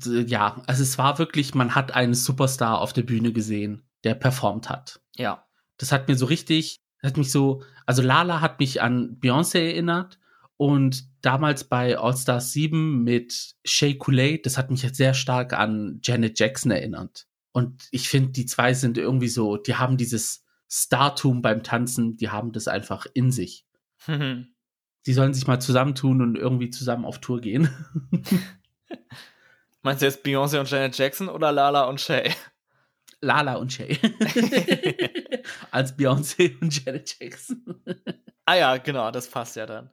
Ja, 0.04 0.60
also 0.66 0.82
es 0.82 0.98
war 0.98 1.18
wirklich, 1.18 1.54
man 1.54 1.76
hat 1.76 1.92
einen 1.92 2.14
Superstar 2.14 2.80
auf 2.80 2.92
der 2.92 3.04
Bühne 3.04 3.32
gesehen, 3.32 3.88
der 4.02 4.14
performt 4.14 4.68
hat. 4.68 5.00
Ja. 5.14 5.46
Das 5.78 5.92
hat 5.92 6.08
mir 6.08 6.16
so 6.16 6.26
richtig, 6.26 6.80
hat 7.02 7.16
mich 7.16 7.30
so, 7.30 7.62
also 7.86 8.02
Lala 8.02 8.40
hat 8.40 8.58
mich 8.58 8.82
an 8.82 9.18
Beyoncé 9.20 9.58
erinnert 9.58 10.18
und 10.56 11.04
damals 11.20 11.62
bei 11.62 11.96
All 11.96 12.16
Stars 12.16 12.52
7 12.52 13.04
mit 13.04 13.54
Shay 13.64 13.96
Coulee, 13.96 14.38
das 14.38 14.58
hat 14.58 14.72
mich 14.72 14.82
jetzt 14.82 14.96
sehr 14.96 15.14
stark 15.14 15.52
an 15.52 16.00
Janet 16.02 16.40
Jackson 16.40 16.72
erinnert. 16.72 17.28
Und 17.52 17.86
ich 17.92 18.08
finde, 18.08 18.32
die 18.32 18.46
zwei 18.46 18.74
sind 18.74 18.98
irgendwie 18.98 19.28
so, 19.28 19.56
die 19.56 19.76
haben 19.76 19.96
dieses 19.96 20.44
Startum 20.68 21.42
beim 21.42 21.62
Tanzen, 21.62 22.16
die 22.16 22.30
haben 22.30 22.50
das 22.50 22.66
einfach 22.66 23.06
in 23.14 23.30
sich. 23.30 23.64
die 25.06 25.12
sollen 25.12 25.32
sich 25.32 25.46
mal 25.46 25.60
zusammentun 25.60 26.20
und 26.20 26.36
irgendwie 26.36 26.70
zusammen 26.70 27.04
auf 27.04 27.20
Tour 27.20 27.40
gehen. 27.40 27.70
Meinst 29.82 30.02
du 30.02 30.06
jetzt 30.06 30.26
Beyoncé 30.26 30.58
und 30.58 30.68
Janet 30.68 30.98
Jackson 30.98 31.28
oder 31.28 31.52
Lala 31.52 31.84
und 31.84 32.00
Shay? 32.00 32.34
Lala 33.20 33.54
und 33.54 33.72
Shay. 33.72 33.98
Als 35.70 35.96
Beyoncé 35.96 36.60
und 36.60 36.84
Janet 36.84 37.16
Jackson. 37.18 37.64
ah 38.44 38.56
ja, 38.56 38.76
genau, 38.78 39.10
das 39.12 39.28
passt 39.28 39.54
ja 39.54 39.64
dann. 39.64 39.90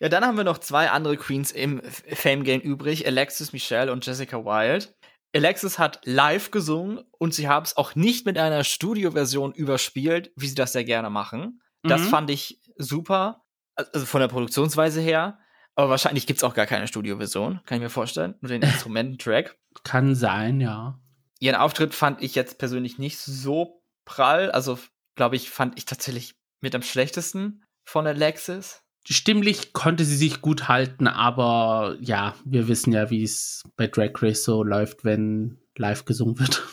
Ja, 0.00 0.08
dann 0.08 0.24
haben 0.24 0.36
wir 0.36 0.44
noch 0.44 0.58
zwei 0.58 0.90
andere 0.90 1.16
Queens 1.16 1.52
im 1.52 1.80
Fame 1.82 2.42
Game 2.42 2.60
übrig, 2.60 3.06
Alexis 3.06 3.52
Michelle 3.52 3.92
und 3.92 4.04
Jessica 4.04 4.44
Wilde. 4.44 4.88
Alexis 5.34 5.78
hat 5.78 6.00
live 6.04 6.50
gesungen 6.50 7.04
und 7.18 7.32
sie 7.32 7.48
haben 7.48 7.64
es 7.64 7.76
auch 7.76 7.94
nicht 7.94 8.26
mit 8.26 8.36
einer 8.36 8.64
Studioversion 8.64 9.52
überspielt, 9.52 10.32
wie 10.36 10.48
sie 10.48 10.54
das 10.54 10.72
sehr 10.72 10.84
gerne 10.84 11.08
machen. 11.08 11.62
Mhm. 11.82 11.88
Das 11.88 12.02
fand 12.08 12.30
ich 12.30 12.60
super, 12.76 13.45
also 13.76 14.06
von 14.06 14.20
der 14.20 14.28
Produktionsweise 14.28 15.00
her. 15.00 15.38
Aber 15.74 15.90
wahrscheinlich 15.90 16.26
gibt 16.26 16.38
es 16.38 16.44
auch 16.44 16.54
gar 16.54 16.66
keine 16.66 16.88
Studioversion, 16.88 17.60
kann 17.66 17.76
ich 17.76 17.82
mir 17.82 17.90
vorstellen. 17.90 18.34
Nur 18.40 18.48
den 18.48 18.62
Instrumententrack. 18.62 19.56
Kann 19.84 20.14
sein, 20.14 20.60
ja. 20.60 20.98
Ihren 21.38 21.56
Auftritt 21.56 21.94
fand 21.94 22.22
ich 22.22 22.34
jetzt 22.34 22.58
persönlich 22.58 22.98
nicht 22.98 23.18
so 23.18 23.82
prall. 24.06 24.50
Also, 24.50 24.78
glaube 25.16 25.36
ich, 25.36 25.50
fand 25.50 25.76
ich 25.78 25.84
tatsächlich 25.84 26.34
mit 26.62 26.74
am 26.74 26.82
schlechtesten 26.82 27.62
von 27.84 28.06
Alexis. 28.06 28.82
Stimmlich 29.08 29.72
konnte 29.72 30.04
sie 30.04 30.16
sich 30.16 30.40
gut 30.40 30.66
halten, 30.66 31.06
aber 31.06 31.96
ja, 32.00 32.34
wir 32.44 32.66
wissen 32.66 32.92
ja, 32.92 33.08
wie 33.10 33.22
es 33.22 33.62
bei 33.76 33.86
Drag 33.86 34.10
Race 34.20 34.42
so 34.42 34.64
läuft, 34.64 35.04
wenn 35.04 35.60
live 35.76 36.06
gesungen 36.06 36.40
wird. 36.40 36.66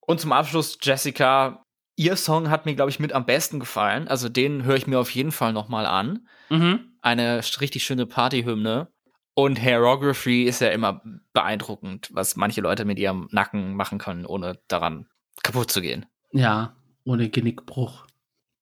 Und 0.00 0.20
zum 0.20 0.32
Abschluss 0.32 0.78
Jessica. 0.80 1.62
Ihr 1.98 2.14
Song 2.14 2.48
hat 2.48 2.64
mir, 2.64 2.76
glaube 2.76 2.92
ich, 2.92 3.00
mit 3.00 3.12
am 3.12 3.26
besten 3.26 3.58
gefallen. 3.58 4.06
Also 4.06 4.28
den 4.28 4.62
höre 4.62 4.76
ich 4.76 4.86
mir 4.86 5.00
auf 5.00 5.10
jeden 5.10 5.32
Fall 5.32 5.52
noch 5.52 5.68
mal 5.68 5.84
an. 5.84 6.28
Mhm. 6.48 6.92
Eine 7.02 7.40
richtig 7.60 7.82
schöne 7.82 8.06
Partyhymne. 8.06 8.86
Und 9.34 9.60
Hairography 9.60 10.44
ist 10.44 10.60
ja 10.60 10.68
immer 10.68 11.02
beeindruckend, 11.32 12.08
was 12.12 12.36
manche 12.36 12.60
Leute 12.60 12.84
mit 12.84 13.00
ihrem 13.00 13.26
Nacken 13.32 13.74
machen 13.74 13.98
können, 13.98 14.26
ohne 14.26 14.60
daran 14.68 15.08
kaputt 15.42 15.72
zu 15.72 15.80
gehen. 15.80 16.06
Ja, 16.30 16.76
ohne 17.02 17.30
Genickbruch. 17.30 18.06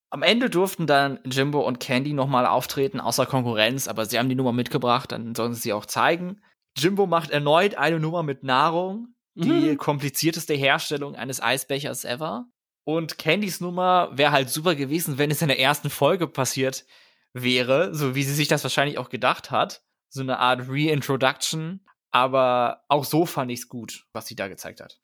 Am 0.08 0.22
Ende 0.22 0.48
durften 0.48 0.86
dann 0.86 1.18
Jimbo 1.26 1.60
und 1.60 1.78
Candy 1.78 2.14
nochmal 2.14 2.46
auftreten, 2.46 3.00
außer 3.00 3.26
Konkurrenz, 3.26 3.86
aber 3.86 4.06
sie 4.06 4.18
haben 4.18 4.30
die 4.30 4.34
Nummer 4.34 4.54
mitgebracht, 4.54 5.12
dann 5.12 5.34
sollen 5.34 5.52
sie 5.52 5.60
sie 5.60 5.72
auch 5.74 5.84
zeigen. 5.84 6.40
Jimbo 6.74 7.06
macht 7.06 7.28
erneut 7.28 7.74
eine 7.74 8.00
Nummer 8.00 8.22
mit 8.22 8.44
Nahrung, 8.44 9.08
die 9.34 9.72
mhm. 9.72 9.76
komplizierteste 9.76 10.54
Herstellung 10.54 11.16
eines 11.16 11.42
Eisbechers 11.42 12.06
ever. 12.06 12.46
Und 12.86 13.18
Candys 13.18 13.60
Nummer 13.60 14.10
wäre 14.12 14.30
halt 14.30 14.48
super 14.48 14.76
gewesen, 14.76 15.18
wenn 15.18 15.32
es 15.32 15.42
in 15.42 15.48
der 15.48 15.58
ersten 15.58 15.90
Folge 15.90 16.28
passiert 16.28 16.86
wäre, 17.32 17.92
so 17.92 18.14
wie 18.14 18.22
sie 18.22 18.32
sich 18.32 18.46
das 18.46 18.62
wahrscheinlich 18.62 18.96
auch 18.98 19.08
gedacht 19.08 19.50
hat. 19.50 19.82
So 20.08 20.20
eine 20.20 20.38
Art 20.38 20.68
Reintroduction. 20.68 21.80
Aber 22.12 22.84
auch 22.86 23.04
so 23.04 23.26
fand 23.26 23.50
ich 23.50 23.58
es 23.58 23.68
gut, 23.68 24.06
was 24.12 24.28
sie 24.28 24.36
da 24.36 24.46
gezeigt 24.46 24.80
hat. 24.80 25.00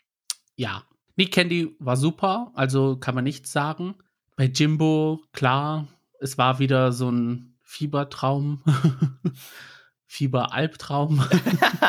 Ja. 0.54 0.84
Nee, 1.16 1.26
Candy 1.26 1.74
war 1.80 1.96
super, 1.96 2.52
also 2.54 2.96
kann 2.98 3.16
man 3.16 3.24
nichts 3.24 3.50
sagen. 3.50 3.96
Bei 4.36 4.44
Jimbo, 4.44 5.20
klar, 5.32 5.88
es 6.20 6.38
war 6.38 6.60
wieder 6.60 6.92
so 6.92 7.10
ein 7.10 7.58
Fiebertraum. 7.62 8.62
Fieberalbtraum. 10.06 11.20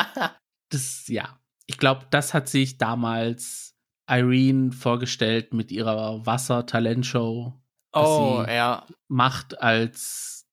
das, 0.70 1.06
ja. 1.06 1.38
Ich 1.66 1.78
glaube, 1.78 2.06
das 2.10 2.34
hat 2.34 2.48
sich 2.48 2.78
damals 2.78 3.73
Irene 4.08 4.72
vorgestellt 4.72 5.54
mit 5.54 5.72
ihrer 5.72 6.24
Wasser-Talentshow. 6.26 7.54
Oh, 7.92 8.44
ja. 8.46 8.86
Macht 9.08 9.60
als, 9.60 10.46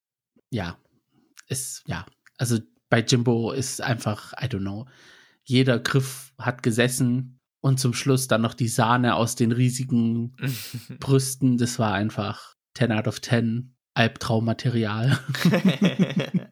ja, 0.50 0.78
ist, 1.48 1.84
ja. 1.88 2.06
Also 2.38 2.60
bei 2.90 3.00
Jimbo 3.00 3.52
ist 3.52 3.82
einfach, 3.82 4.34
I 4.34 4.46
don't 4.46 4.60
know, 4.60 4.88
jeder 5.44 5.80
Griff 5.80 6.34
hat 6.38 6.64
gesessen 6.64 7.40
und 7.62 7.80
zum 7.80 7.94
Schluss 7.94 8.28
dann 8.28 8.42
noch 8.42 8.54
die 8.54 8.68
Sahne 8.68 9.16
aus 9.16 9.36
den 9.36 9.52
riesigen 9.52 10.36
Brüsten. 11.00 11.58
Das 11.58 11.80
war 11.80 11.94
einfach 11.94 12.56
10 12.76 12.92
out 12.92 13.08
of 13.08 13.22
10 13.22 13.76
Albtraummaterial. 13.94 15.20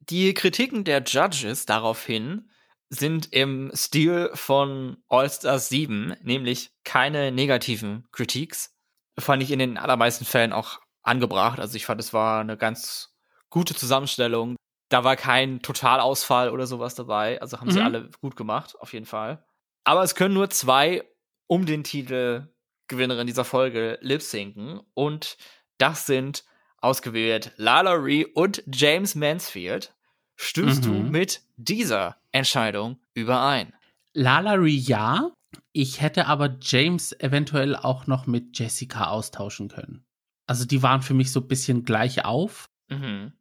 die 0.00 0.34
Kritiken 0.34 0.84
der 0.84 1.02
Judges 1.02 1.66
daraufhin 1.66 2.48
sind 2.88 3.32
im 3.32 3.70
Stil 3.74 4.30
von 4.34 4.98
All-Stars 5.08 5.68
7, 5.68 6.16
nämlich 6.22 6.70
keine 6.84 7.32
negativen 7.32 8.06
Critiques. 8.12 8.74
Fand 9.18 9.42
ich 9.42 9.50
in 9.50 9.58
den 9.58 9.78
allermeisten 9.78 10.24
Fällen 10.24 10.52
auch 10.52 10.80
angebracht. 11.02 11.58
Also 11.58 11.76
ich 11.76 11.86
fand, 11.86 12.00
es 12.00 12.12
war 12.12 12.40
eine 12.40 12.56
ganz 12.56 13.14
gute 13.50 13.74
Zusammenstellung. 13.74 14.56
Da 14.88 15.02
war 15.02 15.16
kein 15.16 15.62
Totalausfall 15.62 16.50
oder 16.50 16.66
sowas 16.66 16.94
dabei. 16.94 17.40
Also 17.40 17.58
haben 17.58 17.68
mhm. 17.68 17.72
sie 17.72 17.80
alle 17.80 18.10
gut 18.20 18.36
gemacht, 18.36 18.76
auf 18.78 18.92
jeden 18.92 19.06
Fall. 19.06 19.44
Aber 19.84 20.02
es 20.02 20.14
können 20.14 20.34
nur 20.34 20.50
zwei 20.50 21.04
um 21.46 21.66
den 21.66 21.84
Titel 21.84 22.48
Gewinnerin 22.88 23.26
dieser 23.26 23.44
Folge 23.44 23.98
lip-sinken. 24.00 24.80
Und 24.94 25.38
das 25.78 26.06
sind 26.06 26.44
ausgewählt 26.78 27.52
Lala 27.56 27.92
Ree 27.92 28.24
und 28.24 28.62
James 28.72 29.14
Mansfield. 29.14 29.92
Stimmst 30.36 30.84
mhm. 30.84 30.86
du 30.86 30.92
mit 31.10 31.42
dieser 31.56 32.16
Entscheidung 32.36 32.98
überein? 33.14 33.72
Lala 34.12 34.52
Ree 34.52 34.76
ja. 34.76 35.30
Ich 35.72 36.00
hätte 36.00 36.26
aber 36.26 36.56
James 36.60 37.12
eventuell 37.20 37.76
auch 37.76 38.06
noch 38.06 38.26
mit 38.26 38.58
Jessica 38.58 39.08
austauschen 39.08 39.68
können. 39.68 40.04
Also 40.46 40.64
die 40.64 40.82
waren 40.82 41.02
für 41.02 41.14
mich 41.14 41.32
so 41.32 41.40
ein 41.40 41.48
bisschen 41.48 41.84
gleich 41.84 42.24
auf. 42.24 42.66
Mhm. 42.88 43.32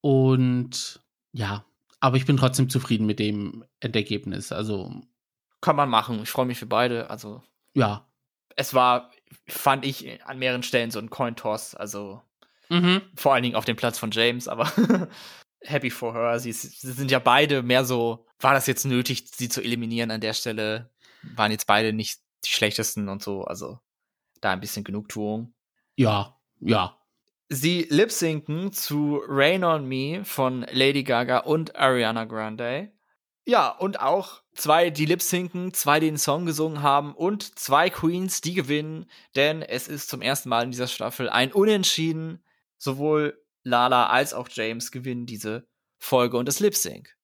Und 0.00 1.00
ja, 1.32 1.64
aber 2.00 2.16
ich 2.16 2.26
bin 2.26 2.36
trotzdem 2.36 2.68
zufrieden 2.68 3.06
mit 3.06 3.18
dem 3.18 3.64
Endergebnis. 3.80 4.52
Also 4.52 5.02
kann 5.60 5.76
man 5.76 5.88
machen. 5.88 6.22
Ich 6.22 6.30
freue 6.30 6.46
mich 6.46 6.58
für 6.58 6.66
beide. 6.66 7.10
Also. 7.10 7.42
Ja. 7.74 8.06
Es 8.54 8.74
war, 8.74 9.10
fand 9.48 9.84
ich, 9.84 10.24
an 10.24 10.38
mehreren 10.38 10.62
Stellen 10.62 10.90
so 10.90 10.98
ein 10.98 11.10
Coin-Toss. 11.10 11.74
Also. 11.74 12.22
Mhm. 12.68 13.02
Vor 13.16 13.34
allen 13.34 13.42
Dingen 13.42 13.54
auf 13.54 13.64
dem 13.64 13.76
Platz 13.76 13.98
von 13.98 14.10
James, 14.10 14.48
aber 14.48 14.70
happy 15.62 15.90
for 15.90 16.14
her. 16.14 16.38
Sie, 16.38 16.52
sie, 16.52 16.92
sind 16.92 17.10
ja 17.10 17.18
beide 17.18 17.62
mehr 17.62 17.84
so, 17.84 18.26
war 18.40 18.54
das 18.54 18.66
jetzt 18.66 18.84
nötig, 18.84 19.24
sie 19.34 19.48
zu 19.48 19.62
eliminieren 19.62 20.10
an 20.10 20.20
der 20.20 20.34
Stelle? 20.34 20.90
Waren 21.34 21.52
jetzt 21.52 21.66
beide 21.66 21.92
nicht 21.92 22.20
die 22.44 22.50
schlechtesten 22.50 23.08
und 23.08 23.22
so. 23.22 23.44
Also 23.44 23.80
da 24.40 24.52
ein 24.52 24.60
bisschen 24.60 24.84
Genugtuung. 24.84 25.54
Ja, 25.96 26.38
ja. 26.60 26.98
Sie 27.48 27.86
lip-sinken 27.88 28.72
zu 28.72 29.20
Rain 29.26 29.64
on 29.64 29.86
Me 29.86 30.24
von 30.24 30.66
Lady 30.70 31.04
Gaga 31.04 31.38
und 31.38 31.76
Ariana 31.76 32.24
Grande. 32.24 32.92
Ja, 33.44 33.68
und 33.68 34.00
auch 34.00 34.42
zwei, 34.54 34.90
die 34.90 35.06
lip-sinken, 35.06 35.72
zwei, 35.72 36.00
die 36.00 36.06
den 36.06 36.18
Song 36.18 36.46
gesungen 36.46 36.82
haben 36.82 37.14
und 37.14 37.56
zwei 37.56 37.90
Queens, 37.90 38.40
die 38.40 38.54
gewinnen, 38.54 39.08
denn 39.36 39.62
es 39.62 39.86
ist 39.86 40.08
zum 40.08 40.20
ersten 40.20 40.48
Mal 40.48 40.64
in 40.64 40.72
dieser 40.72 40.88
Staffel 40.88 41.28
ein 41.28 41.52
Unentschieden. 41.52 42.42
Sowohl 42.76 43.40
Lala 43.66 44.06
als 44.06 44.32
auch 44.32 44.48
James 44.50 44.92
gewinnen 44.92 45.26
diese 45.26 45.68
Folge 45.98 46.36
und 46.36 46.46
das 46.46 46.60
Lip-Sync. 46.60 47.16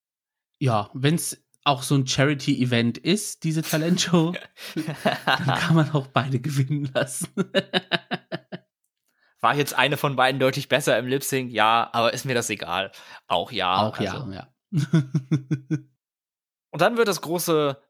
Ja, 0.58 0.90
wenn 0.92 1.14
es 1.14 1.42
auch 1.64 1.82
so 1.82 1.94
ein 1.94 2.06
Charity-Event 2.06 2.98
ist, 2.98 3.44
diese 3.44 3.62
Talentshow, 3.62 4.34
dann 4.74 5.58
kann 5.58 5.76
man 5.76 5.90
auch 5.92 6.08
beide 6.08 6.40
gewinnen 6.40 6.90
lassen. 6.92 7.28
War 9.40 9.56
jetzt 9.56 9.74
eine 9.74 9.96
von 9.96 10.16
beiden 10.16 10.40
deutlich 10.40 10.68
besser 10.68 10.98
im 10.98 11.06
Lip-Sync? 11.06 11.52
Ja, 11.52 11.90
aber 11.92 12.12
ist 12.12 12.24
mir 12.24 12.34
das 12.34 12.50
egal. 12.50 12.92
Auch 13.26 13.52
ja. 13.52 13.76
Auch 13.76 13.98
also. 13.98 14.30
ja, 14.30 14.32
ja. 14.32 14.48
Und 16.70 16.80
dann 16.80 16.96
wird 16.96 17.08
das 17.08 17.20
große 17.20 17.80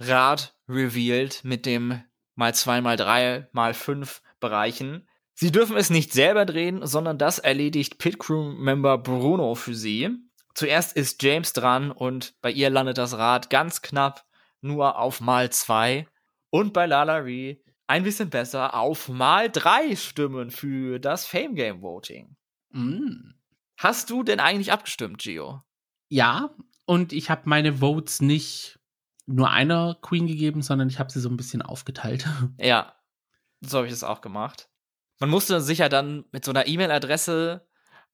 Rad 0.00 0.56
revealed 0.68 1.44
mit 1.44 1.64
dem 1.64 2.02
mal 2.34 2.54
zwei, 2.54 2.80
mal 2.80 2.96
drei, 2.96 3.48
mal 3.52 3.72
fünf 3.72 4.22
Bereichen. 4.40 5.06
Sie 5.34 5.50
dürfen 5.50 5.76
es 5.76 5.90
nicht 5.90 6.12
selber 6.12 6.44
drehen, 6.44 6.86
sondern 6.86 7.18
das 7.18 7.38
erledigt 7.38 7.98
Pit 7.98 8.18
Crew 8.18 8.52
Member 8.52 8.98
Bruno 8.98 9.54
für 9.54 9.74
sie. 9.74 10.10
Zuerst 10.54 10.96
ist 10.96 11.22
James 11.22 11.52
dran 11.52 11.90
und 11.90 12.34
bei 12.42 12.50
ihr 12.50 12.68
landet 12.70 12.98
das 12.98 13.16
Rad 13.16 13.48
ganz 13.50 13.82
knapp 13.82 14.24
nur 14.60 14.98
auf 14.98 15.20
mal 15.20 15.50
zwei. 15.50 16.06
Und 16.50 16.72
bei 16.72 16.86
Lala 16.86 17.16
Ree 17.16 17.56
ein 17.86 18.04
bisschen 18.04 18.30
besser 18.30 18.74
auf 18.74 19.08
mal 19.08 19.50
drei 19.50 19.96
Stimmen 19.96 20.50
für 20.50 20.98
das 20.98 21.26
Fame 21.26 21.54
Game 21.54 21.82
Voting. 21.82 22.36
Mm. 22.70 23.32
Hast 23.78 24.10
du 24.10 24.22
denn 24.22 24.40
eigentlich 24.40 24.72
abgestimmt, 24.72 25.18
Gio? 25.18 25.62
Ja, 26.08 26.54
und 26.84 27.12
ich 27.12 27.30
habe 27.30 27.42
meine 27.46 27.78
Votes 27.78 28.20
nicht 28.20 28.78
nur 29.26 29.50
einer 29.50 29.96
Queen 30.02 30.26
gegeben, 30.26 30.62
sondern 30.62 30.88
ich 30.88 30.98
habe 30.98 31.10
sie 31.10 31.20
so 31.20 31.28
ein 31.28 31.36
bisschen 31.36 31.62
aufgeteilt. 31.62 32.28
Ja, 32.58 32.94
so 33.60 33.78
habe 33.78 33.86
ich 33.86 33.92
das 33.92 34.04
auch 34.04 34.20
gemacht. 34.20 34.68
Man 35.22 35.30
musste 35.30 35.60
sich 35.60 35.78
ja 35.78 35.88
dann 35.88 36.24
mit 36.32 36.44
so 36.44 36.50
einer 36.50 36.66
E-Mail-Adresse 36.66 37.64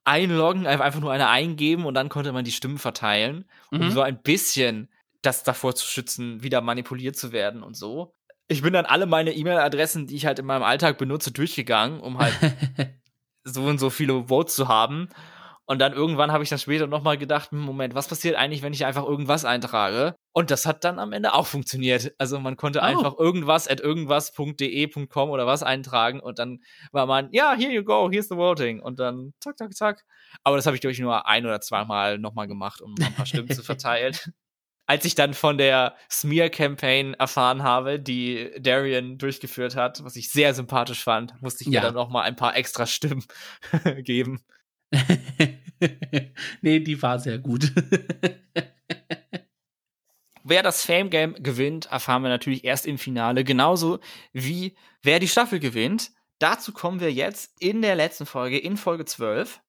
einloggen, 0.05 0.67
einfach 0.67 1.01
nur 1.01 1.11
eine 1.11 1.29
eingeben 1.31 1.87
und 1.87 1.95
dann 1.95 2.11
konnte 2.11 2.33
man 2.33 2.45
die 2.45 2.53
Stimmen 2.53 2.77
verteilen, 2.77 3.47
um 3.71 3.79
mhm. 3.79 3.91
so 3.93 4.03
ein 4.03 4.21
bisschen 4.21 4.91
das 5.23 5.43
davor 5.43 5.75
zu 5.75 5.87
schützen, 5.87 6.43
wieder 6.43 6.61
manipuliert 6.61 7.17
zu 7.17 7.33
werden 7.33 7.63
und 7.63 7.79
so. 7.79 8.15
Ich 8.47 8.61
bin 8.61 8.75
dann 8.75 8.85
alle 8.85 9.07
meine 9.07 9.33
E-Mail-Adressen, 9.33 10.07
die 10.07 10.17
ich 10.17 10.27
halt 10.27 10.39
in 10.39 10.45
meinem 10.45 10.65
Alltag 10.65 10.99
benutze, 10.99 11.33
durchgegangen, 11.33 12.01
um 12.01 12.19
halt 12.19 12.35
so 13.43 13.65
und 13.65 13.79
so 13.79 13.89
viele 13.89 14.29
Votes 14.29 14.55
zu 14.55 14.69
haben 14.69 15.09
Und 15.71 15.81
dann 15.81 15.93
irgendwann 15.93 16.33
habe 16.33 16.43
ich 16.43 16.49
dann 16.49 16.59
später 16.59 16.87
nochmal 16.87 17.19
gedacht, 17.19 17.51
hm, 17.51 17.61
Moment, 17.61 17.95
was 17.95 18.09
passiert 18.09 18.37
eigentlich, 18.37 18.63
wenn 18.63 18.73
ich 18.73 18.87
einfach 18.87 19.05
irgendwas 19.05 19.45
eintrage? 19.45 20.17
Und 20.33 20.51
das 20.51 20.65
hat 20.65 20.83
dann 20.83 20.99
am 20.99 21.13
Ende 21.13 21.35
auch 21.35 21.47
funktioniert. 21.47 22.15
Also 22.17 22.41
man 22.41 22.57
konnte 22.57 22.79
oh. 22.79 22.83
einfach 22.83 23.19
irgendwas 23.19 23.69
at 23.69 23.79
irgendwas.de.com 23.79 25.29
oder 25.29 25.47
was 25.47 25.63
eintragen 25.63 26.21
und 26.21 26.39
dann 26.39 26.61
war 26.91 27.05
man, 27.05 27.29
ja, 27.33 27.55
here 27.55 27.71
you 27.71 27.85
go, 27.85 28.11
here's 28.11 28.29
the 28.29 28.37
voting. 28.37 28.81
Und 28.81 28.99
dann 28.99 29.35
zack, 29.41 29.59
zack, 29.59 29.75
zack. 29.75 30.05
Aber 30.43 30.57
das 30.57 30.65
habe 30.65 30.75
ich 30.75 30.81
durch 30.81 30.99
nur 31.01 31.27
ein 31.27 31.45
oder 31.45 31.61
zweimal 31.61 32.17
nochmal 32.17 32.49
gemacht, 32.49 32.81
um 32.81 32.95
ein 32.99 33.15
paar 33.15 33.27
Stimmen 33.27 33.51
zu 33.51 33.63
verteilen. 33.63 34.17
Als 34.87 35.05
ich 35.05 35.15
dann 35.15 35.35
von 35.35 35.59
der 35.59 35.97
Smear-Campaign 36.11 37.13
erfahren 37.13 37.63
habe, 37.63 38.01
die 38.01 38.53
Darian 38.59 39.19
durchgeführt 39.19 39.77
hat, 39.77 40.03
was 40.03 40.17
ich 40.17 40.31
sehr 40.31 40.55
sympathisch 40.55 41.05
fand, 41.05 41.35
musste 41.43 41.65
ich 41.65 41.69
ja. 41.69 41.81
mir 41.81 41.89
dann 41.89 41.95
nochmal 41.95 42.23
ein 42.23 42.37
paar 42.37 42.57
extra 42.57 42.87
Stimmen 42.87 43.23
geben. 43.99 44.43
nee, 46.63 46.81
die 46.81 47.03
war 47.03 47.19
sehr 47.19 47.39
gut. 47.39 47.73
wer 50.49 50.63
das 50.63 50.85
Fame 50.85 51.11
Game 51.11 51.35
gewinnt, 51.35 51.87
erfahren 51.87 52.23
wir 52.23 52.29
natürlich 52.29 52.65
erst 52.65 52.87
im 52.87 52.99
Finale, 52.99 53.45
genauso 53.45 54.01
wie 54.33 54.77
wer 55.03 55.19
die 55.21 55.29
Staffel 55.29 55.61
gewinnt. 55.61 56.11
Dazu 56.39 56.73
kommen 56.73 57.01
wir 57.01 57.13
jetzt 57.13 57.61
in 57.61 57.83
der 57.83 57.97
letzten 57.97 58.27
Folge, 58.27 58.59
in 58.59 58.77
Folge 58.77 59.05
12. 59.05 59.61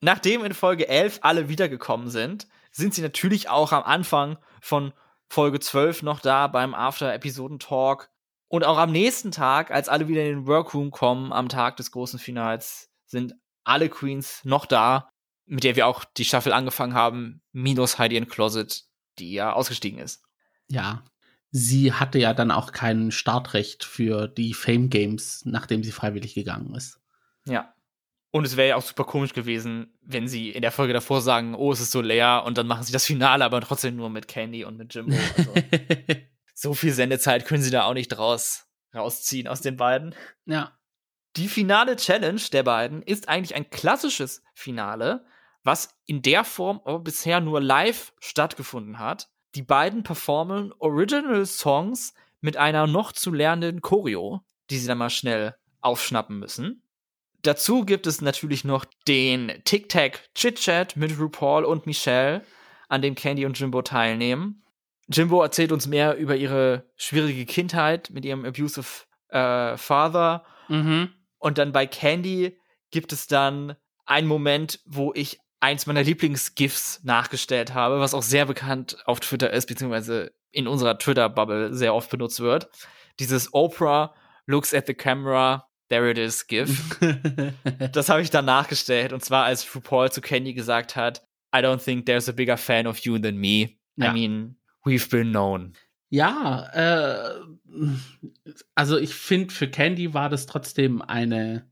Nachdem 0.00 0.44
in 0.44 0.54
Folge 0.54 0.88
11 0.88 1.20
alle 1.22 1.48
wiedergekommen 1.48 2.10
sind, 2.10 2.46
sind 2.70 2.94
sie 2.94 3.02
natürlich 3.02 3.48
auch 3.48 3.72
am 3.72 3.82
Anfang 3.84 4.38
von 4.60 4.92
Folge 5.28 5.60
12 5.60 6.02
noch 6.02 6.20
da 6.20 6.46
beim 6.46 6.74
After-Episoden-Talk. 6.74 8.10
Und 8.48 8.64
auch 8.64 8.78
am 8.78 8.92
nächsten 8.92 9.30
Tag, 9.30 9.70
als 9.70 9.88
alle 9.88 10.06
wieder 10.08 10.22
in 10.22 10.28
den 10.28 10.46
Workroom 10.46 10.90
kommen, 10.90 11.32
am 11.32 11.48
Tag 11.48 11.76
des 11.76 11.90
großen 11.90 12.18
Finals, 12.18 12.90
sind 13.06 13.34
alle 13.64 13.88
Queens 13.88 14.44
noch 14.44 14.66
da, 14.66 15.10
mit 15.46 15.64
der 15.64 15.76
wir 15.76 15.86
auch 15.86 16.04
die 16.04 16.24
Staffel 16.24 16.52
angefangen 16.52 16.94
haben, 16.94 17.42
minus 17.52 17.98
Heidi 17.98 18.16
in 18.16 18.28
Closet, 18.28 18.84
die 19.18 19.32
ja 19.32 19.52
ausgestiegen 19.52 19.98
ist. 19.98 20.22
Ja, 20.68 21.04
sie 21.50 21.92
hatte 21.92 22.18
ja 22.18 22.34
dann 22.34 22.50
auch 22.50 22.72
kein 22.72 23.12
Startrecht 23.12 23.84
für 23.84 24.26
die 24.26 24.54
Fame 24.54 24.90
Games, 24.90 25.42
nachdem 25.44 25.84
sie 25.84 25.92
freiwillig 25.92 26.34
gegangen 26.34 26.74
ist. 26.74 27.00
Ja. 27.46 27.72
Und 28.32 28.44
es 28.44 28.56
wäre 28.56 28.70
ja 28.70 28.76
auch 28.76 28.82
super 28.82 29.04
komisch 29.04 29.32
gewesen, 29.32 29.96
wenn 30.02 30.26
sie 30.26 30.50
in 30.50 30.62
der 30.62 30.72
Folge 30.72 30.92
davor 30.92 31.20
sagen, 31.20 31.54
oh, 31.54 31.70
es 31.70 31.80
ist 31.80 31.92
so 31.92 32.00
leer 32.00 32.42
und 32.44 32.58
dann 32.58 32.66
machen 32.66 32.82
sie 32.82 32.92
das 32.92 33.04
Finale, 33.06 33.44
aber 33.44 33.60
trotzdem 33.60 33.94
nur 33.94 34.10
mit 34.10 34.26
Candy 34.26 34.64
und 34.64 34.76
mit 34.76 34.92
Jimbo. 34.92 35.16
Also, 35.36 35.54
so 36.54 36.74
viel 36.74 36.92
Sendezeit 36.92 37.46
können 37.46 37.62
sie 37.62 37.70
da 37.70 37.84
auch 37.84 37.94
nicht 37.94 38.08
draus 38.08 38.66
rausziehen 38.92 39.46
aus 39.46 39.60
den 39.60 39.76
beiden. 39.76 40.16
Ja. 40.46 40.76
Die 41.36 41.48
finale 41.48 41.96
Challenge 41.96 42.40
der 42.52 42.62
beiden 42.62 43.02
ist 43.02 43.28
eigentlich 43.28 43.56
ein 43.56 43.68
klassisches 43.70 44.42
Finale, 44.54 45.24
was 45.64 45.96
in 46.06 46.22
der 46.22 46.44
Form 46.44 46.80
aber 46.84 47.00
bisher 47.00 47.40
nur 47.40 47.60
live 47.60 48.12
stattgefunden 48.20 48.98
hat. 48.98 49.28
Die 49.54 49.62
beiden 49.62 50.02
performen 50.02 50.72
Original 50.78 51.44
Songs 51.46 52.14
mit 52.40 52.56
einer 52.56 52.86
noch 52.86 53.12
zu 53.12 53.32
lernenden 53.32 53.80
Choreo, 53.80 54.44
die 54.70 54.78
sie 54.78 54.86
dann 54.86 54.98
mal 54.98 55.10
schnell 55.10 55.56
aufschnappen 55.80 56.38
müssen. 56.38 56.82
Dazu 57.42 57.84
gibt 57.84 58.06
es 58.06 58.20
natürlich 58.20 58.64
noch 58.64 58.84
den 59.06 59.52
Tic-Tac 59.64 60.30
Chit-Chat 60.34 60.96
mit 60.96 61.18
RuPaul 61.18 61.64
und 61.64 61.86
Michelle, 61.86 62.42
an 62.88 63.02
dem 63.02 63.14
Candy 63.14 63.44
und 63.44 63.58
Jimbo 63.58 63.82
teilnehmen. 63.82 64.62
Jimbo 65.08 65.42
erzählt 65.42 65.72
uns 65.72 65.86
mehr 65.86 66.16
über 66.16 66.36
ihre 66.36 66.88
schwierige 66.96 67.44
Kindheit 67.44 68.10
mit 68.10 68.24
ihrem 68.24 68.44
abusive 68.44 69.04
äh, 69.28 69.76
Father. 69.76 70.44
Mhm. 70.68 71.10
Und 71.44 71.58
dann 71.58 71.72
bei 71.72 71.86
Candy 71.86 72.58
gibt 72.90 73.12
es 73.12 73.26
dann 73.26 73.76
einen 74.06 74.26
Moment, 74.26 74.80
wo 74.86 75.12
ich 75.14 75.40
eins 75.60 75.84
meiner 75.84 76.02
Lieblingsgifs 76.02 77.00
nachgestellt 77.04 77.74
habe, 77.74 78.00
was 78.00 78.14
auch 78.14 78.22
sehr 78.22 78.46
bekannt 78.46 78.96
auf 79.04 79.20
Twitter 79.20 79.52
ist, 79.52 79.66
beziehungsweise 79.66 80.32
in 80.52 80.66
unserer 80.66 80.98
Twitter-Bubble 80.98 81.74
sehr 81.74 81.94
oft 81.94 82.08
benutzt 82.08 82.40
wird. 82.40 82.70
Dieses 83.20 83.52
Oprah 83.52 84.14
looks 84.46 84.72
at 84.72 84.86
the 84.86 84.94
camera, 84.94 85.68
there 85.90 86.10
it 86.10 86.16
is 86.16 86.46
GIF. 86.46 86.98
das 87.92 88.08
habe 88.08 88.22
ich 88.22 88.30
dann 88.30 88.46
nachgestellt 88.46 89.12
und 89.12 89.22
zwar 89.22 89.44
als 89.44 89.74
RuPaul 89.74 90.10
zu 90.10 90.22
Candy 90.22 90.54
gesagt 90.54 90.96
hat, 90.96 91.26
I 91.54 91.58
don't 91.58 91.84
think 91.84 92.06
there's 92.06 92.26
a 92.26 92.32
bigger 92.32 92.56
fan 92.56 92.86
of 92.86 93.00
you 93.00 93.18
than 93.18 93.36
me. 93.36 93.76
Ja. 93.96 94.10
I 94.10 94.14
mean, 94.14 94.56
we've 94.82 95.10
been 95.10 95.28
known. 95.28 95.74
Ja, 96.14 96.68
äh, 96.74 97.40
also 98.76 98.98
ich 98.98 99.12
finde, 99.12 99.52
für 99.52 99.66
Candy 99.66 100.14
war 100.14 100.28
das 100.28 100.46
trotzdem 100.46 101.02
eine, 101.02 101.68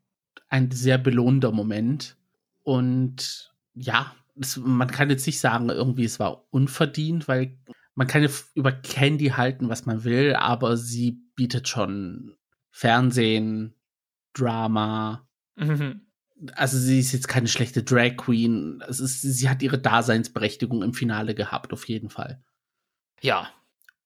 ein 0.49 0.73
sehr 0.73 0.99
belohnender 0.99 1.53
Moment. 1.53 2.17
Und 2.65 3.55
ja, 3.75 4.17
das, 4.35 4.57
man 4.57 4.91
kann 4.91 5.11
jetzt 5.11 5.27
nicht 5.27 5.39
sagen, 5.39 5.69
irgendwie 5.69 6.03
es 6.03 6.19
war 6.19 6.49
unverdient, 6.51 7.29
weil 7.29 7.57
man 7.95 8.09
kann 8.09 8.29
über 8.55 8.73
Candy 8.73 9.29
halten, 9.29 9.69
was 9.69 9.87
man 9.87 10.03
will, 10.03 10.35
aber 10.35 10.77
sie 10.77 11.23
bietet 11.37 11.69
schon 11.69 12.35
Fernsehen, 12.73 13.77
Drama. 14.33 15.25
Mhm. 15.55 16.09
Also 16.55 16.79
sie 16.79 16.99
ist 16.99 17.13
jetzt 17.13 17.29
keine 17.29 17.47
schlechte 17.47 17.85
Drag 17.85 18.17
Queen. 18.17 18.83
Es 18.89 18.99
ist, 18.99 19.23
sie 19.23 19.49
hat 19.49 19.63
ihre 19.63 19.79
Daseinsberechtigung 19.79 20.83
im 20.83 20.95
Finale 20.95 21.37
gehabt, 21.37 21.73
auf 21.73 21.87
jeden 21.87 22.11
Fall. 22.11 22.43
Ja, 23.21 23.49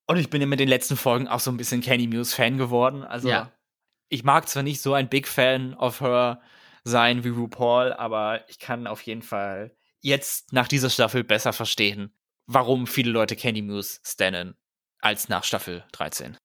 und 0.07 0.17
ich 0.17 0.31
bin 0.31 0.41
ja 0.41 0.47
mit 0.47 0.61
den 0.61 0.69
letzten 0.69 0.97
Folgen 0.97 1.29
auch 1.29 1.41
so 1.41 1.51
ein 1.51 1.57
bisschen 1.57 1.81
Candy 1.81 2.07
Muse 2.07 2.35
Fan 2.35 2.59
geworden. 2.59 3.03
Also 3.03 3.29
ja. 3.29 3.53
ich 4.09 4.25
mag 4.25 4.49
zwar 4.49 4.63
nicht 4.63 4.81
so 4.81 4.95
ein 4.95 5.09
Big 5.09 5.27
Fan 5.27 5.75
of 5.75 6.01
her 6.01 6.41
sein 6.85 7.25
wie 7.25 7.31
RuPaul, 7.31 7.93
aber 7.93 8.49
ich 8.49 8.59
kann 8.59 8.87
auf 8.87 9.03
jeden 9.03 9.23
Fall 9.23 9.77
jetzt 10.01 10.53
nach 10.53 10.69
dieser 10.69 10.91
Staffel 10.91 11.25
besser 11.25 11.53
verstehen, 11.53 12.15
warum 12.47 12.87
viele 12.87 13.11
Leute 13.11 13.35
Candy 13.35 13.63
Muse 13.63 13.99
stannen 14.05 14.55
als 15.01 15.29
nach 15.29 15.43
Staffel 15.43 15.85
13. 15.93 16.37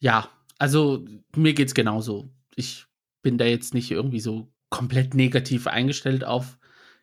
Ja, 0.00 0.28
also 0.58 1.04
mir 1.36 1.54
geht's 1.54 1.74
genauso. 1.74 2.34
Ich 2.56 2.86
bin 3.22 3.38
da 3.38 3.44
jetzt 3.44 3.74
nicht 3.74 3.90
irgendwie 3.90 4.20
so 4.20 4.52
komplett 4.70 5.14
negativ 5.14 5.68
eingestellt 5.68 6.24
auf 6.24 6.58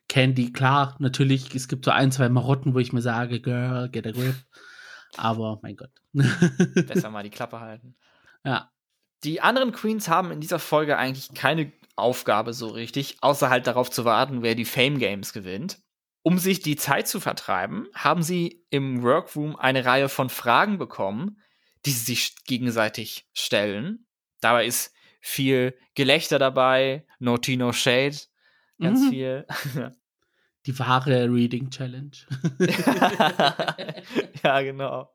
Candy. 0.09 0.51
Klar, 0.51 0.97
natürlich, 0.99 1.55
es 1.55 1.69
gibt 1.69 1.85
so 1.85 1.91
ein, 1.91 2.11
zwei 2.11 2.27
Marotten, 2.27 2.73
wo 2.73 2.79
ich 2.79 2.91
mir 2.91 3.01
sage, 3.01 3.39
Girl, 3.39 3.89
get 3.89 4.05
a 4.05 4.11
grip. 4.11 4.35
Aber 5.17 5.59
mein 5.61 5.75
Gott. 5.75 5.91
Besser 6.13 7.09
mal 7.11 7.23
die 7.23 7.29
Klappe 7.29 7.59
halten. 7.59 7.95
Ja. 8.43 8.71
Die 9.23 9.41
anderen 9.41 9.71
Queens 9.71 10.07
haben 10.07 10.31
in 10.31 10.41
dieser 10.41 10.57
Folge 10.57 10.97
eigentlich 10.97 11.33
keine 11.33 11.71
Aufgabe 11.95 12.53
so 12.53 12.67
richtig, 12.67 13.17
außer 13.21 13.49
halt 13.49 13.67
darauf 13.67 13.91
zu 13.91 14.03
warten, 14.05 14.41
wer 14.41 14.55
die 14.55 14.65
Fame 14.65 14.97
Games 14.97 15.33
gewinnt. 15.33 15.79
Um 16.23 16.37
sich 16.37 16.59
die 16.59 16.75
Zeit 16.75 17.07
zu 17.07 17.19
vertreiben, 17.19 17.87
haben 17.93 18.23
sie 18.23 18.63
im 18.69 19.03
Workroom 19.03 19.55
eine 19.55 19.85
Reihe 19.85 20.09
von 20.09 20.29
Fragen 20.29 20.77
bekommen, 20.77 21.39
die 21.85 21.91
sie 21.91 22.05
sich 22.05 22.35
gegenseitig 22.45 23.27
stellen. 23.33 24.05
Dabei 24.39 24.65
ist 24.65 24.93
viel 25.19 25.77
Gelächter 25.95 26.39
dabei, 26.39 27.05
no 27.19 27.37
tea, 27.37 27.57
no 27.57 27.73
shade, 27.73 28.17
ganz 28.79 29.01
mhm. 29.01 29.09
viel. 29.09 29.45
Die 30.65 30.77
wahre 30.77 31.31
Reading 31.31 31.69
Challenge. 31.69 32.11
ja, 34.43 34.61
genau. 34.61 35.11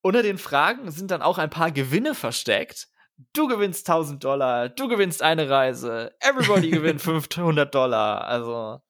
Unter 0.00 0.22
den 0.22 0.38
Fragen 0.38 0.90
sind 0.90 1.10
dann 1.10 1.22
auch 1.22 1.38
ein 1.38 1.50
paar 1.50 1.70
Gewinne 1.70 2.14
versteckt. 2.14 2.88
Du 3.32 3.48
gewinnst 3.48 3.88
1000 3.88 4.22
Dollar, 4.22 4.68
du 4.68 4.88
gewinnst 4.88 5.22
eine 5.22 5.50
Reise, 5.50 6.14
everybody 6.20 6.70
gewinnt 6.70 7.00
500 7.02 7.74
Dollar. 7.74 8.24
Also, 8.24 8.80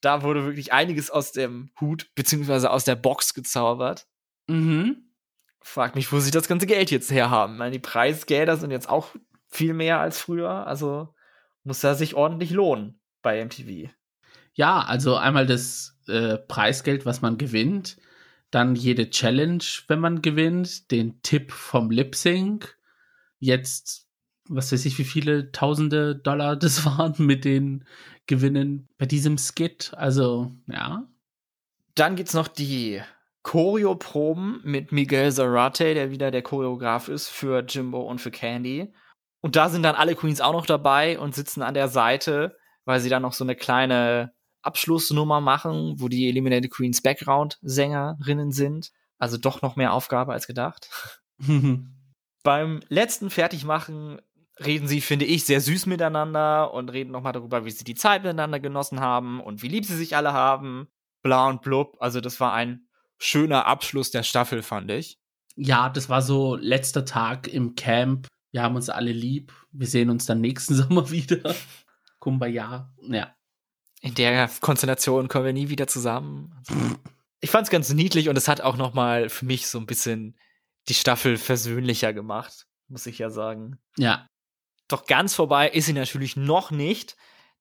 da 0.00 0.22
wurde 0.22 0.44
wirklich 0.44 0.72
einiges 0.72 1.10
aus 1.10 1.32
dem 1.32 1.70
Hut 1.80 2.10
beziehungsweise 2.14 2.70
aus 2.70 2.84
der 2.84 2.96
Box 2.96 3.34
gezaubert. 3.34 4.06
Mhm. 4.46 5.10
Frag 5.60 5.94
mich, 5.94 6.12
wo 6.12 6.20
sie 6.20 6.30
das 6.30 6.48
ganze 6.48 6.66
Geld 6.66 6.90
jetzt 6.90 7.10
herhaben. 7.10 7.54
Ich 7.54 7.58
meine, 7.58 7.72
die 7.72 7.78
Preisgelder 7.78 8.56
sind 8.56 8.70
jetzt 8.70 8.88
auch 8.88 9.08
viel 9.48 9.74
mehr 9.74 10.00
als 10.00 10.20
früher, 10.20 10.66
also 10.66 11.14
muss 11.64 11.80
da 11.80 11.94
sich 11.94 12.14
ordentlich 12.14 12.50
lohnen 12.50 13.00
bei 13.22 13.44
MTV. 13.44 13.90
Ja, 14.58 14.80
also 14.80 15.14
einmal 15.14 15.46
das 15.46 15.96
äh, 16.08 16.36
Preisgeld, 16.36 17.06
was 17.06 17.22
man 17.22 17.38
gewinnt, 17.38 17.96
dann 18.50 18.74
jede 18.74 19.08
Challenge, 19.08 19.62
wenn 19.86 20.00
man 20.00 20.20
gewinnt, 20.20 20.90
den 20.90 21.22
Tipp 21.22 21.52
vom 21.52 21.92
Lip 21.92 22.16
Sync, 22.16 22.76
jetzt, 23.38 24.08
was 24.48 24.72
weiß 24.72 24.84
ich, 24.86 24.98
wie 24.98 25.04
viele 25.04 25.52
tausende 25.52 26.16
Dollar 26.16 26.56
das 26.56 26.84
waren 26.84 27.14
mit 27.18 27.44
den 27.44 27.84
Gewinnen 28.26 28.88
bei 28.98 29.06
diesem 29.06 29.38
Skit. 29.38 29.92
Also, 29.96 30.50
ja. 30.66 31.06
Dann 31.94 32.16
gibt's 32.16 32.34
noch 32.34 32.48
die 32.48 33.00
Choreoproben 33.44 34.60
mit 34.64 34.90
Miguel 34.90 35.30
Zarate, 35.30 35.94
der 35.94 36.10
wieder 36.10 36.32
der 36.32 36.42
Choreograf 36.42 37.06
ist 37.06 37.28
für 37.28 37.60
Jimbo 37.60 38.00
und 38.00 38.20
für 38.20 38.32
Candy. 38.32 38.92
Und 39.40 39.54
da 39.54 39.68
sind 39.68 39.84
dann 39.84 39.94
alle 39.94 40.16
Queens 40.16 40.40
auch 40.40 40.52
noch 40.52 40.66
dabei 40.66 41.16
und 41.16 41.36
sitzen 41.36 41.62
an 41.62 41.74
der 41.74 41.86
Seite, 41.86 42.56
weil 42.84 42.98
sie 42.98 43.08
dann 43.08 43.22
noch 43.22 43.34
so 43.34 43.44
eine 43.44 43.54
kleine 43.54 44.32
Abschlussnummer 44.68 45.40
machen, 45.40 45.94
wo 45.96 46.08
die 46.08 46.28
Eliminated 46.28 46.70
Queens 46.70 47.00
Background-Sängerinnen 47.00 48.52
sind. 48.52 48.92
Also 49.18 49.38
doch 49.38 49.62
noch 49.62 49.76
mehr 49.76 49.94
Aufgabe 49.94 50.32
als 50.34 50.46
gedacht. 50.46 50.90
Beim 52.42 52.80
letzten 52.88 53.30
Fertigmachen 53.30 54.20
reden 54.60 54.86
sie, 54.86 55.00
finde 55.00 55.24
ich, 55.24 55.44
sehr 55.44 55.60
süß 55.62 55.86
miteinander 55.86 56.74
und 56.74 56.90
reden 56.90 57.10
nochmal 57.10 57.32
darüber, 57.32 57.64
wie 57.64 57.70
sie 57.70 57.84
die 57.84 57.94
Zeit 57.94 58.22
miteinander 58.22 58.60
genossen 58.60 59.00
haben 59.00 59.40
und 59.40 59.62
wie 59.62 59.68
lieb 59.68 59.84
sie 59.86 59.96
sich 59.96 60.16
alle 60.16 60.32
haben. 60.32 60.88
Bla 61.22 61.48
und 61.48 61.62
blub. 61.62 61.96
Also, 62.00 62.20
das 62.20 62.38
war 62.40 62.52
ein 62.52 62.86
schöner 63.18 63.66
Abschluss 63.66 64.10
der 64.10 64.22
Staffel, 64.22 64.62
fand 64.62 64.90
ich. 64.90 65.18
Ja, 65.56 65.88
das 65.88 66.08
war 66.08 66.22
so 66.22 66.54
letzter 66.54 67.04
Tag 67.04 67.48
im 67.48 67.74
Camp. 67.74 68.28
Wir 68.52 68.62
haben 68.62 68.76
uns 68.76 68.88
alle 68.88 69.12
lieb. 69.12 69.52
Wir 69.72 69.86
sehen 69.86 70.10
uns 70.10 70.26
dann 70.26 70.40
nächsten 70.40 70.74
Sommer 70.76 71.10
wieder. 71.10 71.54
Kumbaya. 72.20 72.92
Ja. 73.02 73.34
In 74.00 74.14
der 74.14 74.50
Konstellation 74.60 75.28
kommen 75.28 75.44
wir 75.44 75.52
nie 75.52 75.68
wieder 75.68 75.86
zusammen. 75.86 76.54
Ich 77.40 77.50
fand 77.50 77.66
es 77.66 77.70
ganz 77.70 77.92
niedlich 77.92 78.28
und 78.28 78.36
es 78.36 78.48
hat 78.48 78.60
auch 78.60 78.76
noch 78.76 78.94
mal 78.94 79.28
für 79.28 79.44
mich 79.44 79.68
so 79.68 79.78
ein 79.78 79.86
bisschen 79.86 80.36
die 80.88 80.94
Staffel 80.94 81.36
versöhnlicher 81.36 82.12
gemacht, 82.12 82.66
muss 82.88 83.06
ich 83.06 83.18
ja 83.18 83.30
sagen. 83.30 83.78
Ja. 83.96 84.28
Doch 84.88 85.06
ganz 85.06 85.34
vorbei 85.34 85.68
ist 85.68 85.86
sie 85.86 85.92
natürlich 85.92 86.36
noch 86.36 86.70
nicht, 86.70 87.16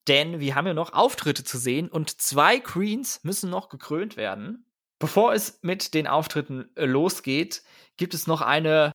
denn 0.08 0.40
wir 0.40 0.56
haben 0.56 0.68
ja 0.68 0.74
noch 0.74 0.94
Auftritte 0.94 1.44
zu 1.44 1.58
sehen 1.58 1.90
und 1.90 2.22
zwei 2.22 2.60
Queens 2.60 3.24
müssen 3.24 3.50
noch 3.50 3.70
gekrönt 3.70 4.16
werden. 4.16 4.66
Bevor 5.00 5.34
es 5.34 5.60
mit 5.62 5.94
den 5.94 6.08
Auftritten 6.08 6.70
äh, 6.76 6.86
losgeht, 6.86 7.64
gibt 7.98 8.14
es 8.14 8.26
noch 8.26 8.42
eine, 8.42 8.94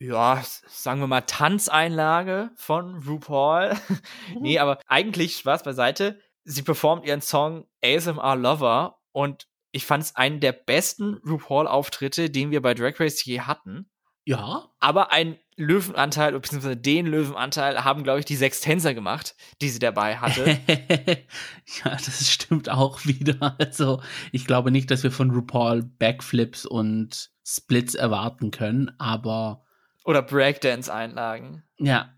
ja, 0.00 0.42
sagen 0.66 1.00
wir 1.00 1.06
mal, 1.06 1.20
Tanzeinlage 1.20 2.50
von 2.56 2.96
RuPaul. 3.06 3.76
nee, 4.40 4.58
aber 4.58 4.80
eigentlich 4.86 5.36
Spaß 5.36 5.62
beiseite. 5.62 6.20
Sie 6.44 6.62
performt 6.62 7.06
ihren 7.06 7.20
Song 7.20 7.66
ASMR 7.82 8.36
Lover 8.36 8.98
und 9.12 9.48
ich 9.72 9.86
fand 9.86 10.04
es 10.04 10.14
einen 10.14 10.40
der 10.40 10.52
besten 10.52 11.20
RuPaul-Auftritte, 11.26 12.30
den 12.30 12.50
wir 12.50 12.62
bei 12.62 12.74
Drag 12.74 13.00
Race 13.00 13.24
je 13.24 13.40
hatten. 13.40 13.90
Ja. 14.24 14.68
Aber 14.80 15.12
ein 15.12 15.38
Löwenanteil, 15.56 16.32
beziehungsweise 16.32 16.76
den 16.76 17.06
Löwenanteil 17.06 17.84
haben, 17.84 18.02
glaube 18.02 18.20
ich, 18.20 18.24
die 18.24 18.36
sechs 18.36 18.60
Tänzer 18.60 18.94
gemacht, 18.94 19.36
die 19.60 19.68
sie 19.68 19.78
dabei 19.78 20.16
hatte. 20.16 20.58
ja, 21.84 21.90
das 21.90 22.30
stimmt 22.30 22.70
auch 22.70 23.04
wieder. 23.04 23.56
Also, 23.58 24.02
ich 24.32 24.46
glaube 24.46 24.70
nicht, 24.70 24.90
dass 24.90 25.02
wir 25.02 25.10
von 25.10 25.30
RuPaul 25.30 25.82
Backflips 25.82 26.66
und 26.66 27.30
Splits 27.44 27.94
erwarten 27.94 28.50
können, 28.50 28.92
aber. 28.98 29.64
Oder 30.04 30.22
Breakdance-Einlagen. 30.22 31.62
Ja. 31.78 32.14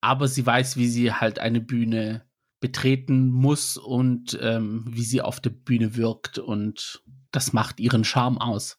Aber 0.00 0.28
sie 0.28 0.46
weiß, 0.46 0.76
wie 0.76 0.88
sie 0.88 1.12
halt 1.12 1.38
eine 1.40 1.60
Bühne 1.60 2.27
betreten 2.60 3.30
muss 3.30 3.76
und 3.76 4.38
ähm, 4.40 4.84
wie 4.86 5.04
sie 5.04 5.22
auf 5.22 5.40
der 5.40 5.50
Bühne 5.50 5.96
wirkt 5.96 6.38
und 6.38 7.02
das 7.30 7.52
macht 7.52 7.80
ihren 7.80 8.04
Charme 8.04 8.38
aus. 8.38 8.78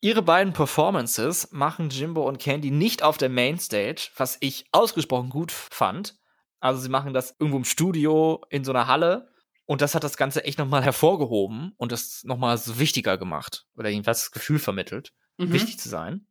Ihre 0.00 0.22
beiden 0.22 0.52
Performances 0.52 1.50
machen 1.50 1.90
Jimbo 1.90 2.26
und 2.28 2.38
Candy 2.38 2.70
nicht 2.70 3.02
auf 3.02 3.18
der 3.18 3.28
Mainstage, 3.28 4.10
was 4.16 4.36
ich 4.40 4.66
ausgesprochen 4.70 5.28
gut 5.28 5.50
fand. 5.50 6.16
Also 6.60 6.80
sie 6.80 6.88
machen 6.88 7.14
das 7.14 7.34
irgendwo 7.38 7.58
im 7.58 7.64
Studio 7.64 8.44
in 8.48 8.64
so 8.64 8.70
einer 8.70 8.86
Halle 8.86 9.28
und 9.66 9.80
das 9.80 9.94
hat 9.94 10.04
das 10.04 10.16
Ganze 10.16 10.44
echt 10.44 10.58
nochmal 10.58 10.84
hervorgehoben 10.84 11.72
und 11.76 11.90
das 11.90 12.22
nochmal 12.24 12.56
so 12.58 12.78
wichtiger 12.78 13.18
gemacht 13.18 13.66
oder 13.76 13.88
jedenfalls 13.88 14.20
das 14.20 14.30
Gefühl 14.30 14.60
vermittelt, 14.60 15.12
mhm. 15.36 15.52
wichtig 15.52 15.78
zu 15.78 15.88
sein. 15.88 16.26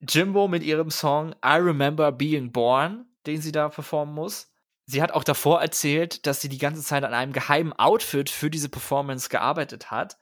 Jimbo 0.00 0.46
mit 0.46 0.62
ihrem 0.62 0.90
Song 0.90 1.32
I 1.44 1.56
Remember 1.58 2.12
Being 2.12 2.52
Born, 2.52 3.04
den 3.26 3.40
sie 3.40 3.50
da 3.50 3.68
performen 3.68 4.14
muss, 4.14 4.52
Sie 4.90 5.02
hat 5.02 5.12
auch 5.12 5.22
davor 5.22 5.60
erzählt, 5.60 6.26
dass 6.26 6.40
sie 6.40 6.48
die 6.48 6.56
ganze 6.56 6.82
Zeit 6.82 7.04
an 7.04 7.12
einem 7.12 7.34
geheimen 7.34 7.74
Outfit 7.74 8.30
für 8.30 8.48
diese 8.48 8.70
Performance 8.70 9.28
gearbeitet 9.28 9.90
hat. 9.90 10.16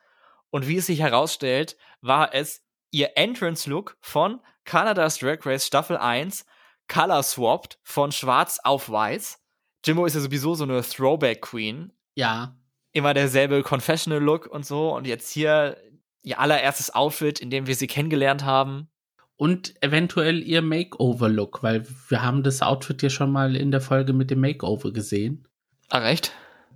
Und 0.51 0.67
wie 0.67 0.79
es 0.79 0.87
sich 0.87 0.99
herausstellt, 0.99 1.77
war 2.01 2.35
es 2.35 2.65
ihr 2.91 3.11
Entrance-Look 3.15 3.97
von 4.01 4.41
Canada's 4.65 5.19
Drag 5.19 5.47
Race 5.47 5.69
Staffel 5.69 5.97
1, 5.97 6.47
Color 6.89 7.23
Swapped 7.23 7.79
von 7.85 8.11
schwarz 8.11 8.59
auf 8.65 8.91
weiß. 8.91 9.39
Jimbo 9.85 10.05
ist 10.05 10.15
ja 10.15 10.21
sowieso 10.21 10.57
so 10.57 10.65
eine 10.65 10.83
Throwback-Queen. 10.83 11.93
Ja. 12.17 12.57
Immer 12.91 13.15
derselbe 13.15 13.63
Confessional-Look 13.63 14.47
und 14.47 14.67
so. 14.67 14.93
Und 14.97 15.07
jetzt 15.07 15.31
hier 15.31 15.77
ihr 16.23 16.41
allererstes 16.41 16.93
Outfit, 16.93 17.39
in 17.39 17.51
dem 17.51 17.69
wir 17.69 17.77
sie 17.77 17.87
kennengelernt 17.87 18.45
haben 18.45 18.91
und 19.37 19.75
eventuell 19.83 20.43
ihr 20.43 20.63
Makeover-Look, 20.63 21.63
weil 21.63 21.87
wir 22.09 22.23
haben 22.23 22.43
das 22.43 22.63
Outfit 22.63 23.03
ja 23.03 23.11
schon 23.11 23.31
mal 23.31 23.55
in 23.55 23.71
der 23.71 23.83
Folge 23.83 24.13
mit 24.13 24.31
dem 24.31 24.41
Makeover 24.41 24.93
gesehen. 24.93 25.47
Ah, 25.89 25.99
recht? 25.99 26.33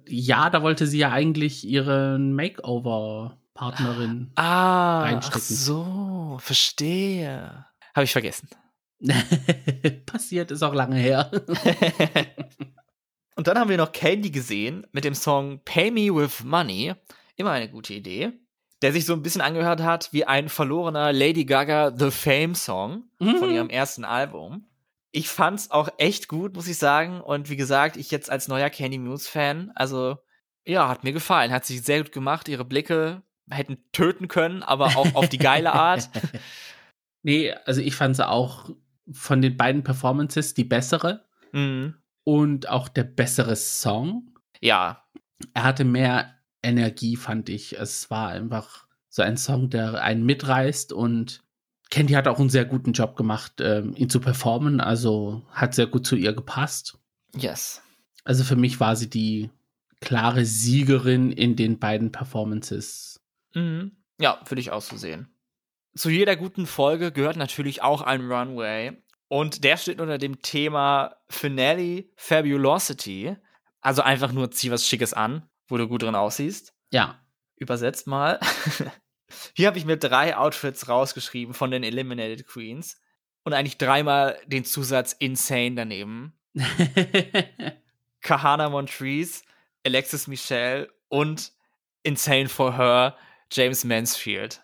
Ja, 0.07 0.51
da 0.51 0.63
wollte 0.63 0.87
sie 0.87 0.99
ja 0.99 1.11
eigentlich 1.11 1.67
ihren 1.67 2.35
Makeover-Partnerin 2.35 4.31
ah, 4.35 5.03
reinstecken. 5.03 5.41
Ach 5.43 5.47
so, 5.47 6.39
verstehe. 6.41 7.65
Habe 7.95 8.05
ich 8.05 8.13
vergessen. 8.13 8.49
Passiert 10.07 10.51
ist 10.51 10.63
auch 10.63 10.75
lange 10.75 10.97
her. 10.97 11.31
Und 13.37 13.47
dann 13.47 13.59
haben 13.59 13.71
wir 13.71 13.79
noch 13.79 13.93
Candy 13.93 14.31
gesehen 14.31 14.87
mit 14.93 15.05
dem 15.05 15.15
Song 15.15 15.61
Pay 15.65 15.91
Me 15.91 16.15
With 16.15 16.45
Money. 16.45 16.93
Immer 17.37 17.53
eine 17.53 17.71
gute 17.71 17.95
Idee 17.95 18.33
der 18.83 18.93
sich 18.93 19.05
so 19.05 19.13
ein 19.13 19.23
bisschen 19.23 19.43
angehört 19.43 19.83
hat 19.83 20.13
wie 20.13 20.25
ein 20.25 20.49
verlorener 20.49 21.13
Lady 21.13 21.45
Gaga 21.45 21.93
The 21.97 22.11
Fame 22.11 22.55
Song 22.55 23.05
mhm. 23.19 23.37
von 23.37 23.51
ihrem 23.51 23.71
ersten 23.71 24.05
Album. 24.05 24.67
Ich 25.13 25.29
fand's 25.29 25.71
auch 25.71 25.89
echt 25.99 26.29
gut, 26.29 26.55
muss 26.55 26.69
ich 26.69 26.79
sagen. 26.79 27.21
Und 27.21 27.51
wie 27.51 27.57
gesagt, 27.57 27.97
ich 27.97 28.11
jetzt 28.11 28.31
als 28.31 28.49
neuer 28.49 28.71
Candy 28.71 28.99
Muse 28.99 29.29
Fan, 29.29 29.73
also 29.75 30.19
ja, 30.65 30.89
hat 30.89 31.05
mir 31.05 31.13
gefallen, 31.13 31.53
hat 31.53 31.65
sich 31.65 31.83
sehr 31.83 32.03
gut 32.03 32.13
gemacht. 32.13 32.49
Ihre 32.49 32.65
Blicke 32.65 33.23
hätten 33.51 33.79
töten 33.93 34.29
können, 34.29 34.63
aber 34.63 34.97
auch 34.97 35.15
auf 35.15 35.29
die 35.29 35.39
geile 35.39 35.73
Art. 35.73 36.09
nee, 37.23 37.53
also 37.65 37.81
ich 37.81 37.97
fand 37.97 38.17
sie 38.17 38.29
auch 38.29 38.71
von 39.11 39.43
den 39.43 39.57
beiden 39.57 39.83
Performances 39.83 40.55
die 40.55 40.65
bessere 40.65 41.25
mhm. 41.53 41.97
und 42.25 42.69
auch 42.69 42.89
der 42.89 43.05
bessere 43.05 43.57
Song. 43.57 44.31
Ja. 44.61 45.05
Er 45.55 45.65
hatte 45.65 45.85
mehr 45.85 46.40
Energie, 46.63 47.17
fand 47.17 47.49
ich. 47.49 47.79
Es 47.79 48.11
war 48.11 48.29
einfach 48.29 48.87
so 49.09 49.23
ein 49.23 49.37
Song, 49.37 49.71
der 49.71 50.03
einen 50.03 50.25
mitreißt 50.25 50.93
und 50.93 51.43
Candy 51.91 52.13
hat 52.13 52.29
auch 52.29 52.39
einen 52.39 52.51
sehr 52.51 52.65
guten 52.65 52.93
Job 52.93 53.17
gemacht, 53.17 53.55
ähm, 53.61 53.95
ihn 53.97 54.09
zu 54.09 54.21
performen. 54.21 54.81
Also 54.81 55.45
hat 55.51 55.75
sehr 55.75 55.89
gut 55.89 56.07
zu 56.07 56.15
ihr 56.15 56.33
gepasst. 56.33 56.99
Yes. 57.35 57.83
Also 58.25 58.45
für 58.45 58.57
mich 58.57 58.79
war 58.79 58.95
sie 58.95 59.11
die 59.11 59.51
klare 60.01 60.45
Siegerin 60.45 61.33
in 61.33 61.57
den 61.57 61.79
beiden 61.81 62.13
Performances. 62.13 63.21
Mhm. 63.55 63.93
Ja, 64.21 64.41
würde 64.47 64.61
ich 64.61 64.71
auch 64.71 64.83
so 64.83 64.97
sehen. 64.97 65.29
Zu 65.95 66.11
jeder 66.11 66.37
guten 66.37 66.67
Folge 66.67 67.11
gehört 67.11 67.37
natürlich 67.37 67.83
auch 67.83 68.03
ein 68.03 68.31
Runway. 68.31 68.93
Und 69.27 69.65
der 69.65 69.77
steht 69.77 70.01
unter 70.01 70.19
dem 70.19 70.43
Thema 70.43 71.17
Finale 71.29 72.05
Fabulosity. 72.17 73.37
Also 73.81 74.03
einfach 74.03 74.31
nur 74.33 74.53
zieh 74.53 74.71
was 74.71 74.87
Schickes 74.87 75.13
an 75.13 75.50
wo 75.71 75.77
du 75.77 75.89
gut 75.89 76.03
drin 76.03 76.15
aussiehst. 76.15 76.75
Ja. 76.91 77.21
Übersetzt 77.57 78.07
mal. 78.07 78.41
Hier 79.55 79.67
habe 79.67 79.79
ich 79.79 79.85
mir 79.85 79.97
drei 79.97 80.37
Outfits 80.37 80.89
rausgeschrieben 80.89 81.55
von 81.55 81.71
den 81.71 81.83
Eliminated 81.83 82.47
Queens 82.47 83.01
und 83.45 83.53
eigentlich 83.53 83.79
dreimal 83.79 84.39
den 84.47 84.65
Zusatz 84.65 85.13
Insane 85.13 85.75
daneben. 85.75 86.35
Kahana 88.21 88.69
Montrese, 88.69 89.43
Alexis 89.87 90.27
Michelle 90.27 90.93
und 91.09 91.53
Insane 92.03 92.49
for 92.49 92.77
Her, 92.77 93.17
James 93.53 93.85
Mansfield. 93.85 94.63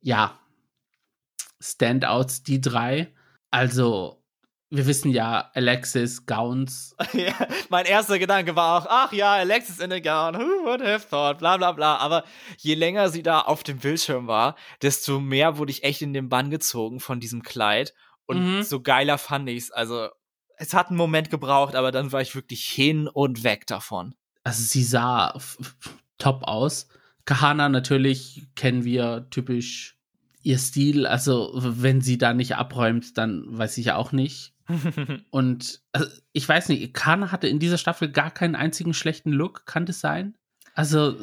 Ja. 0.00 0.38
Standouts, 1.60 2.42
die 2.42 2.60
drei. 2.60 3.12
Also, 3.50 4.17
wir 4.70 4.86
wissen 4.86 5.10
ja, 5.10 5.50
Alexis 5.54 6.26
Gowns. 6.26 6.94
ja, 7.14 7.32
mein 7.70 7.86
erster 7.86 8.18
Gedanke 8.18 8.54
war 8.54 8.82
auch, 8.82 8.86
ach 8.88 9.12
ja, 9.12 9.32
Alexis 9.34 9.78
in 9.78 9.92
a 9.92 9.98
gown, 9.98 10.34
who 10.34 10.64
would 10.64 10.82
have 10.82 11.08
thought, 11.08 11.38
bla 11.38 11.56
bla 11.56 11.72
bla. 11.72 11.96
Aber 11.96 12.24
je 12.58 12.74
länger 12.74 13.08
sie 13.08 13.22
da 13.22 13.40
auf 13.40 13.62
dem 13.62 13.78
Bildschirm 13.78 14.26
war, 14.26 14.56
desto 14.82 15.20
mehr 15.20 15.56
wurde 15.56 15.72
ich 15.72 15.84
echt 15.84 16.02
in 16.02 16.12
den 16.12 16.28
Bann 16.28 16.50
gezogen 16.50 17.00
von 17.00 17.18
diesem 17.18 17.42
Kleid. 17.42 17.94
Und 18.26 18.58
mhm. 18.58 18.62
so 18.62 18.82
geiler 18.82 19.16
fand 19.16 19.48
ich's. 19.48 19.70
Also, 19.70 20.08
es 20.58 20.74
hat 20.74 20.88
einen 20.88 20.98
Moment 20.98 21.30
gebraucht, 21.30 21.74
aber 21.74 21.90
dann 21.90 22.12
war 22.12 22.20
ich 22.20 22.34
wirklich 22.34 22.64
hin 22.64 23.08
und 23.08 23.44
weg 23.44 23.66
davon. 23.66 24.14
Also, 24.44 24.62
sie 24.62 24.84
sah 24.84 25.38
top 26.18 26.42
aus. 26.42 26.88
Kahana 27.24 27.70
natürlich 27.70 28.48
kennen 28.54 28.84
wir 28.84 29.28
typisch 29.30 29.96
ihr 30.42 30.58
Stil. 30.58 31.06
Also, 31.06 31.52
wenn 31.54 32.02
sie 32.02 32.18
da 32.18 32.34
nicht 32.34 32.56
abräumt, 32.56 33.16
dann 33.16 33.46
weiß 33.48 33.78
ich 33.78 33.92
auch 33.92 34.12
nicht 34.12 34.52
und 35.30 35.80
also, 35.92 36.08
ich 36.32 36.48
weiß 36.48 36.68
nicht, 36.68 36.94
Kana 36.94 37.32
hatte 37.32 37.48
in 37.48 37.58
dieser 37.58 37.78
Staffel 37.78 38.10
gar 38.10 38.30
keinen 38.30 38.54
einzigen 38.54 38.94
schlechten 38.94 39.32
Look, 39.32 39.66
kann 39.66 39.86
das 39.86 40.00
sein? 40.00 40.36
Also, 40.74 41.16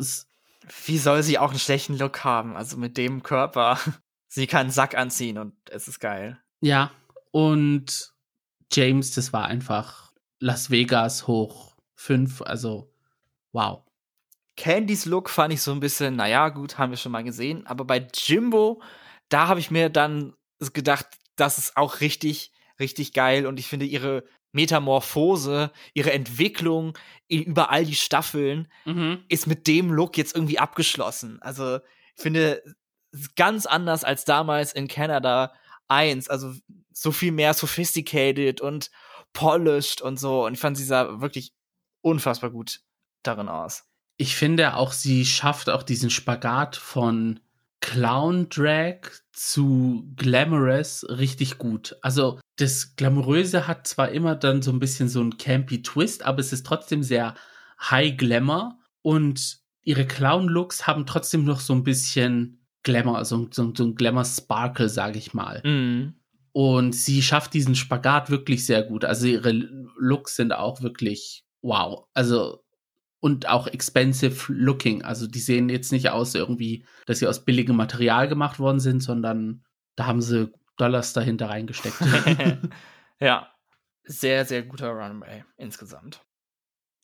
wie 0.86 0.98
soll 0.98 1.24
sie 1.24 1.38
auch 1.38 1.52
einen 1.52 1.60
schlechten 1.60 1.98
Look 1.98 2.24
haben? 2.24 2.56
Also 2.56 2.78
mit 2.78 2.98
dem 2.98 3.24
Körper. 3.24 3.80
Sie 4.28 4.48
kann 4.48 4.62
einen 4.62 4.72
Sack 4.72 4.98
anziehen 4.98 5.38
und 5.38 5.54
es 5.70 5.88
ist 5.88 6.00
geil. 6.02 6.38
Ja, 6.60 6.91
und 7.32 8.14
James, 8.72 9.12
das 9.12 9.32
war 9.32 9.46
einfach 9.46 10.12
Las 10.39 10.72
Vegas 10.72 11.28
hoch 11.28 11.76
fünf, 11.96 12.41
also 12.41 12.91
wow. 13.54 13.84
Candys 14.58 15.06
Look 15.06 15.30
fand 15.30 15.54
ich 15.54 15.62
so 15.62 15.72
ein 15.72 15.80
bisschen, 15.80 16.16
naja, 16.16 16.50
gut, 16.50 16.78
haben 16.78 16.91
wir 16.91 16.98
schon 16.98 17.12
mal 17.12 17.24
gesehen, 17.24 17.66
aber 17.68 17.86
bei 17.86 18.08
Jimbo, 18.14 18.82
da 19.30 19.48
habe 19.48 19.60
ich 19.60 19.72
mir 19.72 19.89
dann 19.89 20.34
gedacht, 20.74 21.08
das 21.36 21.58
ist 21.58 21.78
auch 21.78 22.02
richtig 22.02 22.52
richtig 22.80 23.13
geil 23.13 23.45
und 23.45 23.59
ich 23.59 23.67
finde 23.67 23.86
ihre 23.86 24.23
Metamorphose, 24.51 25.71
ihre 25.93 26.13
Entwicklung 26.13 26.97
über 27.28 27.71
all 27.71 27.86
die 27.86 27.95
Staffeln 27.95 28.69
mhm. 28.86 29.23
ist 29.28 29.47
mit 29.47 29.67
dem 29.67 29.91
Look 29.91 30.17
jetzt 30.17 30.34
irgendwie 30.34 30.59
abgeschlossen. 30.59 31.41
Also, 31.41 31.80
ich 32.15 32.23
finde, 32.23 32.63
ganz 33.36 33.65
anders 33.65 34.05
als 34.05 34.23
damals 34.23 34.71
in 34.71 34.88
Canada 34.88 35.53
1. 35.89 36.30
Also, 36.30 36.53
so 36.93 37.11
viel 37.11 37.34
mehr 37.34 37.53
sophisticated 37.53 38.61
und 38.61 38.91
polished 39.34 40.01
und 40.01 40.17
so. 40.17 40.45
Und 40.45 40.53
ich 40.53 40.59
fand, 40.59 40.78
sie 40.78 40.86
sah 40.86 41.19
wirklich 41.19 41.53
unfassbar 42.01 42.49
gut 42.49 42.80
darin 43.23 43.49
aus. 43.49 43.84
Ich 44.17 44.36
finde 44.36 44.76
auch, 44.78 44.93
sie 44.93 45.26
schafft 45.26 45.69
auch 45.69 45.84
diesen 45.84 46.09
Spagat 46.09 46.78
von 46.78 47.41
Clown 47.82 48.49
Drag 48.49 48.99
zu 49.32 50.11
Glamorous 50.15 51.05
richtig 51.09 51.57
gut. 51.57 51.95
Also 52.01 52.39
das 52.57 52.95
Glamouröse 52.95 53.67
hat 53.67 53.88
zwar 53.88 54.09
immer 54.09 54.36
dann 54.36 54.61
so 54.61 54.71
ein 54.71 54.80
bisschen 54.80 55.09
so 55.09 55.21
ein 55.21 55.38
campy 55.38 55.82
Twist, 55.82 56.23
aber 56.23 56.39
es 56.39 56.53
ist 56.53 56.65
trotzdem 56.65 57.03
sehr 57.03 57.36
High 57.80 58.17
Glamour 58.17 58.80
und 59.01 59.59
ihre 59.84 60.05
Clown-Looks 60.05 60.88
haben 60.88 61.05
trotzdem 61.05 61.43
noch 61.43 61.59
so 61.59 61.73
ein 61.73 61.84
bisschen 61.84 62.65
Glamour, 62.84 63.17
also 63.17 63.47
so, 63.51 63.73
so 63.76 63.84
ein 63.84 63.95
Glamour-Sparkle, 63.95 64.89
sage 64.89 65.17
ich 65.19 65.34
mal. 65.34 65.61
Mhm. 65.63 66.15
Und 66.53 66.95
sie 66.95 67.21
schafft 67.21 67.53
diesen 67.53 67.76
Spagat 67.76 68.30
wirklich 68.30 68.65
sehr 68.65 68.84
gut. 68.84 69.03
Also 69.03 69.28
ihre 69.28 69.51
Looks 69.51 70.38
sind 70.38 70.53
auch 70.53 70.82
wirklich 70.82 71.43
wow. 71.61 72.05
Also 72.13 72.64
und 73.26 73.49
auch 73.49 73.65
expensive 73.65 74.53
looking. 74.53 75.01
Also 75.01 75.26
die 75.26 75.39
sehen 75.39 75.67
jetzt 75.69 75.91
nicht 75.91 76.11
aus 76.11 76.36
irgendwie, 76.36 76.86
dass 77.07 77.17
sie 77.17 77.26
aus 77.26 77.43
billigem 77.43 77.76
Material 77.76 78.28
gemacht 78.28 78.59
worden 78.59 78.80
sind, 78.80 78.99
sondern 78.99 79.65
da 79.95 80.05
haben 80.05 80.21
sie 80.21 80.53
Dollars 80.78 81.13
dahinter 81.13 81.49
reingesteckt. 81.49 81.97
ja, 83.19 83.51
sehr, 84.03 84.45
sehr 84.45 84.61
guter 84.61 84.89
Runway 84.91 85.43
insgesamt. 85.57 86.21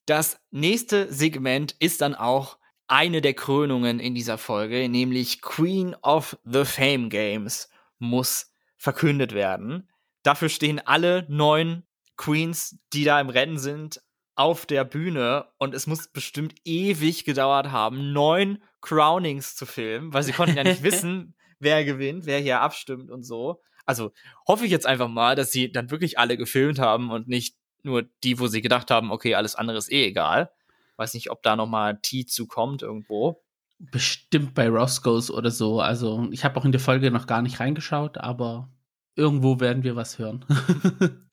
Das 0.05 0.39
nächste 0.51 1.11
Segment 1.11 1.76
ist 1.80 2.01
dann 2.01 2.13
auch 2.13 2.59
eine 2.86 3.22
der 3.22 3.34
Krönungen 3.34 3.99
in 3.99 4.13
dieser 4.13 4.38
Folge, 4.38 4.88
nämlich 4.89 5.41
Queen 5.41 5.95
of 6.03 6.38
the 6.43 6.65
Fame 6.65 7.09
Games 7.09 7.67
muss 7.97 8.53
verkündet 8.78 9.34
werden. 9.34 9.89
Dafür 10.22 10.49
stehen 10.49 10.80
alle 10.86 11.26
neun 11.30 11.82
Queens, 12.15 12.78
die 12.93 13.05
da 13.05 13.19
im 13.19 13.30
Rennen 13.30 13.57
sind, 13.57 14.03
auf 14.36 14.65
der 14.65 14.84
Bühne 14.84 15.45
und 15.57 15.73
es 15.73 15.88
muss 15.88 16.07
bestimmt 16.07 16.55
ewig 16.65 17.25
gedauert 17.25 17.71
haben, 17.71 18.13
neun 18.13 18.63
Crownings 18.82 19.55
zu 19.55 19.65
filmen, 19.65 20.13
weil 20.13 20.23
sie 20.23 20.32
konnten 20.32 20.57
ja 20.57 20.63
nicht 20.63 20.84
wissen, 20.84 21.36
wer 21.59 21.86
gewinnt, 21.86 22.25
wer 22.25 22.39
hier 22.39 22.61
abstimmt 22.61 23.11
und 23.11 23.23
so. 23.23 23.61
Also 23.86 24.11
hoffe 24.47 24.65
ich 24.65 24.71
jetzt 24.71 24.86
einfach 24.86 25.07
mal, 25.07 25.36
dass 25.36 25.51
sie 25.51 25.71
dann 25.71 25.91
wirklich 25.91 26.17
alle 26.17 26.38
gefilmt 26.38 26.79
haben 26.79 27.11
und 27.11 27.27
nicht 27.27 27.55
nur 27.84 28.03
die, 28.23 28.39
wo 28.39 28.47
sie 28.47 28.61
gedacht 28.61 28.91
haben, 28.91 29.11
okay, 29.11 29.36
alles 29.36 29.55
andere 29.55 29.77
ist 29.77 29.91
eh 29.91 30.05
egal. 30.05 30.51
Weiß 30.97 31.13
nicht, 31.13 31.32
ob 31.32 31.41
da 31.43 31.55
noch 31.55 31.67
mal 31.67 31.99
T 32.01 32.25
zu 32.25 32.47
kommt 32.47 32.84
irgendwo. 32.84 33.43
Bestimmt 33.79 34.53
bei 34.53 34.69
Roscoe's 34.69 35.32
oder 35.32 35.49
so. 35.49 35.82
Also 35.82 36.27
ich 36.32 36.45
habe 36.45 36.59
auch 36.59 36.65
in 36.65 36.71
der 36.71 36.82
Folge 36.82 37.09
noch 37.09 37.25
gar 37.25 37.41
nicht 37.41 37.59
reingeschaut, 37.59 38.17
aber 38.19 38.69
irgendwo 39.15 39.59
werden 39.59 39.84
wir 39.84 39.95
was 39.95 40.19
hören. 40.19 40.45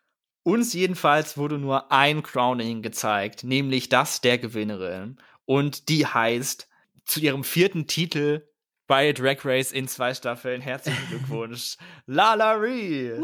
Uns 0.48 0.72
jedenfalls 0.72 1.36
wurde 1.36 1.58
nur 1.58 1.92
ein 1.92 2.22
Crowning 2.22 2.80
gezeigt, 2.80 3.44
nämlich 3.44 3.90
das 3.90 4.22
der 4.22 4.38
Gewinnerin. 4.38 5.18
Und 5.44 5.90
die 5.90 6.06
heißt 6.06 6.70
zu 7.04 7.20
ihrem 7.20 7.44
vierten 7.44 7.86
Titel 7.86 8.48
bei 8.86 9.12
Drag 9.12 9.44
Race 9.44 9.72
in 9.72 9.88
zwei 9.88 10.14
Staffeln. 10.14 10.62
Herzlichen 10.62 11.06
Glückwunsch, 11.10 11.76
Lala 12.06 12.52
Ree. 12.52 13.20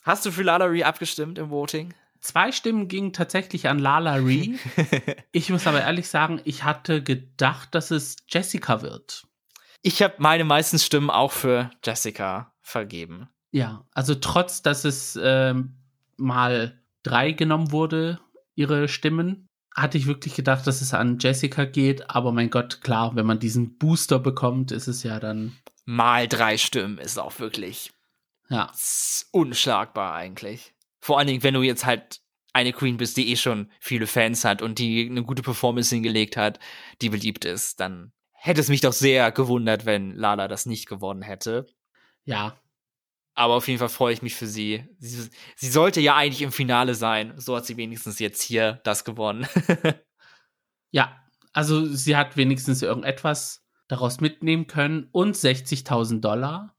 Hast 0.00 0.26
du 0.26 0.32
für 0.32 0.42
Lala 0.42 0.64
Ree 0.64 0.82
abgestimmt 0.82 1.38
im 1.38 1.50
Voting? 1.50 1.94
Zwei 2.18 2.50
Stimmen 2.50 2.88
gingen 2.88 3.12
tatsächlich 3.12 3.68
an 3.68 3.78
Lala 3.78 4.14
Ree. 4.14 4.56
ich 5.30 5.48
muss 5.48 5.68
aber 5.68 5.82
ehrlich 5.82 6.08
sagen, 6.08 6.40
ich 6.44 6.64
hatte 6.64 7.04
gedacht, 7.04 7.72
dass 7.76 7.92
es 7.92 8.16
Jessica 8.26 8.82
wird. 8.82 9.28
Ich 9.82 10.02
habe 10.02 10.14
meine 10.18 10.42
meisten 10.42 10.80
Stimmen 10.80 11.08
auch 11.08 11.30
für 11.30 11.70
Jessica 11.84 12.52
vergeben. 12.62 13.28
Ja, 13.52 13.84
also 13.92 14.14
trotz, 14.14 14.62
dass 14.62 14.84
es 14.84 15.18
ähm, 15.22 15.74
mal 16.16 16.80
drei 17.02 17.32
genommen 17.32 17.72
wurde, 17.72 18.20
ihre 18.54 18.88
Stimmen, 18.88 19.48
hatte 19.74 19.98
ich 19.98 20.06
wirklich 20.06 20.34
gedacht, 20.34 20.66
dass 20.66 20.80
es 20.80 20.94
an 20.94 21.18
Jessica 21.18 21.64
geht. 21.64 22.10
Aber 22.10 22.32
mein 22.32 22.50
Gott, 22.50 22.80
klar, 22.82 23.14
wenn 23.14 23.26
man 23.26 23.38
diesen 23.38 23.78
Booster 23.78 24.18
bekommt, 24.18 24.72
ist 24.72 24.88
es 24.88 25.02
ja 25.02 25.20
dann. 25.20 25.56
Mal 25.84 26.28
drei 26.28 26.58
Stimmen 26.58 26.98
ist 26.98 27.18
auch 27.18 27.38
wirklich 27.38 27.92
ja. 28.48 28.70
unschlagbar 29.32 30.14
eigentlich. 30.14 30.74
Vor 31.00 31.18
allen 31.18 31.28
Dingen, 31.28 31.42
wenn 31.42 31.54
du 31.54 31.62
jetzt 31.62 31.86
halt 31.86 32.20
eine 32.52 32.72
Queen 32.72 32.96
bist, 32.96 33.16
die 33.16 33.30
eh 33.30 33.36
schon 33.36 33.70
viele 33.80 34.06
Fans 34.06 34.44
hat 34.44 34.60
und 34.60 34.78
die 34.78 35.08
eine 35.08 35.22
gute 35.22 35.42
Performance 35.42 35.94
hingelegt 35.94 36.36
hat, 36.36 36.58
die 37.00 37.08
beliebt 37.08 37.44
ist, 37.44 37.80
dann 37.80 38.12
hätte 38.32 38.60
es 38.60 38.68
mich 38.68 38.80
doch 38.80 38.92
sehr 38.92 39.30
gewundert, 39.32 39.86
wenn 39.86 40.14
Lala 40.14 40.48
das 40.48 40.66
nicht 40.66 40.86
gewonnen 40.86 41.22
hätte. 41.22 41.66
Ja, 42.24 42.59
aber 43.34 43.54
auf 43.54 43.68
jeden 43.68 43.78
Fall 43.78 43.88
freue 43.88 44.12
ich 44.12 44.22
mich 44.22 44.34
für 44.34 44.46
sie. 44.46 44.84
sie. 44.98 45.30
sie. 45.56 45.70
sollte 45.70 46.00
ja 46.00 46.16
eigentlich 46.16 46.42
im 46.42 46.52
Finale 46.52 46.94
sein. 46.94 47.34
So 47.36 47.56
hat 47.56 47.66
sie 47.66 47.76
wenigstens 47.76 48.18
jetzt 48.18 48.42
hier 48.42 48.80
das 48.84 49.04
gewonnen. 49.04 49.46
ja, 50.90 51.16
also 51.52 51.86
sie 51.86 52.16
hat 52.16 52.36
wenigstens 52.36 52.82
irgendetwas 52.82 53.64
daraus 53.88 54.20
mitnehmen 54.20 54.66
können 54.66 55.08
und 55.12 55.36
60.000 55.36 56.20
Dollar. 56.20 56.76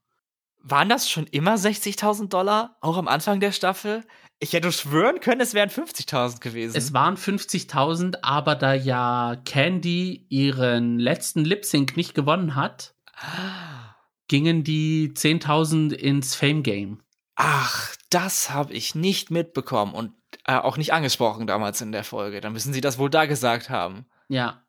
Waren 0.64 0.88
das 0.88 1.10
schon 1.10 1.26
immer 1.26 1.56
60.000 1.56 2.28
Dollar? 2.28 2.76
Auch 2.80 2.96
am 2.96 3.08
Anfang 3.08 3.40
der 3.40 3.52
Staffel? 3.52 4.04
Ich 4.38 4.52
hätte 4.52 4.72
schwören 4.72 5.20
können, 5.20 5.40
es 5.40 5.54
wären 5.54 5.70
50.000 5.70 6.40
gewesen. 6.40 6.76
Es 6.76 6.92
waren 6.92 7.16
50.000, 7.16 8.18
aber 8.22 8.54
da 8.54 8.72
ja 8.74 9.36
Candy 9.44 10.26
ihren 10.28 10.98
letzten 10.98 11.44
Lip 11.44 11.64
Sync 11.64 11.96
nicht 11.96 12.14
gewonnen 12.14 12.54
hat, 12.54 12.94
ah 13.14 13.91
gingen 14.32 14.64
die 14.64 15.12
10.000 15.14 15.92
ins 15.92 16.34
Fame 16.34 16.62
Game. 16.62 17.02
Ach, 17.34 17.94
das 18.08 18.48
habe 18.48 18.72
ich 18.72 18.94
nicht 18.94 19.30
mitbekommen 19.30 19.92
und 19.92 20.14
äh, 20.46 20.54
auch 20.54 20.78
nicht 20.78 20.94
angesprochen 20.94 21.46
damals 21.46 21.82
in 21.82 21.92
der 21.92 22.02
Folge. 22.02 22.40
Dann 22.40 22.54
müssen 22.54 22.72
sie 22.72 22.80
das 22.80 22.96
wohl 22.96 23.10
da 23.10 23.26
gesagt 23.26 23.68
haben. 23.68 24.06
Ja. 24.28 24.62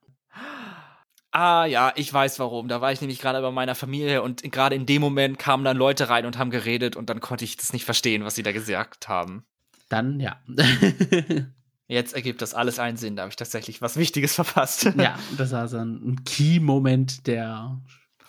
Ah 1.31 1.63
ja, 1.63 1.93
ich 1.95 2.13
weiß 2.13 2.39
warum. 2.39 2.67
Da 2.67 2.81
war 2.81 2.91
ich 2.91 2.99
nämlich 2.99 3.21
gerade 3.21 3.39
bei 3.39 3.51
meiner 3.51 3.73
Familie 3.73 4.21
und 4.21 4.43
gerade 4.43 4.75
in 4.75 4.85
dem 4.85 5.01
Moment 5.01 5.39
kamen 5.39 5.63
dann 5.63 5.77
Leute 5.77 6.09
rein 6.09 6.25
und 6.25 6.37
haben 6.37 6.51
geredet 6.51 6.97
und 6.97 7.09
dann 7.09 7.21
konnte 7.21 7.45
ich 7.45 7.55
das 7.55 7.71
nicht 7.71 7.85
verstehen, 7.85 8.25
was 8.25 8.35
sie 8.35 8.43
da 8.43 8.51
gesagt 8.51 9.07
haben. 9.07 9.45
Dann 9.87 10.19
ja. 10.19 10.41
Jetzt 11.87 12.13
ergibt 12.13 12.41
das 12.41 12.53
alles 12.53 12.79
einen 12.79 12.97
Sinn. 12.97 13.15
Da 13.15 13.21
habe 13.21 13.29
ich 13.29 13.37
tatsächlich 13.37 13.81
was 13.81 13.95
Wichtiges 13.95 14.35
verpasst. 14.35 14.91
ja, 14.97 15.17
das 15.37 15.53
war 15.53 15.69
so 15.69 15.77
ein 15.77 16.25
Key-Moment 16.25 17.27
der 17.27 17.79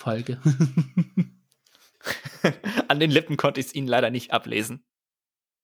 Folge. 0.04 0.38
An 2.88 3.00
den 3.00 3.10
Lippen 3.10 3.38
konnte 3.38 3.60
ich 3.60 3.66
es 3.66 3.74
ihnen 3.74 3.88
leider 3.88 4.10
nicht 4.10 4.32
ablesen. 4.32 4.84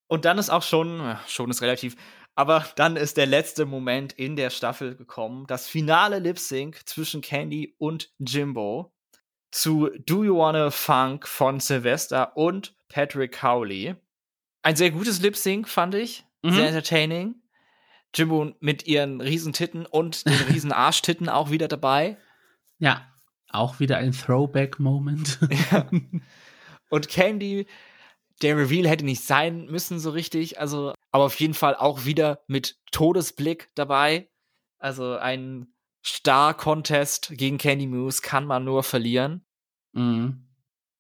Und 0.09 0.25
dann 0.25 0.39
ist 0.39 0.51
auch 0.51 0.63
schon, 0.63 1.17
schon 1.29 1.51
ist 1.51 1.61
relativ, 1.61 1.97
aber 2.35 2.67
dann 2.77 2.97
ist 2.97 3.19
der 3.19 3.27
letzte 3.27 3.67
Moment 3.67 4.15
in 4.15 4.37
der 4.37 4.49
Staffel 4.51 4.97
gekommen. 4.97 5.47
Das 5.47 5.69
finale 5.69 6.19
Lip 6.19 6.39
Sync 6.39 6.81
zwischen 6.87 7.21
Candy 7.21 7.75
und 7.79 8.11
Jimbo 8.19 8.95
zu 9.51 9.91
Do 10.07 10.25
You 10.25 10.39
Wanna 10.39 10.71
Funk 10.71 11.29
von 11.29 11.61
Sylvester 11.61 12.35
und 12.37 12.75
Patrick 12.89 13.33
Cowley. 13.33 13.95
Ein 14.63 14.77
sehr 14.77 14.91
gutes 14.91 15.21
Lip 15.21 15.37
Sync, 15.37 15.69
fand 15.69 15.95
ich. 15.95 16.25
Mhm. 16.43 16.53
Sehr 16.53 16.69
entertaining. 16.69 17.35
Jimbo 18.15 18.55
mit 18.61 18.87
ihren 18.87 19.21
Riesentitten 19.21 19.85
und 19.85 20.25
den 20.27 20.41
riesen 20.49 20.73
Arschtitten 20.73 21.29
auch 21.29 21.51
wieder 21.51 21.69
dabei. 21.69 22.17
Ja, 22.79 23.10
auch 23.53 23.81
wieder 23.81 23.99
ein 23.99 24.13
Throwback-Moment. 24.13 25.39
ja. 25.73 25.87
Und 26.89 27.09
Candy, 27.09 27.67
der 28.43 28.57
Reveal 28.57 28.89
hätte 28.89 29.05
nicht 29.05 29.25
sein 29.25 29.67
müssen 29.67 30.01
so 30.01 30.11
richtig, 30.11 30.59
also, 30.59 30.95
aber 31.11 31.25
auf 31.25 31.39
jeden 31.39 31.55
Fall 31.55 31.77
auch 31.77 32.05
wieder 32.05 32.43
mit 32.47 32.79
Todesblick 32.91 33.69
dabei. 33.75 34.29
Also 34.79 35.17
ein 35.17 35.73
Star-Contest 36.05 37.33
gegen 37.35 37.59
Candy 37.59 37.87
Moose 37.87 38.23
kann 38.23 38.47
man 38.47 38.65
nur 38.65 38.83
verlieren. 38.83 39.45
Mhm. 39.93 40.47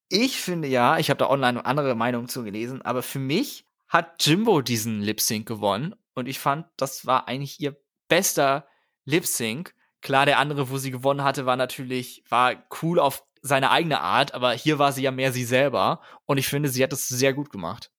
Ich 0.08 0.40
finde 0.40 0.68
ja, 0.68 0.98
ich 0.98 1.08
habe 1.08 1.18
da 1.18 1.30
online 1.30 1.64
andere 1.64 1.94
Meinungen 1.94 2.28
zu 2.28 2.42
gelesen, 2.42 2.82
aber 2.82 3.02
für 3.02 3.20
mich 3.20 3.64
hat 3.88 4.24
Jimbo 4.24 4.60
diesen 4.60 5.02
Lip 5.02 5.20
Sync 5.20 5.46
gewonnen 5.46 5.94
und 6.14 6.28
ich 6.28 6.38
fand, 6.38 6.66
das 6.76 7.06
war 7.06 7.28
eigentlich 7.28 7.60
ihr 7.60 7.76
bester 8.08 8.66
Lip 9.04 9.26
Sync. 9.26 9.74
Klar, 10.02 10.26
der 10.26 10.38
andere, 10.38 10.70
wo 10.70 10.78
sie 10.78 10.90
gewonnen 10.90 11.22
hatte, 11.22 11.46
war 11.46 11.56
natürlich, 11.56 12.24
war 12.28 12.54
cool 12.82 12.98
auf 12.98 13.24
seine 13.42 13.70
eigene 13.70 14.00
Art, 14.00 14.34
aber 14.34 14.52
hier 14.52 14.78
war 14.78 14.92
sie 14.92 15.02
ja 15.02 15.10
mehr 15.10 15.32
sie 15.32 15.44
selber 15.44 16.00
und 16.26 16.38
ich 16.38 16.48
finde, 16.48 16.68
sie 16.68 16.82
hat 16.82 16.92
es 16.92 17.08
sehr 17.08 17.32
gut 17.32 17.50
gemacht. 17.50 17.90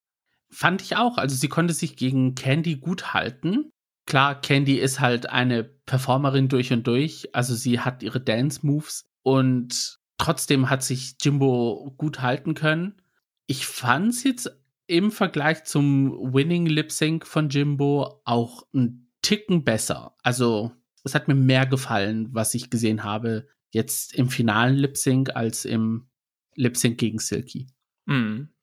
Fand 0.49 0.81
ich 0.81 0.97
auch. 0.97 1.17
Also 1.17 1.35
sie 1.35 1.47
konnte 1.47 1.73
sich 1.73 1.95
gegen 1.95 2.35
Candy 2.35 2.75
gut 2.75 3.13
halten. 3.13 3.71
Klar, 4.05 4.39
Candy 4.39 4.77
ist 4.77 4.99
halt 4.99 5.29
eine 5.29 5.63
Performerin 5.63 6.49
durch 6.49 6.73
und 6.73 6.85
durch. 6.85 7.33
Also 7.33 7.55
sie 7.55 7.79
hat 7.79 8.03
ihre 8.03 8.19
Dance-Moves 8.19 9.05
und 9.23 9.99
trotzdem 10.17 10.69
hat 10.69 10.83
sich 10.83 11.15
Jimbo 11.21 11.93
gut 11.97 12.21
halten 12.21 12.53
können. 12.53 13.01
Ich 13.47 13.65
fand 13.65 14.09
es 14.09 14.23
jetzt 14.23 14.51
im 14.87 15.11
Vergleich 15.11 15.63
zum 15.63 16.33
Winning 16.33 16.65
Lip 16.65 16.91
Sync 16.91 17.25
von 17.25 17.49
Jimbo 17.49 18.21
auch 18.25 18.63
ein 18.73 19.09
Ticken 19.21 19.63
besser. 19.63 20.15
Also 20.23 20.71
es 21.03 21.15
hat 21.15 21.27
mir 21.27 21.35
mehr 21.35 21.65
gefallen, 21.65 22.29
was 22.31 22.53
ich 22.53 22.69
gesehen 22.69 23.03
habe, 23.03 23.47
jetzt 23.71 24.13
im 24.13 24.29
finalen 24.29 24.75
Lip 24.75 24.97
Sync 24.97 25.35
als 25.35 25.65
im 25.65 26.09
Lip 26.55 26.77
Sync 26.77 26.97
gegen 26.97 27.19
Silky. 27.19 27.67
Mhm. 28.05 28.53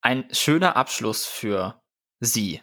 Ein 0.00 0.24
schöner 0.32 0.76
Abschluss 0.76 1.26
für 1.26 1.82
sie, 2.20 2.60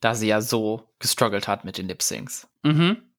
da 0.00 0.14
sie 0.14 0.28
ja 0.28 0.40
so 0.40 0.92
gestruggelt 0.98 1.48
hat 1.48 1.64
mit 1.64 1.78
den 1.78 1.88
Lip 1.88 2.02
Syncs. 2.02 2.48
Mhm. 2.62 3.12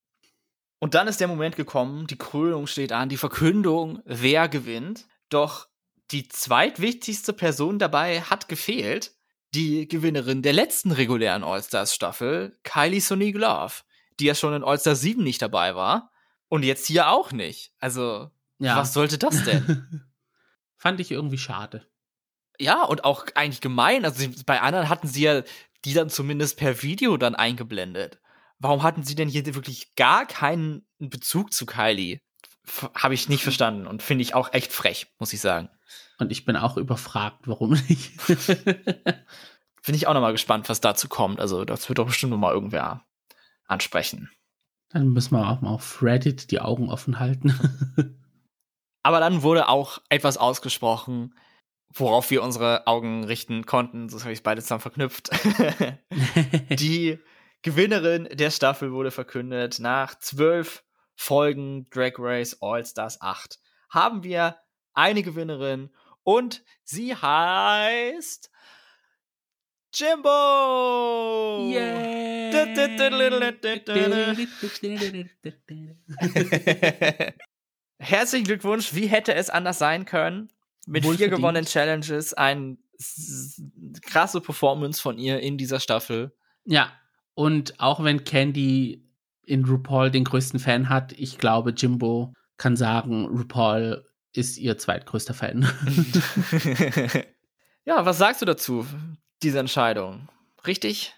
Und 0.79 0.95
dann 0.95 1.07
ist 1.07 1.21
der 1.21 1.29
Moment 1.29 1.55
gekommen, 1.55 2.07
die 2.07 2.17
Krönung 2.17 2.67
steht 2.67 2.91
an, 2.91 3.07
die 3.07 3.17
Verkündung, 3.17 4.01
wer 4.05 4.49
gewinnt. 4.49 5.07
Doch 5.29 5.67
die 6.11 6.27
zweitwichtigste 6.27 7.31
Person 7.31 7.79
dabei 7.79 8.21
hat 8.21 8.49
gefehlt, 8.49 9.15
die 9.53 9.87
Gewinnerin 9.87 10.41
der 10.41 10.53
letzten 10.53 10.91
regulären 10.91 11.43
All-Stars-Staffel, 11.43 12.57
Kylie 12.63 12.99
Sonique 12.99 13.37
Love, 13.37 13.75
die 14.19 14.25
ja 14.25 14.35
schon 14.35 14.53
in 14.53 14.63
All-Stars 14.63 15.01
7 15.01 15.23
nicht 15.23 15.41
dabei 15.41 15.75
war 15.75 16.11
und 16.49 16.63
jetzt 16.63 16.85
hier 16.85 17.09
auch 17.09 17.31
nicht. 17.31 17.71
Also, 17.79 18.29
ja. 18.59 18.77
was 18.77 18.93
sollte 18.93 19.17
das 19.17 19.43
denn? 19.43 20.03
Fand 20.77 20.99
ich 20.99 21.11
irgendwie 21.11 21.37
schade. 21.37 21.87
Ja, 22.59 22.83
und 22.83 23.05
auch 23.05 23.25
eigentlich 23.35 23.61
gemein. 23.61 24.05
Also, 24.05 24.27
bei 24.45 24.61
anderen 24.61 24.89
hatten 24.89 25.07
sie 25.07 25.23
ja 25.23 25.43
die 25.85 25.93
dann 25.93 26.09
zumindest 26.09 26.57
per 26.57 26.81
Video 26.83 27.17
dann 27.17 27.35
eingeblendet. 27.35 28.19
Warum 28.59 28.83
hatten 28.83 29.03
sie 29.03 29.15
denn 29.15 29.27
hier 29.27 29.45
wirklich 29.55 29.95
gar 29.95 30.25
keinen 30.25 30.85
Bezug 30.99 31.51
zu 31.51 31.65
Kylie? 31.65 32.21
Habe 32.95 33.13
ich 33.13 33.27
nicht 33.27 33.43
verstanden 33.43 33.87
und 33.87 34.01
finde 34.01 34.21
ich 34.21 34.35
auch 34.35 34.53
echt 34.53 34.71
frech, 34.71 35.07
muss 35.19 35.33
ich 35.33 35.41
sagen. 35.41 35.69
Und 36.19 36.31
ich 36.31 36.45
bin 36.45 36.55
auch 36.55 36.77
überfragt, 36.77 37.47
warum 37.47 37.71
nicht. 37.71 38.11
Bin 39.85 39.95
ich 39.95 40.07
auch 40.07 40.13
nochmal 40.13 40.31
gespannt, 40.31 40.69
was 40.69 40.79
dazu 40.79 41.09
kommt. 41.09 41.41
Also, 41.41 41.65
das 41.65 41.89
wird 41.89 41.99
doch 41.99 42.05
bestimmt 42.05 42.31
nochmal 42.31 42.53
irgendwer 42.53 43.03
ansprechen. 43.65 44.31
Dann 44.89 45.09
müssen 45.09 45.35
wir 45.35 45.49
auch 45.49 45.61
mal 45.61 45.71
auf 45.71 46.03
Reddit 46.03 46.51
die 46.51 46.59
Augen 46.59 46.89
offen 46.89 47.19
halten. 47.19 47.53
Aber 49.03 49.19
dann 49.19 49.41
wurde 49.41 49.67
auch 49.67 49.99
etwas 50.09 50.37
ausgesprochen, 50.37 51.35
worauf 51.93 52.29
wir 52.29 52.43
unsere 52.43 52.87
Augen 52.87 53.23
richten 53.23 53.65
konnten. 53.65 54.07
So 54.09 54.19
habe 54.21 54.31
ich 54.31 54.39
es 54.39 54.43
beide 54.43 54.61
zusammen 54.61 54.81
verknüpft. 54.81 55.29
die 56.69 57.19
Gewinnerin 57.63 58.29
der 58.31 58.51
Staffel 58.51 58.91
wurde 58.91 59.11
verkündet. 59.11 59.79
Nach 59.79 60.17
zwölf 60.19 60.83
Folgen 61.15 61.89
Drag 61.89 62.13
Race 62.17 62.57
All 62.61 62.85
Stars 62.85 63.21
8 63.21 63.59
haben 63.89 64.23
wir 64.23 64.57
eine 64.93 65.23
Gewinnerin 65.23 65.89
und 66.23 66.63
sie 66.83 67.15
heißt 67.15 68.51
Jimbo! 69.95 71.69
Yeah! 71.71 72.51
Herzlichen 77.99 78.45
Glückwunsch. 78.45 78.95
Wie 78.95 79.05
hätte 79.05 79.35
es 79.35 79.51
anders 79.51 79.77
sein 79.77 80.05
können? 80.05 80.49
Mit 80.87 81.05
vier 81.05 81.29
gewonnenen 81.29 81.65
Challenges, 81.65 82.33
ein 82.33 82.79
krasse 84.01 84.41
Performance 84.41 84.99
von 84.99 85.19
ihr 85.19 85.39
in 85.41 85.59
dieser 85.59 85.79
Staffel. 85.79 86.35
Ja, 86.65 86.91
und 87.35 87.79
auch 87.79 88.03
wenn 88.03 88.23
Candy 88.23 89.07
in 89.45 89.65
RuPaul 89.65 90.09
den 90.09 90.23
größten 90.23 90.59
Fan 90.59 90.89
hat, 90.89 91.13
ich 91.13 91.37
glaube, 91.37 91.69
Jimbo 91.71 92.33
kann 92.57 92.75
sagen, 92.75 93.27
RuPaul 93.27 94.03
ist 94.33 94.57
ihr 94.57 94.79
zweitgrößter 94.79 95.35
Fan. 95.35 95.61
ja, 97.85 98.03
was 98.05 98.17
sagst 98.17 98.41
du 98.41 98.45
dazu, 98.45 98.87
diese 99.43 99.59
Entscheidung? 99.59 100.29
Richtig? 100.65 101.13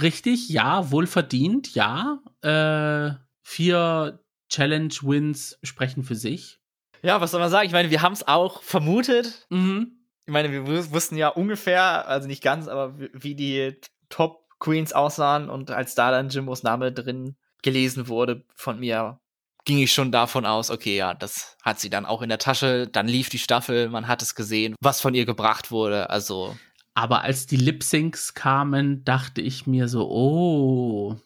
Richtig, 0.00 0.48
ja, 0.48 0.90
wohlverdient, 0.90 1.74
ja. 1.74 2.20
Äh, 2.42 3.14
vier 3.42 4.20
Challenge-Wins 4.48 5.58
sprechen 5.62 6.02
für 6.04 6.14
sich. 6.14 6.60
Ja, 7.02 7.20
was 7.20 7.30
soll 7.30 7.40
man 7.40 7.50
sagen? 7.50 7.66
Ich 7.66 7.72
meine, 7.72 7.90
wir 7.90 8.02
haben 8.02 8.12
es 8.12 8.26
auch 8.26 8.62
vermutet. 8.62 9.46
Mhm. 9.50 9.92
Ich 10.26 10.32
meine, 10.32 10.52
wir 10.52 10.92
wussten 10.92 11.16
ja 11.16 11.28
ungefähr, 11.28 12.06
also 12.06 12.28
nicht 12.28 12.42
ganz, 12.42 12.68
aber 12.68 12.98
wie 12.98 13.34
die 13.34 13.80
Top 14.08 14.46
Queens 14.58 14.92
aussahen 14.92 15.48
und 15.48 15.70
als 15.70 15.94
da 15.94 16.10
dann 16.10 16.28
Jimbos 16.28 16.62
Name 16.62 16.92
drin 16.92 17.36
gelesen 17.62 18.08
wurde 18.08 18.44
von 18.54 18.78
mir, 18.78 19.18
ging 19.64 19.78
ich 19.78 19.92
schon 19.92 20.12
davon 20.12 20.46
aus, 20.46 20.70
okay, 20.70 20.96
ja, 20.96 21.14
das 21.14 21.56
hat 21.62 21.80
sie 21.80 21.90
dann 21.90 22.06
auch 22.06 22.22
in 22.22 22.28
der 22.28 22.38
Tasche, 22.38 22.86
dann 22.86 23.08
lief 23.08 23.28
die 23.28 23.38
Staffel, 23.38 23.88
man 23.88 24.08
hat 24.08 24.22
es 24.22 24.34
gesehen, 24.34 24.74
was 24.80 25.00
von 25.00 25.14
ihr 25.14 25.26
gebracht 25.26 25.70
wurde, 25.70 26.10
also. 26.10 26.56
Aber 26.94 27.22
als 27.22 27.46
die 27.46 27.56
Lip 27.56 27.82
Syncs 27.82 28.34
kamen, 28.34 29.04
dachte 29.04 29.40
ich 29.40 29.66
mir 29.66 29.88
so, 29.88 30.10
oh, 30.10 31.20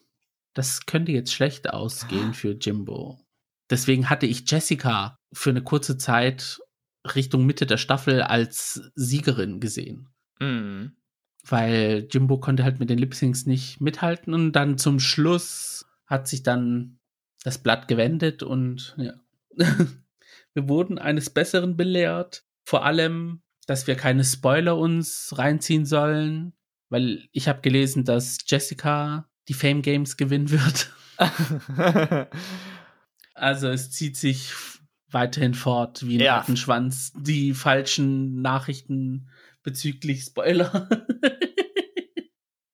das 0.53 0.85
könnte 0.85 1.11
jetzt 1.11 1.33
schlecht 1.33 1.69
ausgehen 1.69 2.33
für 2.33 2.51
Jimbo. 2.51 3.19
Deswegen 3.69 4.09
hatte 4.09 4.25
ich 4.25 4.49
Jessica 4.49 5.17
für 5.33 5.49
eine 5.49 5.63
kurze 5.63 5.97
Zeit 5.97 6.59
Richtung 7.13 7.45
Mitte 7.45 7.65
der 7.65 7.77
Staffel 7.77 8.21
als 8.21 8.91
Siegerin 8.95 9.59
gesehen. 9.59 10.09
Mhm. 10.39 10.95
Weil 11.47 12.07
Jimbo 12.09 12.39
konnte 12.39 12.63
halt 12.63 12.79
mit 12.79 12.89
den 12.89 12.97
Lip 12.97 13.13
Syncs 13.13 13.45
nicht 13.45 13.81
mithalten 13.81 14.33
und 14.33 14.53
dann 14.53 14.77
zum 14.77 14.99
Schluss 14.99 15.85
hat 16.05 16.27
sich 16.27 16.43
dann 16.43 16.99
das 17.43 17.59
Blatt 17.59 17.87
gewendet 17.87 18.41
und 18.43 18.95
ja. 18.97 19.13
wir 20.53 20.69
wurden 20.69 20.97
eines 20.97 21.29
Besseren 21.29 21.77
belehrt. 21.77 22.43
Vor 22.63 22.83
allem, 22.85 23.41
dass 23.65 23.87
wir 23.87 23.95
keine 23.95 24.23
Spoiler 24.23 24.77
uns 24.77 25.33
reinziehen 25.37 25.85
sollen, 25.85 26.53
weil 26.89 27.27
ich 27.31 27.47
habe 27.47 27.61
gelesen, 27.61 28.05
dass 28.05 28.37
Jessica 28.45 29.29
die 29.47 29.53
Fame 29.53 29.81
Games 29.81 30.17
gewinnen 30.17 30.49
wird. 30.49 30.91
also 33.33 33.69
es 33.69 33.91
zieht 33.91 34.17
sich 34.17 34.51
weiterhin 35.09 35.53
fort 35.53 36.05
wie 36.05 36.17
ein 36.17 36.21
ja. 36.21 36.37
Rattenschwanz, 36.37 37.13
die 37.15 37.53
falschen 37.53 38.41
Nachrichten 38.41 39.29
bezüglich 39.63 40.23
Spoiler. 40.23 40.89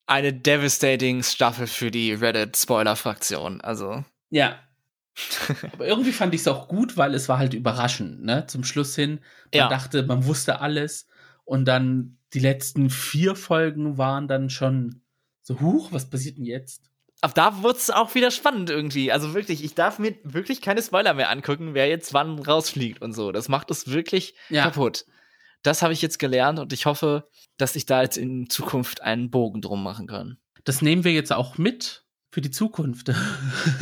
Eine 0.08 0.34
devastating 0.34 1.24
Staffel 1.24 1.68
für 1.68 1.90
die 1.90 2.12
Reddit-Spoiler-Fraktion, 2.12 3.62
also. 3.62 4.04
Ja. 4.30 4.60
Aber 5.74 5.88
irgendwie 5.88 6.12
fand 6.12 6.34
ich 6.34 6.42
es 6.42 6.48
auch 6.48 6.68
gut, 6.68 6.98
weil 6.98 7.14
es 7.14 7.30
war 7.30 7.38
halt 7.38 7.54
überraschend, 7.54 8.24
ne? 8.24 8.46
Zum 8.48 8.64
Schluss 8.64 8.96
hin. 8.96 9.20
Man 9.54 9.60
ja. 9.60 9.70
dachte, 9.70 10.04
man 10.04 10.26
wusste 10.26 10.62
alles. 10.62 11.08
Und 11.44 11.66
dann 11.66 12.18
die 12.34 12.40
letzten 12.40 12.90
vier 12.90 13.36
Folgen 13.36 13.98
waren 13.98 14.28
dann 14.28 14.50
schon 14.50 15.02
so, 15.42 15.60
huch, 15.60 15.92
was 15.92 16.10
passiert 16.10 16.38
denn 16.38 16.46
jetzt? 16.46 16.90
Ab 17.22 17.36
da 17.36 17.62
wurde 17.62 17.78
es 17.78 17.90
auch 17.90 18.16
wieder 18.16 18.32
spannend 18.32 18.70
irgendwie. 18.70 19.12
Also 19.12 19.34
wirklich, 19.34 19.64
ich 19.64 19.76
darf 19.76 20.00
mir 20.00 20.16
wirklich 20.24 20.62
keine 20.62 20.82
Spoiler 20.82 21.14
mehr 21.14 21.30
angucken, 21.30 21.74
wer 21.74 21.88
jetzt 21.88 22.14
wann 22.14 22.40
rausfliegt 22.40 23.02
und 23.02 23.14
so. 23.14 23.32
Das 23.32 23.50
macht 23.50 23.70
es 23.70 23.92
wirklich 23.92 24.34
ja. 24.50 24.64
kaputt. 24.64 25.06
Das 25.62 25.84
habe 25.84 25.94
ich 25.94 26.02
jetzt 26.02 26.18
gelernt 26.18 26.58
und 26.58 26.74
ich 26.74 26.86
hoffe, 26.88 27.28
dass 27.58 27.76
ich 27.76 27.86
da 27.86 28.02
jetzt 28.02 28.18
in 28.18 28.50
Zukunft 28.50 29.02
einen 29.02 29.30
Bogen 29.30 29.62
drum 29.62 29.84
machen 29.84 30.08
kann. 30.08 30.38
Das 30.64 30.82
nehmen 30.82 31.04
wir 31.04 31.12
jetzt 31.12 31.32
auch 31.32 31.58
mit 31.58 32.06
für 32.32 32.42
die 32.42 32.50
Zukunft. 32.50 33.12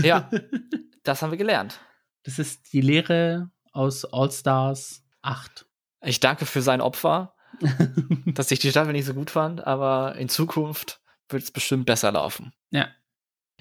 Ja, 0.03 0.29
das 1.09 1.21
haben 1.21 1.31
wir 1.31 1.37
gelernt. 1.37 1.79
Das 2.23 2.39
ist 2.39 2.71
die 2.71 2.81
Lehre 2.81 3.49
aus 3.71 4.05
All 4.05 4.31
Stars 4.31 5.03
8. 5.21 5.65
Ich 6.01 6.19
danke 6.19 6.45
für 6.45 6.61
sein 6.61 6.81
Opfer, 6.81 7.35
dass 8.25 8.51
ich 8.51 8.59
die 8.59 8.69
Staffel 8.69 8.93
nicht 8.93 9.05
so 9.05 9.13
gut 9.13 9.31
fand, 9.31 9.65
aber 9.65 10.15
in 10.15 10.29
Zukunft 10.29 11.01
wird 11.27 11.43
es 11.43 11.51
bestimmt 11.51 11.85
besser 11.85 12.11
laufen. 12.11 12.53
Ja. 12.71 12.87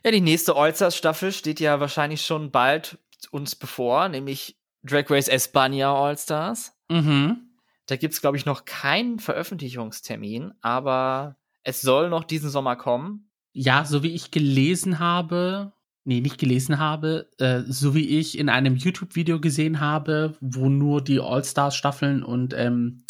Ja, 0.05 0.11
die 0.13 0.21
nächste 0.21 0.55
All-Stars-Staffel 0.55 1.33
steht 1.33 1.59
ja 1.59 1.81
wahrscheinlich 1.81 2.25
schon 2.25 2.53
bald 2.53 2.99
uns 3.33 3.57
bevor, 3.57 4.09
nämlich 4.09 4.57
Drag 4.85 5.11
Race 5.11 5.27
Espana 5.29 5.93
All-Stars. 5.93 6.73
Mhm. 6.89 7.51
Da 7.87 7.97
gibt 7.97 8.15
es, 8.15 8.21
glaube 8.21 8.37
ich, 8.37 8.47
noch 8.47 8.65
keinen 8.65 9.19
Veröffentlichungstermin, 9.19 10.53
aber 10.61 11.37
es 11.65 11.81
soll 11.81 12.11
noch 12.11 12.25
diesen 12.25 12.51
Sommer 12.51 12.77
kommen. 12.77 13.31
Ja, 13.53 13.85
so 13.85 14.03
wie 14.03 14.15
ich 14.15 14.31
gelesen 14.31 15.01
habe, 15.01 15.73
nee, 16.09 16.21
nicht 16.23 16.39
gelesen 16.39 16.79
habe, 16.79 17.29
äh, 17.37 17.61
so 17.67 17.95
wie 17.95 18.19
ich 18.19 18.39
in 18.39 18.49
einem 18.49 18.77
YouTube-Video 18.77 19.41
gesehen 19.41 19.79
habe, 19.79 20.35
wo 20.41 20.71
nur 20.71 21.05
die 21.05 21.21
All-Stars-Staffeln 21.21 22.23
und 22.23 22.55
ähm, 22.55 23.05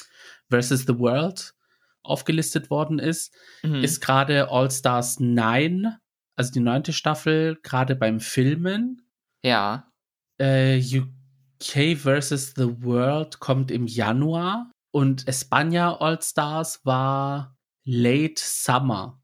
Versus 0.50 0.80
the 0.80 0.98
World 0.98 1.54
aufgelistet 2.02 2.70
worden 2.70 2.98
ist, 2.98 3.32
mhm. 3.62 3.84
ist 3.84 4.00
gerade 4.00 4.50
All 4.50 4.70
Stars 4.70 5.20
9, 5.20 5.94
also 6.34 6.52
die 6.52 6.60
neunte 6.60 6.92
Staffel, 6.92 7.58
gerade 7.62 7.94
beim 7.94 8.18
Filmen. 8.18 9.02
Ja. 9.44 9.92
Äh, 10.40 10.82
UK 10.98 11.96
vs. 11.96 12.54
The 12.56 12.82
World 12.82 13.38
kommt 13.38 13.70
im 13.70 13.86
Januar 13.86 14.72
und 14.90 15.28
Espana 15.28 16.00
All 16.00 16.20
Stars 16.20 16.80
war 16.84 17.56
Late 17.84 18.34
Summer. 18.38 19.22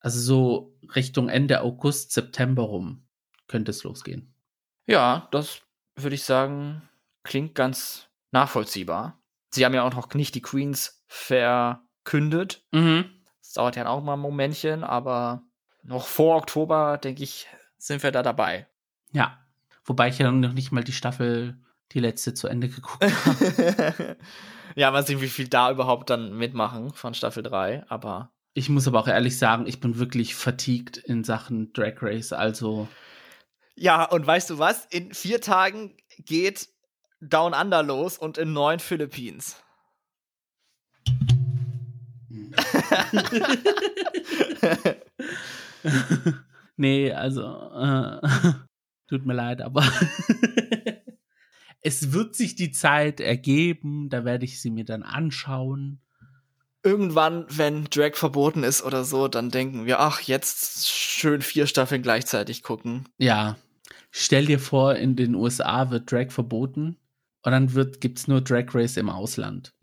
Also 0.00 0.18
so 0.18 0.78
Richtung 0.94 1.28
Ende 1.28 1.60
August, 1.60 2.12
September 2.12 2.62
rum 2.62 3.01
könnte 3.52 3.70
es 3.70 3.84
losgehen. 3.84 4.34
Ja, 4.86 5.28
das 5.30 5.60
würde 5.94 6.14
ich 6.14 6.24
sagen, 6.24 6.88
klingt 7.22 7.54
ganz 7.54 8.08
nachvollziehbar. 8.30 9.20
Sie 9.50 9.64
haben 9.64 9.74
ja 9.74 9.82
auch 9.82 9.92
noch 9.92 10.12
nicht 10.14 10.34
die 10.34 10.40
Queens 10.40 11.04
ver 11.06 11.82
kündet. 12.04 12.64
Mhm. 12.72 13.04
Es 13.42 13.52
dauert 13.52 13.76
ja 13.76 13.86
auch 13.86 14.02
mal 14.02 14.14
ein 14.14 14.20
Momentchen, 14.20 14.84
aber 14.84 15.42
noch 15.82 16.06
vor 16.06 16.36
Oktober, 16.36 16.96
denke 16.96 17.22
ich, 17.22 17.46
sind 17.76 18.02
wir 18.02 18.10
da 18.10 18.22
dabei. 18.22 18.66
Ja. 19.12 19.38
Wobei 19.84 20.08
ich 20.08 20.18
ja 20.18 20.30
noch 20.30 20.54
nicht 20.54 20.72
mal 20.72 20.82
die 20.82 20.94
Staffel, 20.94 21.58
die 21.92 22.00
letzte, 22.00 22.32
zu 22.32 22.48
Ende 22.48 22.70
geguckt 22.70 23.04
habe. 23.04 24.16
ja, 24.76 24.90
mal 24.90 25.04
sehen, 25.04 25.20
wie 25.20 25.28
viel 25.28 25.48
da 25.48 25.70
überhaupt 25.70 26.08
dann 26.08 26.38
mitmachen 26.38 26.94
von 26.94 27.12
Staffel 27.12 27.42
3, 27.42 27.84
aber. 27.90 28.32
Ich 28.54 28.70
muss 28.70 28.88
aber 28.88 29.00
auch 29.00 29.08
ehrlich 29.08 29.36
sagen, 29.36 29.66
ich 29.66 29.80
bin 29.80 29.98
wirklich 29.98 30.34
fatigued 30.34 30.96
in 30.96 31.22
Sachen 31.22 31.74
Drag 31.74 31.96
Race, 32.00 32.32
also. 32.32 32.88
Ja, 33.74 34.04
und 34.04 34.26
weißt 34.26 34.50
du 34.50 34.58
was? 34.58 34.84
In 34.86 35.14
vier 35.14 35.40
Tagen 35.40 35.96
geht 36.18 36.68
Down 37.20 37.54
Under 37.54 37.82
los 37.82 38.18
und 38.18 38.36
in 38.36 38.52
neun 38.52 38.80
Philippines. 38.80 39.56
nee, 46.76 47.12
also 47.12 47.42
äh, 47.42 48.20
tut 49.08 49.24
mir 49.24 49.34
leid, 49.34 49.62
aber 49.62 49.82
es 51.80 52.12
wird 52.12 52.36
sich 52.36 52.56
die 52.56 52.72
Zeit 52.72 53.20
ergeben, 53.20 54.10
da 54.10 54.26
werde 54.26 54.44
ich 54.44 54.60
sie 54.60 54.70
mir 54.70 54.84
dann 54.84 55.02
anschauen. 55.02 56.01
Irgendwann, 56.84 57.46
wenn 57.48 57.84
Drag 57.84 58.16
verboten 58.16 58.64
ist 58.64 58.82
oder 58.82 59.04
so, 59.04 59.28
dann 59.28 59.50
denken 59.50 59.86
wir, 59.86 60.00
ach, 60.00 60.20
jetzt 60.20 60.88
schön 60.88 61.40
vier 61.40 61.66
Staffeln 61.66 62.02
gleichzeitig 62.02 62.62
gucken. 62.62 63.08
Ja. 63.18 63.56
Stell 64.10 64.46
dir 64.46 64.58
vor, 64.58 64.96
in 64.96 65.16
den 65.16 65.34
USA 65.34 65.90
wird 65.90 66.10
Drag 66.10 66.30
verboten 66.30 66.98
und 67.42 67.52
dann 67.52 67.74
wird, 67.74 68.00
gibt's 68.00 68.28
nur 68.28 68.40
Drag 68.40 68.66
Race 68.74 68.96
im 68.96 69.10
Ausland. 69.10 69.72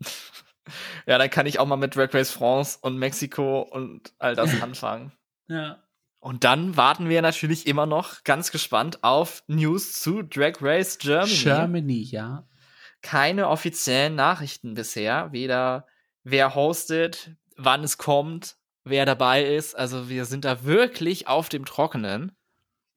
Ja, 1.06 1.18
dann 1.18 1.30
kann 1.30 1.46
ich 1.46 1.58
auch 1.58 1.66
mal 1.66 1.76
mit 1.76 1.96
Drag 1.96 2.14
Race 2.14 2.30
France 2.30 2.78
und 2.80 2.96
Mexiko 2.96 3.62
und 3.62 4.12
all 4.18 4.36
das 4.36 4.50
anfangen. 4.62 5.10
Ja. 5.48 5.82
Und 6.20 6.44
dann 6.44 6.76
warten 6.76 7.08
wir 7.08 7.22
natürlich 7.22 7.66
immer 7.66 7.86
noch 7.86 8.24
ganz 8.24 8.52
gespannt 8.52 9.02
auf 9.02 9.42
News 9.46 9.94
zu 9.94 10.22
Drag 10.22 10.60
Race 10.60 10.98
Germany. 10.98 11.34
Germany, 11.34 12.02
ja. 12.02 12.46
Keine 13.02 13.48
offiziellen 13.48 14.14
Nachrichten 14.14 14.74
bisher, 14.74 15.32
weder 15.32 15.86
wer 16.30 16.54
hostet, 16.54 17.32
wann 17.56 17.84
es 17.84 17.98
kommt, 17.98 18.56
wer 18.84 19.06
dabei 19.06 19.44
ist. 19.44 19.74
Also 19.76 20.08
wir 20.08 20.24
sind 20.24 20.44
da 20.44 20.64
wirklich 20.64 21.28
auf 21.28 21.48
dem 21.48 21.64
Trockenen. 21.64 22.32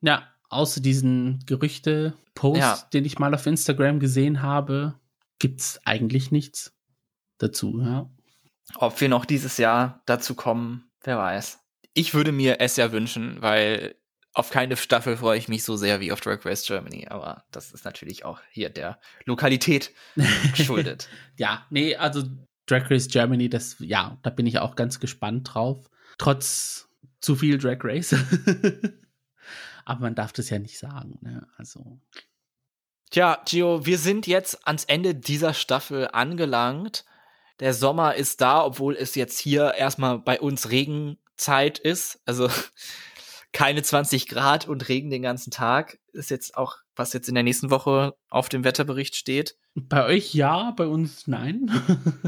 Ja, 0.02 0.28
außer 0.50 0.82
diesen 0.82 1.44
Gerüchte-Post, 1.46 2.60
ja. 2.60 2.78
den 2.94 3.06
ich 3.06 3.20
mal 3.20 3.34
auf 3.34 3.46
Instagram 3.46 4.00
gesehen 4.00 4.42
habe, 4.42 5.00
gibt's 5.40 5.80
eigentlich 5.86 6.32
nichts 6.32 6.74
dazu, 7.38 7.82
ja. 7.82 8.10
Ob 8.76 9.00
wir 9.02 9.10
noch 9.10 9.26
dieses 9.26 9.58
Jahr 9.58 10.02
dazu 10.06 10.36
kommen, 10.36 10.90
wer 11.04 11.18
weiß. 11.18 11.60
Ich 11.94 12.14
würde 12.14 12.32
mir 12.32 12.60
es 12.60 12.78
ja 12.78 12.92
wünschen, 12.92 13.42
weil 13.42 13.96
auf 14.34 14.50
keine 14.50 14.78
Staffel 14.78 15.18
freue 15.18 15.38
ich 15.38 15.48
mich 15.48 15.64
so 15.64 15.76
sehr 15.76 16.00
wie 16.00 16.12
auf 16.12 16.22
Drag 16.22 16.44
Race 16.44 16.66
Germany, 16.66 17.08
aber 17.08 17.44
das 17.52 17.72
ist 17.72 17.86
natürlich 17.86 18.26
auch 18.26 18.40
hier 18.50 18.70
der 18.70 19.00
Lokalität 19.26 19.92
geschuldet. 20.58 21.08
ja, 21.38 21.68
nee, 21.70 21.96
also 21.96 22.24
Drag 22.66 22.90
Race 22.90 23.08
Germany, 23.08 23.50
das, 23.50 23.76
ja, 23.80 24.18
da 24.22 24.30
bin 24.30 24.48
ich 24.48 24.60
auch 24.60 24.76
ganz 24.76 25.00
gespannt 25.00 25.54
drauf. 25.54 25.90
Trotz 26.18 26.90
zu 27.20 27.36
viel 27.36 27.58
Drag 27.58 27.80
Race. 27.84 28.16
aber 29.86 30.02
man 30.02 30.16
darf 30.16 30.34
das 30.34 30.50
ja 30.50 30.60
nicht 30.60 30.78
sagen, 30.78 31.20
ne? 31.22 31.48
Also. 31.58 32.00
Tja, 33.10 33.42
Gio, 33.46 33.86
wir 33.86 33.98
sind 33.98 34.26
jetzt 34.26 34.68
ans 34.68 34.86
Ende 34.86 35.14
dieser 35.14 35.54
Staffel 35.54 36.10
angelangt. 36.12 37.06
Der 37.60 37.74
Sommer 37.74 38.16
ist 38.16 38.42
da, 38.42 38.66
obwohl 38.66 38.96
es 38.96 39.14
jetzt 39.16 39.38
hier 39.38 39.76
erstmal 39.76 40.18
bei 40.20 40.40
uns 40.40 40.72
Regenzeit 40.72 41.78
ist. 41.78 42.20
Also 42.26 42.50
keine 43.54 43.84
20 43.84 44.28
Grad 44.28 44.68
und 44.68 44.90
Regen 44.90 45.10
den 45.10 45.22
ganzen 45.22 45.52
Tag. 45.52 46.00
Ist 46.12 46.32
jetzt 46.32 46.58
auch, 46.58 46.78
was 46.96 47.14
jetzt 47.14 47.30
in 47.30 47.36
der 47.36 47.44
nächsten 47.44 47.70
Woche 47.70 48.16
auf 48.30 48.50
dem 48.50 48.64
Wetterbericht 48.64 49.16
steht. 49.16 49.56
Bei 49.76 50.06
euch 50.06 50.34
ja, 50.34 50.72
bei 50.72 50.88
uns 50.88 51.28
nein. 51.28 51.72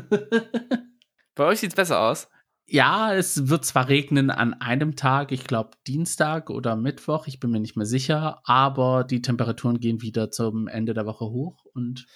bei 1.35 1.43
euch 1.43 1.59
sieht's 1.59 1.75
besser 1.75 1.99
aus. 1.99 2.29
Ja, 2.67 3.13
es 3.13 3.47
wird 3.47 3.63
zwar 3.63 3.89
regnen 3.89 4.31
an 4.31 4.55
einem 4.55 4.95
Tag, 4.95 5.31
ich 5.31 5.43
glaube 5.43 5.77
Dienstag 5.85 6.49
oder 6.49 6.75
Mittwoch, 6.75 7.27
ich 7.27 7.39
bin 7.39 7.51
mir 7.51 7.59
nicht 7.59 7.75
mehr 7.75 7.85
sicher, 7.85 8.41
aber 8.43 9.03
die 9.03 9.21
Temperaturen 9.21 9.79
gehen 9.79 10.01
wieder 10.01 10.31
zum 10.31 10.67
Ende 10.67 10.95
der 10.95 11.05
Woche 11.05 11.25
hoch 11.25 11.65
und 11.73 12.07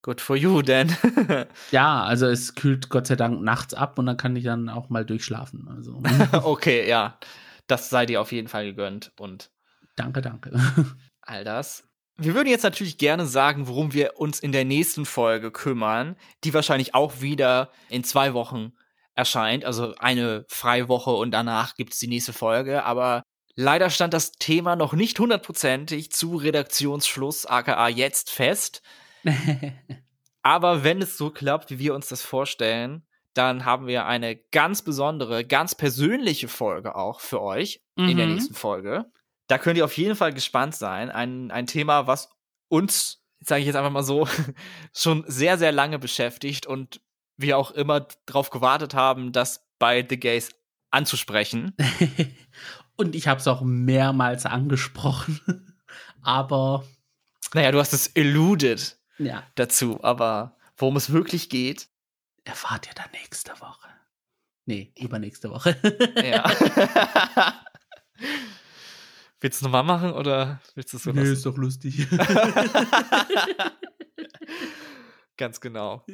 Good 0.00 0.20
for 0.22 0.36
you, 0.36 0.62
denn. 0.62 0.94
ja, 1.70 2.02
also 2.02 2.26
es 2.26 2.54
kühlt 2.54 2.88
Gott 2.88 3.08
sei 3.08 3.16
Dank 3.16 3.42
nachts 3.42 3.74
ab 3.74 3.98
und 3.98 4.06
dann 4.06 4.16
kann 4.16 4.36
ich 4.36 4.44
dann 4.44 4.68
auch 4.68 4.88
mal 4.88 5.04
durchschlafen. 5.04 5.68
Also. 5.68 6.00
okay, 6.44 6.88
ja. 6.88 7.18
Das 7.68 7.88
sei 7.90 8.06
dir 8.06 8.20
auf 8.20 8.32
jeden 8.32 8.48
Fall 8.48 8.64
gegönnt 8.64 9.12
und. 9.18 9.50
Danke, 9.94 10.20
danke. 10.20 10.52
all 11.22 11.44
das. 11.44 11.84
Wir 12.16 12.34
würden 12.34 12.48
jetzt 12.48 12.64
natürlich 12.64 12.98
gerne 12.98 13.26
sagen, 13.26 13.68
worum 13.68 13.92
wir 13.92 14.18
uns 14.18 14.40
in 14.40 14.50
der 14.50 14.64
nächsten 14.64 15.06
Folge 15.06 15.52
kümmern, 15.52 16.16
die 16.42 16.52
wahrscheinlich 16.52 16.94
auch 16.94 17.20
wieder 17.20 17.70
in 17.88 18.02
zwei 18.02 18.34
Wochen 18.34 18.72
erscheint. 19.14 19.64
Also 19.64 19.94
eine 19.98 20.44
Freiwoche 20.48 21.10
und 21.10 21.30
danach 21.30 21.76
gibt 21.76 21.92
es 21.92 22.00
die 22.00 22.08
nächste 22.08 22.32
Folge. 22.32 22.84
Aber 22.84 23.22
leider 23.54 23.88
stand 23.90 24.14
das 24.14 24.32
Thema 24.32 24.74
noch 24.74 24.94
nicht 24.94 25.18
hundertprozentig 25.20 26.10
zu 26.10 26.36
Redaktionsschluss, 26.36 27.46
aka 27.46 27.88
jetzt 27.88 28.30
fest. 28.30 28.82
Aber 30.42 30.82
wenn 30.82 31.02
es 31.02 31.18
so 31.18 31.30
klappt, 31.30 31.70
wie 31.70 31.78
wir 31.78 31.94
uns 31.94 32.08
das 32.08 32.22
vorstellen, 32.22 33.06
dann 33.38 33.64
haben 33.64 33.86
wir 33.86 34.06
eine 34.06 34.36
ganz 34.36 34.82
besondere, 34.82 35.44
ganz 35.44 35.74
persönliche 35.76 36.48
Folge 36.48 36.96
auch 36.96 37.20
für 37.20 37.40
euch 37.40 37.80
mhm. 37.96 38.08
in 38.08 38.16
der 38.16 38.26
mhm. 38.26 38.34
nächsten 38.34 38.54
Folge. 38.54 39.06
Da 39.46 39.58
könnt 39.58 39.78
ihr 39.78 39.84
auf 39.84 39.96
jeden 39.96 40.16
Fall 40.16 40.34
gespannt 40.34 40.74
sein. 40.74 41.10
Ein, 41.10 41.50
ein 41.50 41.66
Thema, 41.66 42.06
was 42.06 42.30
uns, 42.68 43.22
sage 43.40 43.60
ich 43.60 43.66
jetzt 43.66 43.76
einfach 43.76 43.92
mal 43.92 44.02
so, 44.02 44.28
schon 44.92 45.24
sehr, 45.28 45.56
sehr 45.56 45.72
lange 45.72 45.98
beschäftigt 45.98 46.66
und 46.66 47.00
wir 47.36 47.56
auch 47.56 47.70
immer 47.70 48.08
darauf 48.26 48.50
gewartet 48.50 48.94
haben, 48.94 49.32
das 49.32 49.64
bei 49.78 50.04
The 50.06 50.18
Gays 50.18 50.50
anzusprechen. 50.90 51.76
und 52.96 53.14
ich 53.14 53.28
habe 53.28 53.40
es 53.40 53.46
auch 53.46 53.62
mehrmals 53.62 54.46
angesprochen. 54.46 55.76
Aber. 56.22 56.84
Naja, 57.54 57.70
du 57.70 57.78
hast 57.78 57.92
es 57.92 58.08
eluded 58.08 58.98
ja. 59.18 59.44
dazu. 59.54 60.02
Aber 60.02 60.56
worum 60.76 60.96
es 60.96 61.12
wirklich 61.12 61.48
geht, 61.48 61.88
erfahrt 62.48 62.88
ihr 62.88 62.94
dann 62.94 63.10
nächste 63.12 63.52
Woche. 63.60 63.88
Nee, 64.66 64.92
übernächste 64.98 65.50
Woche. 65.50 65.76
ja. 66.16 66.44
Willst 69.40 69.60
du 69.60 69.66
nochmal 69.66 69.84
machen 69.84 70.12
oder 70.12 70.60
willst 70.74 70.92
du 70.92 70.96
es 70.96 71.04
so 71.04 71.12
Nee, 71.12 71.30
ist 71.30 71.46
doch 71.46 71.56
lustig. 71.56 72.08
Ganz 75.36 75.60
genau. 75.60 76.04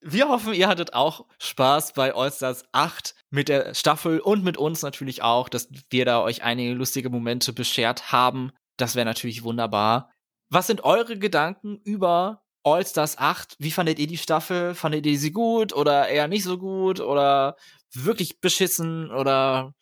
Wir 0.00 0.28
hoffen, 0.28 0.54
ihr 0.54 0.66
hattet 0.66 0.92
auch 0.94 1.26
Spaß 1.38 1.92
bei 1.92 2.12
Allstars 2.12 2.64
8 2.72 3.14
mit 3.30 3.48
der 3.48 3.74
Staffel 3.74 4.18
und 4.18 4.42
mit 4.42 4.56
uns 4.56 4.82
natürlich 4.82 5.22
auch, 5.22 5.48
dass 5.48 5.68
wir 5.90 6.04
da 6.04 6.20
euch 6.20 6.42
einige 6.42 6.74
lustige 6.74 7.10
Momente 7.10 7.52
beschert 7.52 8.10
haben. 8.10 8.50
Das 8.76 8.96
wäre 8.96 9.06
natürlich 9.06 9.44
wunderbar. 9.44 10.10
Was 10.48 10.66
sind 10.66 10.82
eure 10.82 11.16
Gedanken 11.16 11.76
über 11.84 12.44
All-Stars 12.66 13.18
8? 13.18 13.56
Wie 13.60 13.70
fandet 13.70 14.00
ihr 14.00 14.08
die 14.08 14.18
Staffel? 14.18 14.74
Fandet 14.74 15.06
ihr 15.06 15.18
sie 15.18 15.30
gut 15.30 15.72
oder 15.72 16.08
eher 16.08 16.26
nicht 16.26 16.42
so 16.42 16.58
gut 16.58 16.98
oder 16.98 17.56
wirklich 17.92 18.40
beschissen 18.40 19.10
oder 19.12 19.72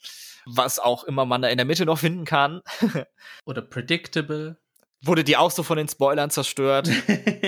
was 0.45 0.78
auch 0.78 1.05
immer 1.05 1.24
man 1.24 1.41
da 1.41 1.49
in 1.49 1.57
der 1.57 1.64
Mitte 1.64 1.87
noch 1.87 1.99
finden 1.99 2.26
kann? 2.26 2.61
oder 3.47 3.62
predictable? 3.62 4.59
Wurde 5.01 5.24
die 5.24 5.39
auch 5.39 5.51
so 5.51 5.62
von 5.62 5.78
den 5.78 5.89
Spoilern 5.89 6.28
zerstört? 6.28 6.91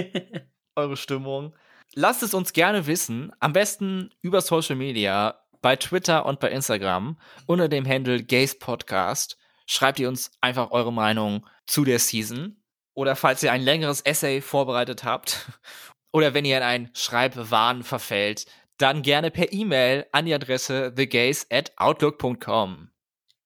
Eure 0.74 0.96
Stimmung? 0.96 1.54
Lasst 1.92 2.22
es 2.22 2.32
uns 2.32 2.54
gerne 2.54 2.86
wissen. 2.86 3.30
Am 3.38 3.52
besten 3.52 4.10
über 4.22 4.40
Social 4.40 4.76
Media, 4.76 5.38
bei 5.60 5.76
Twitter 5.76 6.24
und 6.24 6.40
bei 6.40 6.50
Instagram 6.50 7.18
unter 7.46 7.68
dem 7.68 7.86
Handle 7.86 8.22
Gays 8.22 8.58
Podcast. 8.58 9.36
Schreibt 9.66 9.98
ihr 9.98 10.08
uns 10.08 10.30
einfach 10.40 10.70
eure 10.70 10.94
Meinung 10.94 11.46
zu 11.66 11.84
der 11.84 11.98
Season. 11.98 12.56
Oder 12.96 13.14
falls 13.14 13.42
ihr 13.42 13.52
ein 13.52 13.62
längeres 13.62 14.00
Essay 14.00 14.40
vorbereitet 14.40 15.04
habt 15.04 15.46
oder 16.12 16.32
wenn 16.32 16.46
ihr 16.46 16.56
in 16.56 16.62
einen 16.62 16.90
Schreibwahn 16.94 17.82
verfällt, 17.82 18.46
dann 18.78 19.02
gerne 19.02 19.30
per 19.30 19.52
E-Mail 19.52 20.06
an 20.12 20.24
die 20.24 20.34
Adresse 20.34 20.94
thegays 20.94 21.46
at 21.50 21.72
outlook.com. 21.76 22.90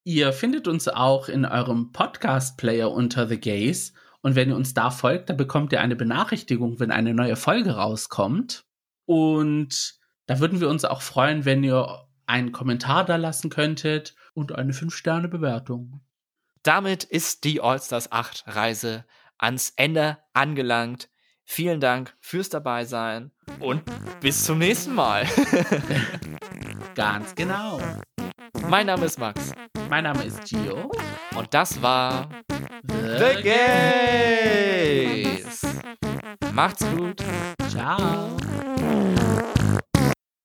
Ihr 0.04 0.32
findet 0.32 0.68
uns 0.68 0.86
auch 0.88 1.28
in 1.28 1.44
eurem 1.44 1.92
Podcast-Player 1.92 2.90
unter 2.90 3.26
The 3.26 3.38
Gays. 3.38 3.92
Und 4.22 4.34
wenn 4.36 4.50
ihr 4.50 4.56
uns 4.56 4.72
da 4.72 4.90
folgt, 4.90 5.30
dann 5.30 5.36
bekommt 5.36 5.72
ihr 5.72 5.80
eine 5.80 5.96
Benachrichtigung, 5.96 6.78
wenn 6.78 6.90
eine 6.90 7.12
neue 7.12 7.36
Folge 7.36 7.72
rauskommt. 7.72 8.64
Und 9.04 9.98
da 10.26 10.38
würden 10.38 10.60
wir 10.60 10.68
uns 10.68 10.84
auch 10.84 11.02
freuen, 11.02 11.44
wenn 11.44 11.64
ihr 11.64 12.06
einen 12.26 12.52
Kommentar 12.52 13.04
da 13.04 13.16
lassen 13.16 13.50
könntet 13.50 14.14
und 14.32 14.52
eine 14.52 14.72
5-Sterne-Bewertung. 14.72 16.00
Damit 16.62 17.04
ist 17.04 17.44
die 17.44 17.60
Allstars 17.60 18.12
8 18.12 18.44
Reise 18.46 19.04
ans 19.40 19.72
Ende 19.76 20.18
angelangt. 20.32 21.08
Vielen 21.44 21.80
Dank 21.80 22.14
fürs 22.20 22.48
Dabeisein 22.48 23.32
und 23.58 23.82
bis 24.20 24.44
zum 24.44 24.58
nächsten 24.58 24.94
Mal. 24.94 25.26
Ganz 26.94 27.34
genau. 27.34 27.80
Mein 28.68 28.86
Name 28.86 29.06
ist 29.06 29.18
Max. 29.18 29.50
Mein 29.88 30.04
Name 30.04 30.22
ist 30.24 30.44
Gio. 30.44 30.92
Und 31.34 31.52
das 31.52 31.82
war 31.82 32.28
The, 32.86 33.18
The 33.18 33.42
Gays. 35.42 35.66
Macht's 36.52 36.84
gut. 36.96 37.24
Ciao. 37.68 38.36